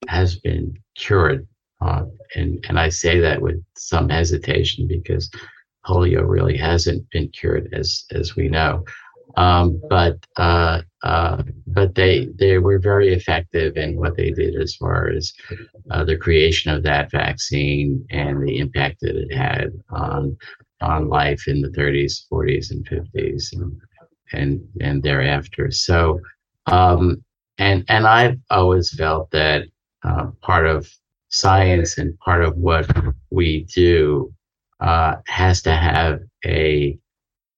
has 0.09 0.39
been 0.39 0.77
cured. 0.97 1.47
Uh, 1.81 2.05
and, 2.35 2.65
and 2.69 2.79
I 2.79 2.89
say 2.89 3.21
that 3.21 3.41
with 3.41 3.63
some 3.77 4.09
hesitation 4.09 4.87
because 4.89 5.31
polio 5.87 6.27
really 6.27 6.57
hasn't 6.57 7.09
been 7.11 7.29
cured 7.29 7.69
as, 7.73 8.05
as 8.11 8.37
we 8.37 8.49
know. 8.49 8.85
Um, 9.37 9.81
but 9.89 10.19
uh, 10.37 10.83
uh, 11.03 11.43
but 11.67 11.95
they 11.95 12.29
they 12.39 12.59
were 12.59 12.79
very 12.79 13.13
effective 13.13 13.77
in 13.77 13.97
what 13.97 14.17
they 14.17 14.31
did 14.31 14.55
as 14.55 14.77
far 14.77 15.09
as 15.09 15.33
uh, 15.91 16.05
the 16.05 16.17
creation 16.17 16.71
of 16.71 16.85
that 16.85 17.11
vaccine 17.11 18.07
and 18.11 18.47
the 18.47 18.59
impact 18.59 19.01
that 19.01 19.17
it 19.17 19.35
had 19.35 19.73
on 19.91 20.37
on 20.85 21.09
life 21.09 21.49
in 21.49 21.61
the 21.61 21.69
30s, 21.69 22.27
40s, 22.33 22.71
and 22.71 22.87
50s, 22.87 23.53
and 23.53 23.81
and, 24.33 24.61
and 24.81 25.03
thereafter. 25.03 25.71
So, 25.71 26.21
um, 26.67 27.23
and 27.59 27.85
and 27.89 28.07
I've 28.07 28.39
always 28.51 28.93
felt 28.93 29.31
that 29.31 29.65
uh, 30.03 30.27
part 30.43 30.67
of 30.67 30.91
science 31.29 31.99
and 31.99 32.19
part 32.19 32.43
of 32.45 32.57
what 32.57 32.91
we 33.31 33.65
do 33.75 34.33
uh, 34.81 35.17
has 35.27 35.63
to 35.63 35.75
have 35.75 36.21
a 36.45 36.99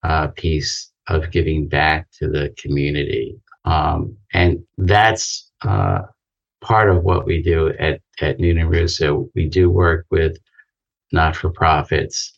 uh, 0.03 0.27
piece 0.27 0.91
of 1.07 1.31
giving 1.31 1.67
back 1.67 2.07
to 2.19 2.27
the 2.27 2.53
community. 2.57 3.39
Um, 3.65 4.15
and 4.33 4.59
that's 4.77 5.51
uh, 5.61 6.01
part 6.61 6.89
of 6.89 7.03
what 7.03 7.25
we 7.25 7.41
do 7.41 7.69
at, 7.79 8.01
at 8.21 8.39
Noonan 8.39 8.69
Russo. 8.69 9.29
We 9.35 9.47
do 9.47 9.69
work 9.69 10.05
with 10.09 10.37
not 11.11 11.35
for 11.35 11.49
profits. 11.49 12.33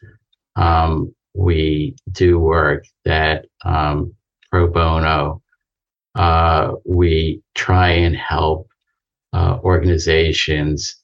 Um, 0.56 1.14
we 1.34 1.96
do 2.12 2.40
work 2.40 2.86
that 3.06 3.46
um, 3.64 4.14
pro 4.52 4.68
bono. 4.68 5.42
Uh, 6.16 6.74
we 6.86 7.42
try 7.56 7.90
and 7.90 8.16
help 8.16 8.68
uh, 9.34 9.60
organizations 9.64 10.96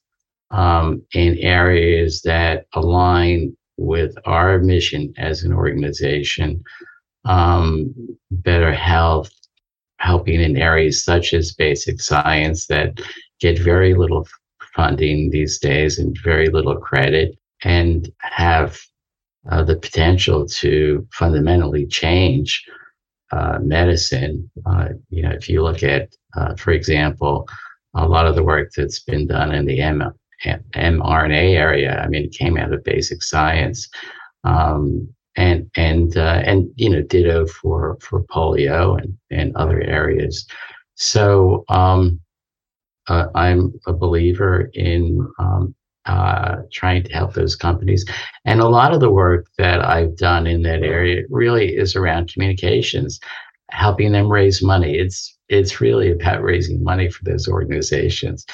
um, 0.50 1.02
in 1.12 1.38
areas 1.38 2.22
that 2.22 2.66
align 2.74 3.56
with 3.78 4.14
our 4.24 4.58
mission 4.58 5.12
as 5.16 5.42
an 5.42 5.52
organization 5.52 6.62
um, 7.26 7.92
better 8.30 8.72
health, 8.72 9.30
helping 9.98 10.40
in 10.40 10.56
areas 10.56 11.04
such 11.04 11.34
as 11.34 11.54
basic 11.54 12.00
science 12.00 12.66
that 12.66 13.00
get 13.40 13.58
very 13.58 13.94
little 13.94 14.26
funding 14.74 15.30
these 15.30 15.58
days 15.58 15.98
and 15.98 16.16
very 16.22 16.48
little 16.48 16.76
credit 16.76 17.36
and 17.64 18.10
have 18.20 18.78
uh, 19.50 19.62
the 19.62 19.76
potential 19.76 20.46
to 20.46 21.06
fundamentally 21.12 21.86
change 21.86 22.64
uh, 23.32 23.58
medicine. 23.60 24.50
Uh, 24.64 24.88
you 25.10 25.22
know, 25.22 25.30
if 25.30 25.48
you 25.48 25.62
look 25.62 25.82
at, 25.82 26.14
uh, 26.36 26.54
for 26.56 26.72
example, 26.72 27.48
a 27.94 28.06
lot 28.06 28.26
of 28.26 28.34
the 28.34 28.44
work 28.44 28.70
that's 28.76 29.00
been 29.00 29.26
done 29.26 29.54
in 29.54 29.66
the 29.66 29.80
M- 29.80 30.12
mRNA 30.44 31.54
area, 31.54 32.00
I 32.04 32.08
mean, 32.08 32.24
it 32.24 32.32
came 32.32 32.56
out 32.56 32.72
of 32.72 32.84
basic 32.84 33.22
science. 33.22 33.88
Um, 34.44 35.08
and 35.36 35.70
and 35.76 36.16
uh, 36.16 36.42
and 36.44 36.70
you 36.76 36.90
know 36.90 37.02
ditto 37.02 37.46
for 37.46 37.98
for 38.00 38.22
polio 38.24 39.00
and 39.00 39.16
and 39.30 39.54
other 39.56 39.80
areas 39.82 40.46
so 40.94 41.64
um, 41.68 42.18
uh, 43.08 43.26
i'm 43.34 43.72
a 43.86 43.92
believer 43.92 44.70
in 44.74 45.26
um, 45.38 45.74
uh, 46.06 46.56
trying 46.72 47.02
to 47.02 47.12
help 47.12 47.34
those 47.34 47.56
companies 47.56 48.04
and 48.44 48.60
a 48.60 48.68
lot 48.68 48.92
of 48.92 49.00
the 49.00 49.10
work 49.10 49.46
that 49.58 49.84
i've 49.84 50.16
done 50.16 50.46
in 50.46 50.62
that 50.62 50.82
area 50.82 51.22
really 51.30 51.76
is 51.76 51.96
around 51.96 52.32
communications 52.32 53.20
helping 53.70 54.12
them 54.12 54.30
raise 54.30 54.62
money 54.62 54.98
it's 54.98 55.36
it's 55.48 55.80
really 55.80 56.10
about 56.10 56.42
raising 56.42 56.82
money 56.82 57.10
for 57.10 57.24
those 57.24 57.48
organizations 57.48 58.46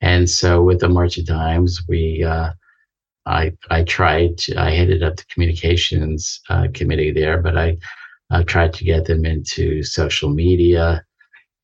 and 0.00 0.28
so 0.28 0.62
with 0.62 0.80
the 0.80 0.88
march 0.88 1.18
of 1.18 1.26
dimes 1.26 1.82
we 1.88 2.24
uh, 2.24 2.50
I 3.26 3.52
I 3.70 3.84
tried. 3.84 4.38
To, 4.38 4.60
I 4.60 4.70
headed 4.70 5.02
up 5.02 5.16
the 5.16 5.24
communications 5.30 6.40
uh, 6.50 6.68
committee 6.74 7.12
there, 7.12 7.40
but 7.40 7.56
I 7.56 7.76
I 8.30 8.42
tried 8.42 8.72
to 8.74 8.84
get 8.84 9.06
them 9.06 9.24
into 9.24 9.82
social 9.82 10.30
media 10.30 11.04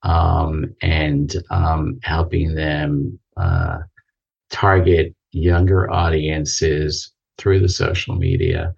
um, 0.02 0.74
and 0.82 1.34
um, 1.50 1.98
helping 2.02 2.54
them 2.54 3.18
uh, 3.36 3.80
target 4.50 5.14
younger 5.32 5.90
audiences 5.90 7.12
through 7.38 7.60
the 7.60 7.68
social 7.68 8.14
media, 8.16 8.74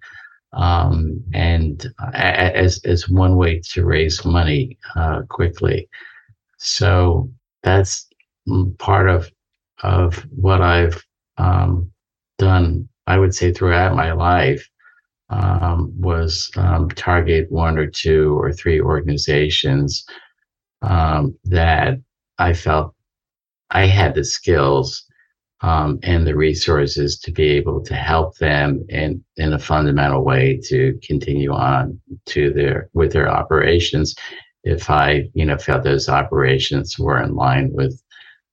um, 0.53 1.23
and 1.33 1.87
as 2.13 2.79
as 2.85 3.09
one 3.09 3.35
way 3.35 3.61
to 3.71 3.85
raise 3.85 4.23
money 4.25 4.77
uh, 4.95 5.21
quickly. 5.29 5.89
So 6.57 7.29
that's 7.63 8.07
part 8.77 9.09
of 9.09 9.31
of 9.83 10.15
what 10.35 10.61
I've 10.61 11.03
um, 11.37 11.91
done, 12.37 12.87
I 13.07 13.17
would 13.17 13.35
say, 13.35 13.51
throughout 13.51 13.95
my 13.95 14.13
life 14.13 14.67
um, 15.29 15.93
was 15.99 16.51
um, 16.55 16.89
target 16.89 17.51
one 17.51 17.77
or 17.77 17.87
two 17.87 18.37
or 18.39 18.51
three 18.53 18.79
organizations 18.79 20.05
um, 20.81 21.37
that 21.45 21.97
I 22.37 22.53
felt 22.53 22.93
I 23.71 23.85
had 23.85 24.13
the 24.15 24.23
skills 24.23 25.05
um, 25.63 25.97
and 26.03 26.27
the 26.27 26.35
resources 26.35 27.17
to 27.19 27.31
be 27.31 27.49
able 27.49 27.81
to 27.83 27.95
help 27.95 28.37
them 28.37 28.85
in, 28.89 29.23
in 29.37 29.53
a 29.53 29.59
fundamental 29.59 30.23
way 30.23 30.59
to 30.65 30.99
continue 31.01 31.51
on 31.51 31.99
to 32.27 32.51
their 32.53 32.89
with 32.93 33.13
their 33.13 33.29
operations 33.29 34.13
if 34.63 34.89
I, 34.89 35.29
you 35.33 35.45
know, 35.45 35.57
felt 35.57 35.83
those 35.83 36.09
operations 36.09 36.97
were 36.97 37.21
in 37.21 37.35
line 37.35 37.71
with 37.73 38.01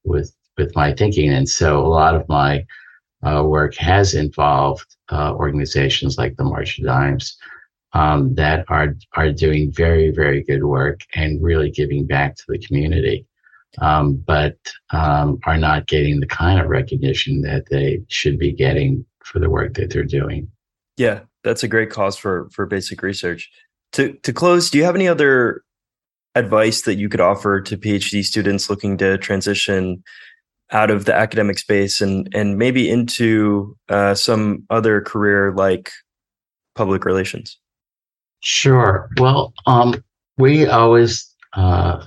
with 0.05 0.35
with 0.57 0.75
my 0.75 0.93
thinking. 0.93 1.33
And 1.33 1.49
so 1.49 1.85
a 1.85 1.89
lot 1.89 2.15
of 2.15 2.29
my 2.29 2.65
uh, 3.23 3.45
work 3.45 3.77
has 3.77 4.15
involved 4.15 4.97
uh, 5.11 5.35
organizations 5.35 6.19
like 6.19 6.37
the 6.37 6.45
March 6.45 6.79
of 6.79 6.87
Dimes 6.87 7.37
um, 7.93 8.35
that 8.35 8.65
are 8.69 8.97
are 9.15 9.33
doing 9.33 9.73
very 9.73 10.11
very 10.11 10.43
good 10.43 10.65
work 10.65 11.01
and 11.15 11.43
really 11.43 11.71
giving 11.71 12.07
back 12.07 12.37
to 12.37 12.45
the 12.49 12.59
community, 12.59 13.27
um, 13.79 14.17
but 14.27 14.57
um, 14.93 15.39
are 15.45 15.59
not 15.59 15.87
getting 15.87 16.21
the 16.21 16.27
kind 16.27 16.61
of 16.61 16.69
recognition 16.69 17.43
that 17.43 17.65
they 17.71 18.03
should 18.09 18.39
be 18.39 18.53
getting 18.53 19.05
for 19.25 19.39
the 19.39 19.51
work 19.51 19.75
that 19.75 19.91
they're 19.91 20.05
doing. 20.05 20.51
Yeah, 20.97 21.21
that's 21.45 21.63
a 21.63 21.69
great 21.69 21.91
cause 21.91 22.17
for 22.17 22.49
for 22.51 22.67
basic 22.67 23.03
research. 23.03 23.51
To 23.93 24.13
to 24.23 24.33
close, 24.33 24.71
do 24.71 24.79
you 24.79 24.85
have 24.85 24.95
any 24.95 25.09
other 25.09 25.63
advice 26.35 26.83
that 26.83 26.97
you 26.97 27.09
could 27.09 27.21
offer 27.21 27.61
to 27.61 27.77
PhD 27.77 28.25
students 28.25 28.71
looking 28.71 28.97
to 28.99 29.19
transition 29.19 30.03
out 30.73 30.91
of 30.91 31.05
the 31.05 31.15
academic 31.15 31.59
space 31.59 32.01
and 32.01 32.29
and 32.35 32.59
maybe 32.59 32.89
into 32.89 33.77
uh, 33.89 34.15
some 34.15 34.65
other 34.71 35.01
career 35.01 35.53
like 35.53 35.91
public 36.75 37.05
relations? 37.05 37.59
Sure. 38.41 39.11
Well, 39.19 39.53
um, 39.67 40.03
we 40.39 40.67
always 40.67 41.35
uh, 41.53 42.05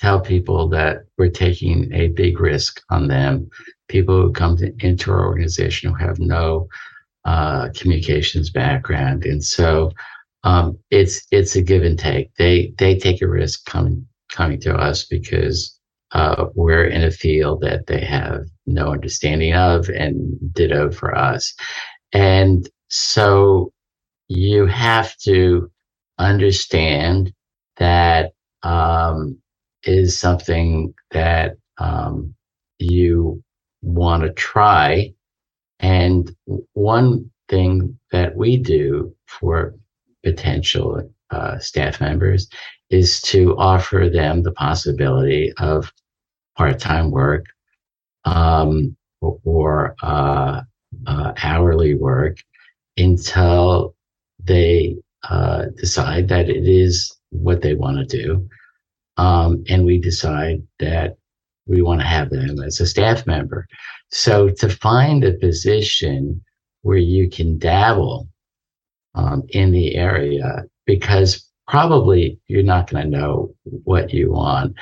tell 0.00 0.20
people 0.20 0.68
that 0.68 1.04
we're 1.16 1.30
taking 1.30 1.92
a 1.92 2.08
big 2.08 2.40
risk 2.40 2.82
on 2.90 3.08
them. 3.08 3.48
People 3.88 4.20
who 4.20 4.32
come 4.32 4.56
to, 4.58 4.72
into 4.80 5.10
our 5.10 5.26
organization 5.26 5.90
who 5.90 5.96
have 5.96 6.18
no 6.18 6.68
uh, 7.24 7.68
communications 7.74 8.50
background, 8.50 9.24
and 9.24 9.42
so 9.42 9.90
um, 10.44 10.78
it's 10.90 11.26
it's 11.30 11.56
a 11.56 11.62
give 11.62 11.82
and 11.82 11.98
take. 11.98 12.34
They 12.36 12.74
they 12.78 12.96
take 12.96 13.22
a 13.22 13.28
risk 13.28 13.64
coming 13.66 14.06
coming 14.30 14.60
to 14.60 14.74
us 14.74 15.04
because 15.04 15.78
uh, 16.12 16.46
we're 16.54 16.84
in 16.84 17.04
a 17.04 17.10
field 17.10 17.60
that 17.62 17.86
they 17.86 18.00
have 18.04 18.46
no 18.66 18.92
understanding 18.92 19.54
of, 19.54 19.88
and 19.88 20.38
ditto 20.54 20.90
for 20.90 21.14
us. 21.16 21.54
And 22.12 22.68
so 22.88 23.72
you 24.28 24.66
have 24.66 25.16
to 25.18 25.70
understand 26.18 27.32
that 27.76 28.32
um, 28.62 29.38
is 29.84 30.18
something 30.18 30.94
that 31.12 31.56
um, 31.78 32.34
you 32.78 33.42
want 33.82 34.24
to 34.24 34.32
try. 34.32 35.12
And 35.80 36.34
one 36.74 37.30
thing 37.48 37.98
that 38.12 38.36
we 38.36 38.56
do 38.58 39.14
for 39.26 39.74
potential 40.24 41.10
uh, 41.30 41.58
staff 41.58 42.00
members 42.00 42.48
is 42.90 43.20
to 43.22 43.56
offer 43.58 44.08
them 44.12 44.42
the 44.42 44.52
possibility 44.52 45.52
of 45.58 45.92
part-time 46.56 47.10
work 47.10 47.46
um, 48.26 48.96
or 49.22 49.96
uh, 50.02 50.62
uh, 51.06 51.32
hourly 51.42 51.94
work 51.94 52.38
until 52.98 53.94
they 54.44 54.96
uh, 55.30 55.66
decide 55.76 56.28
that 56.28 56.50
it 56.50 56.68
is 56.68 57.16
what 57.30 57.62
they 57.62 57.74
want 57.74 57.98
to 57.98 58.18
do. 58.24 58.48
Um, 59.18 59.64
and 59.68 59.84
we 59.84 59.98
decide 59.98 60.62
that 60.78 61.18
we 61.66 61.82
want 61.82 62.00
to 62.00 62.06
have 62.06 62.30
them 62.30 62.58
as 62.62 62.80
a 62.80 62.86
staff 62.86 63.26
member. 63.26 63.66
So 64.10 64.48
to 64.48 64.68
find 64.70 65.22
a 65.24 65.34
position 65.34 66.42
where 66.82 66.98
you 66.98 67.28
can 67.28 67.58
dabble 67.58 68.28
um, 69.14 69.42
in 69.50 69.72
the 69.72 69.96
area, 69.96 70.64
because 70.86 71.44
probably 71.66 72.40
you're 72.46 72.62
not 72.62 72.90
going 72.90 73.04
to 73.04 73.18
know 73.18 73.54
what 73.84 74.14
you 74.14 74.32
want. 74.32 74.74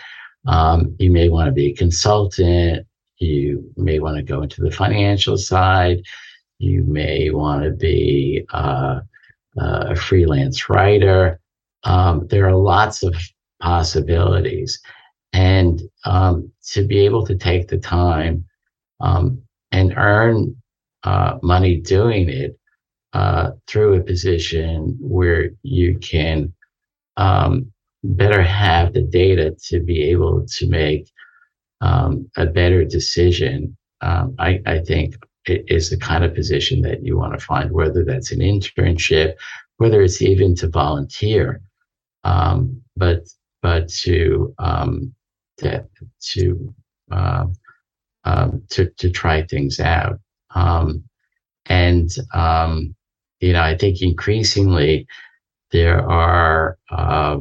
Um, 0.47 0.95
you 1.01 1.11
may 1.11 1.29
want 1.29 1.49
to 1.49 1.53
be 1.53 1.69
a 1.69 1.75
consultant. 1.75 2.87
you 3.19 3.73
may 3.77 3.99
want 3.99 4.17
to 4.17 4.23
go 4.23 4.43
into 4.43 4.63
the 4.63 4.71
financial 4.71 5.37
side. 5.37 6.03
You 6.59 6.85
may 6.85 7.31
want 7.31 7.65
to 7.65 7.71
be 7.71 8.45
uh, 8.53 9.01
uh, 9.61 9.85
a 9.89 9.97
freelance 9.97 10.69
writer. 10.69 11.41
Um, 11.85 12.27
there 12.29 12.47
are 12.47 12.55
lots 12.55 13.03
of 13.03 13.15
possibilities. 13.61 14.81
And 15.33 15.83
um, 16.05 16.51
to 16.73 16.87
be 16.87 17.01
able 17.01 17.27
to 17.27 17.37
take 17.37 17.69
the 17.69 17.79
time 17.79 18.45
um, 19.01 19.43
and 19.73 19.93
earn 19.97 20.57
uh, 21.05 21.39
money 21.43 21.81
doing 21.81 22.29
it 22.29 22.59
uh, 23.13 23.51
through 23.67 23.95
a 23.95 24.03
position 24.03 24.97
where 25.01 25.51
you 25.63 25.99
can 25.99 26.53
um, 27.17 27.71
better 28.05 28.43
have 28.43 28.93
the 28.93 29.03
data 29.03 29.57
to 29.69 29.81
be 29.81 30.03
able 30.11 30.47
to 30.47 30.69
make 30.69 31.11
um, 31.81 32.31
a 32.37 32.47
better 32.47 32.85
decision, 32.85 33.77
um, 34.01 34.35
I, 34.39 34.61
I 34.67 34.79
think 34.81 35.17
it 35.47 35.65
is 35.69 35.91
the 35.91 35.97
kind 35.97 36.25
of 36.25 36.35
position 36.35 36.83
that 36.83 37.05
you 37.05 37.17
want 37.17 37.39
to 37.39 37.45
find, 37.45 37.71
whether 37.71 38.05
that's 38.05 38.33
an 38.33 38.41
internship, 38.41 39.35
whether 39.79 40.03
it's 40.03 40.23
even 40.23 40.55
to 40.57 40.69
volunteer, 40.69 41.61
um, 42.25 42.83
but 42.97 43.29
but 43.63 43.89
to 43.89 44.55
um, 44.59 45.15
to 45.59 45.85
to, 46.21 46.75
uh, 47.11 47.47
um, 48.25 48.63
to 48.71 48.91
to 48.91 49.11
try 49.11 49.43
things 49.43 49.81
out. 49.81 50.19
Um, 50.55 51.05
and 51.67 52.11
um, 52.35 52.95
you 53.41 53.53
know, 53.53 53.63
I 53.63 53.77
think 53.77 54.03
increasingly 54.03 55.07
there 55.73 56.09
are 56.09 56.79
uh, 56.91 57.39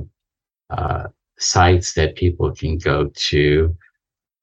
uh, 0.70 1.08
sites 1.38 1.94
that 1.94 2.16
people 2.16 2.52
can 2.54 2.78
go 2.78 3.12
to 3.14 3.76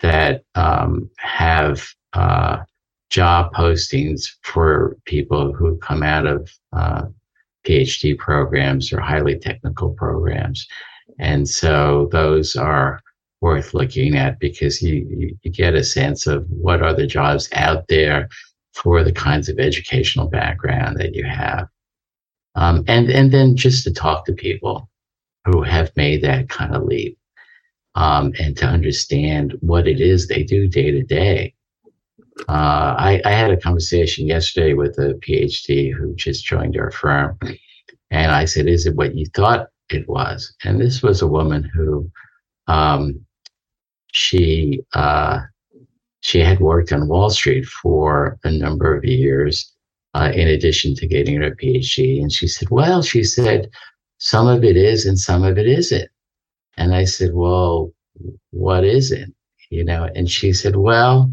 that 0.00 0.44
um, 0.54 1.10
have 1.18 1.86
uh, 2.12 2.58
job 3.10 3.52
postings 3.54 4.24
for 4.42 4.96
people 5.04 5.52
who 5.52 5.76
come 5.78 6.02
out 6.02 6.26
of 6.26 6.50
uh, 6.72 7.02
PhD 7.66 8.18
programs 8.18 8.92
or 8.92 9.00
highly 9.00 9.38
technical 9.38 9.90
programs. 9.90 10.66
And 11.22 11.48
so 11.48 12.08
those 12.10 12.56
are 12.56 13.00
worth 13.40 13.74
looking 13.74 14.16
at 14.16 14.40
because 14.40 14.82
you, 14.82 15.36
you, 15.42 15.50
get 15.52 15.74
a 15.74 15.84
sense 15.84 16.26
of 16.26 16.44
what 16.48 16.82
are 16.82 16.94
the 16.94 17.06
jobs 17.06 17.48
out 17.52 17.86
there 17.88 18.28
for 18.74 19.04
the 19.04 19.12
kinds 19.12 19.48
of 19.48 19.60
educational 19.60 20.26
background 20.26 20.96
that 20.98 21.14
you 21.14 21.24
have. 21.24 21.68
Um, 22.56 22.84
and, 22.88 23.08
and 23.08 23.30
then 23.30 23.54
just 23.54 23.84
to 23.84 23.92
talk 23.92 24.26
to 24.26 24.32
people 24.32 24.88
who 25.44 25.62
have 25.62 25.92
made 25.96 26.22
that 26.22 26.48
kind 26.48 26.74
of 26.74 26.82
leap 26.82 27.16
um, 27.94 28.32
and 28.40 28.56
to 28.56 28.66
understand 28.66 29.54
what 29.60 29.86
it 29.86 30.00
is 30.00 30.26
they 30.26 30.42
do 30.42 30.66
day 30.66 30.90
to 30.90 31.04
day. 31.04 31.54
Uh, 32.48 33.20
I, 33.24 33.30
had 33.30 33.52
a 33.52 33.56
conversation 33.56 34.26
yesterday 34.26 34.74
with 34.74 34.98
a 34.98 35.14
PhD 35.14 35.92
who 35.92 36.14
just 36.16 36.44
joined 36.44 36.76
our 36.76 36.90
firm, 36.90 37.38
and 38.10 38.32
I 38.32 38.46
said, 38.46 38.66
"Is 38.66 38.86
it 38.86 38.96
what 38.96 39.14
you 39.14 39.26
thought 39.26 39.68
it 39.94 40.08
was?" 40.08 40.54
And 40.64 40.80
this 40.80 41.02
was 41.02 41.22
a 41.22 41.26
woman 41.28 41.64
who, 41.74 42.10
um, 42.68 43.24
she 44.12 44.82
uh, 44.94 45.40
she 46.20 46.40
had 46.40 46.60
worked 46.60 46.92
on 46.92 47.08
Wall 47.08 47.30
Street 47.30 47.66
for 47.66 48.38
a 48.44 48.50
number 48.50 48.96
of 48.96 49.04
years, 49.04 49.72
uh, 50.14 50.32
in 50.34 50.48
addition 50.48 50.94
to 50.96 51.06
getting 51.06 51.40
her 51.40 51.52
PhD. 51.56 52.20
And 52.22 52.32
she 52.32 52.48
said, 52.48 52.70
"Well," 52.70 53.02
she 53.02 53.24
said, 53.24 53.70
"some 54.18 54.48
of 54.48 54.64
it 54.64 54.76
is, 54.76 55.06
and 55.06 55.18
some 55.18 55.44
of 55.44 55.58
it 55.58 55.66
isn't." 55.68 56.08
And 56.76 56.94
I 56.94 57.04
said, 57.04 57.34
Well, 57.34 57.92
what 58.50 58.84
is 58.84 59.12
it? 59.12 59.30
You 59.70 59.84
know, 59.84 60.08
and 60.14 60.30
she 60.30 60.52
said, 60.52 60.76
Well, 60.76 61.32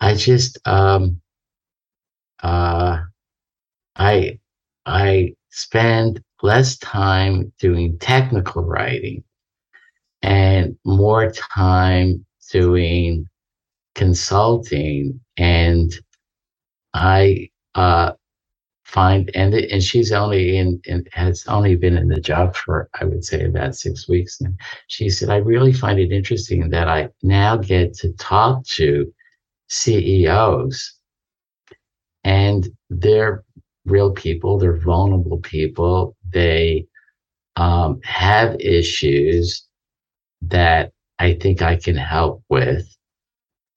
I 0.00 0.14
just 0.14 0.58
um 0.66 1.20
uh 2.42 2.98
I 3.96 4.38
I 4.86 5.34
spend 5.50 6.22
less 6.42 6.78
time 6.78 7.52
doing 7.58 7.98
technical 7.98 8.64
writing 8.64 9.22
and 10.22 10.76
more 10.84 11.30
time 11.30 12.24
doing 12.50 13.26
consulting 13.94 15.20
and 15.36 15.92
I 16.94 17.50
uh 17.74 18.12
find 18.84 19.30
and 19.34 19.54
and 19.54 19.82
she's 19.82 20.10
only 20.10 20.56
in, 20.56 20.80
in 20.84 21.04
has 21.12 21.44
only 21.46 21.76
been 21.76 21.96
in 21.96 22.08
the 22.08 22.20
job 22.20 22.56
for 22.56 22.88
I 23.00 23.04
would 23.04 23.24
say 23.24 23.44
about 23.44 23.76
six 23.76 24.08
weeks 24.08 24.40
now. 24.40 24.50
She 24.88 25.08
said, 25.08 25.30
I 25.30 25.36
really 25.36 25.72
find 25.72 26.00
it 26.00 26.10
interesting 26.10 26.68
that 26.70 26.88
I 26.88 27.08
now 27.22 27.56
get 27.56 27.94
to 27.98 28.12
talk 28.14 28.64
to 28.78 29.12
CEOs 29.68 30.94
and 32.24 32.68
they're 32.90 33.44
real 33.84 34.10
people, 34.10 34.58
they're 34.58 34.76
vulnerable 34.76 35.38
people, 35.38 36.16
they 36.32 36.86
um, 37.56 38.00
have 38.02 38.60
issues 38.60 39.66
that 40.42 40.92
I 41.18 41.34
think 41.34 41.62
I 41.62 41.76
can 41.76 41.96
help 41.96 42.42
with. 42.48 42.86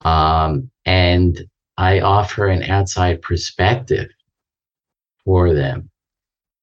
Um, 0.02 0.70
and 0.86 1.46
I 1.78 2.02
offer 2.02 2.48
an 2.48 2.64
outside 2.64 3.22
perspective 3.22 4.10
for 5.26 5.54
them. 5.54 5.90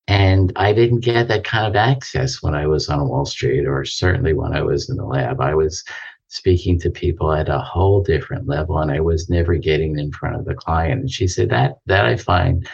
And 0.09 0.53
I 0.57 0.73
didn't 0.73 1.01
get 1.01 1.29
that 1.29 1.45
kind 1.45 1.67
of 1.67 1.77
access 1.77 2.43
when 2.43 2.55
I 2.55 2.67
was 2.67 2.89
on 2.89 3.09
Wall 3.09 3.25
Street, 3.25 3.67
or 3.67 3.85
certainly 3.85 4.33
when 4.33 4.53
I 4.53 4.63
was 4.63 4.91
in 4.91 4.97
the 4.97 5.05
lab. 5.05 5.41
I 5.41 5.55
was 5.55 5.85
speaking 6.27 6.79
to 6.81 6.91
people 6.91 7.33
at 7.33 7.49
a 7.49 7.61
whole 7.61 8.03
different 8.03 8.49
level, 8.49 8.79
and 8.79 8.91
I 8.91 9.01
was 9.01 9.31
never 9.31 9.57
getting 9.57 9.99
in 9.99 10.11
front 10.11 10.37
of 10.37 10.45
the 10.45 10.55
client. 10.55 11.01
And 11.01 11.11
she 11.11 11.29
said 11.29 11.51
that 11.51 11.79
that 11.87 12.07
I 12.07 12.17
find 12.17 12.69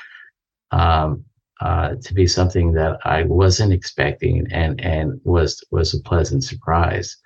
um, 0.70 1.24
uh, 1.60 1.94
to 2.02 2.14
be 2.14 2.26
something 2.26 2.72
that 2.72 2.98
I 3.04 3.22
wasn't 3.22 3.72
expecting, 3.72 4.46
and 4.50 4.80
and 4.80 5.20
was 5.24 5.62
was 5.70 5.94
a 5.94 6.00
pleasant 6.00 6.44
surprise. 6.44 7.16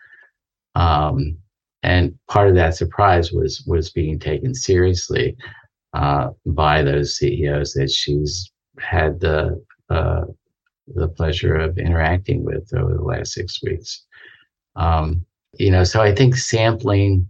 Um, 0.74 1.36
and 1.82 2.16
part 2.28 2.48
of 2.48 2.54
that 2.54 2.76
surprise 2.76 3.32
was 3.32 3.64
was 3.66 3.90
being 3.90 4.18
taken 4.18 4.54
seriously 4.54 5.36
uh, 5.94 6.30
by 6.46 6.82
those 6.82 7.16
CEOs 7.16 7.72
that 7.74 7.90
she's 7.90 8.50
had 8.78 9.18
the 9.20 9.62
uh, 9.88 10.24
the 10.94 11.08
pleasure 11.08 11.56
of 11.56 11.78
interacting 11.78 12.44
with 12.44 12.72
over 12.74 12.94
the 12.94 13.02
last 13.02 13.32
six 13.32 13.62
weeks. 13.62 14.06
Um, 14.76 15.24
you 15.58 15.70
know, 15.70 15.84
so 15.84 16.00
I 16.00 16.14
think 16.14 16.36
sampling 16.36 17.28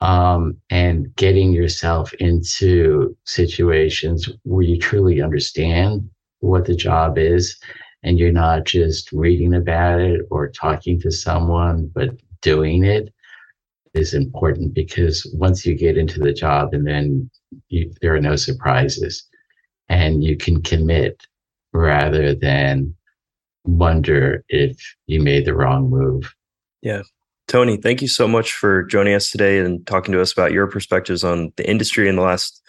um, 0.00 0.56
and 0.70 1.14
getting 1.16 1.52
yourself 1.52 2.12
into 2.14 3.16
situations 3.24 4.28
where 4.42 4.64
you 4.64 4.78
truly 4.78 5.22
understand 5.22 6.08
what 6.46 6.64
the 6.64 6.76
job 6.76 7.18
is 7.18 7.58
and 8.02 8.18
you're 8.18 8.32
not 8.32 8.64
just 8.64 9.10
reading 9.12 9.54
about 9.54 10.00
it 10.00 10.22
or 10.30 10.48
talking 10.48 11.00
to 11.00 11.10
someone, 11.10 11.90
but 11.94 12.10
doing 12.40 12.84
it 12.84 13.12
is 13.94 14.14
important 14.14 14.74
because 14.74 15.28
once 15.34 15.66
you 15.66 15.74
get 15.74 15.96
into 15.96 16.20
the 16.20 16.32
job 16.32 16.72
and 16.72 16.86
then 16.86 17.30
you, 17.68 17.92
there 18.00 18.14
are 18.14 18.20
no 18.20 18.36
surprises 18.36 19.26
and 19.88 20.22
you 20.22 20.36
can 20.36 20.62
commit 20.62 21.26
rather 21.72 22.34
than 22.34 22.94
wonder 23.64 24.44
if 24.48 24.76
you 25.06 25.20
made 25.20 25.44
the 25.44 25.54
wrong 25.54 25.90
move. 25.90 26.32
Yeah. 26.82 27.02
Tony, 27.48 27.76
thank 27.76 28.02
you 28.02 28.08
so 28.08 28.26
much 28.26 28.52
for 28.52 28.82
joining 28.84 29.14
us 29.14 29.30
today 29.30 29.58
and 29.58 29.86
talking 29.86 30.12
to 30.12 30.20
us 30.20 30.32
about 30.32 30.52
your 30.52 30.66
perspectives 30.66 31.24
on 31.24 31.52
the 31.56 31.68
industry 31.68 32.08
in 32.08 32.16
the 32.16 32.22
last 32.22 32.62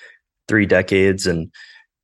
three 0.48 0.66
decades 0.66 1.28
and 1.28 1.52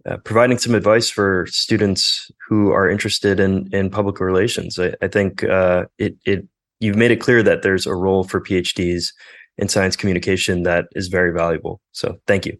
uh, 0.09 0.17
providing 0.17 0.57
some 0.57 0.75
advice 0.75 1.09
for 1.09 1.45
students 1.47 2.31
who 2.47 2.71
are 2.71 2.89
interested 2.89 3.39
in 3.39 3.69
in 3.71 3.89
public 3.89 4.19
relations. 4.19 4.77
I, 4.79 4.93
I 5.01 5.07
think 5.07 5.43
uh, 5.43 5.85
it 5.97 6.17
it 6.25 6.47
you've 6.79 6.97
made 6.97 7.11
it 7.11 7.21
clear 7.21 7.41
that 7.43 7.61
there's 7.61 7.85
a 7.85 7.95
role 7.95 8.23
for 8.23 8.41
PhDs 8.41 9.13
in 9.57 9.69
science 9.69 9.95
communication 9.95 10.63
that 10.63 10.85
is 10.95 11.07
very 11.07 11.31
valuable. 11.31 11.79
So 11.91 12.17
thank 12.27 12.45
you. 12.45 12.57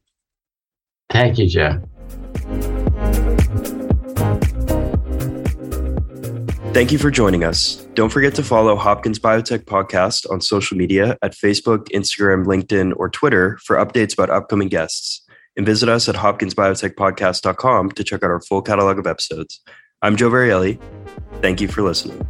Thank 1.10 1.38
you, 1.38 1.48
Joe. 1.48 1.82
Thank 6.74 6.92
you 6.92 6.98
for 6.98 7.12
joining 7.12 7.44
us. 7.44 7.76
Don't 7.94 8.10
forget 8.10 8.34
to 8.34 8.44
follow 8.44 8.76
Hopkins 8.76 9.20
Biotech 9.20 9.66
Podcast 9.66 10.28
on 10.32 10.42
social 10.42 10.76
media 10.76 11.18
at 11.22 11.34
Facebook, 11.34 11.88
Instagram, 11.90 12.46
LinkedIn, 12.46 12.94
or 12.96 13.10
Twitter 13.10 13.60
for 13.64 13.76
updates 13.76 14.14
about 14.14 14.32
upcoming 14.32 14.70
guests. 14.70 15.23
And 15.56 15.66
visit 15.66 15.88
us 15.88 16.10
at 16.10 16.16
hopkinsbiotechpodcast.com 16.16 17.92
to 17.92 18.04
check 18.04 18.24
out 18.24 18.32
our 18.32 18.42
full 18.42 18.62
catalog 18.62 18.98
of 18.98 19.06
episodes. 19.06 19.62
I'm 20.02 20.16
Joe 20.16 20.30
Varielli. 20.30 20.82
Thank 21.42 21.62
you 21.62 21.68
for 21.68 21.82
listening. 21.82 22.26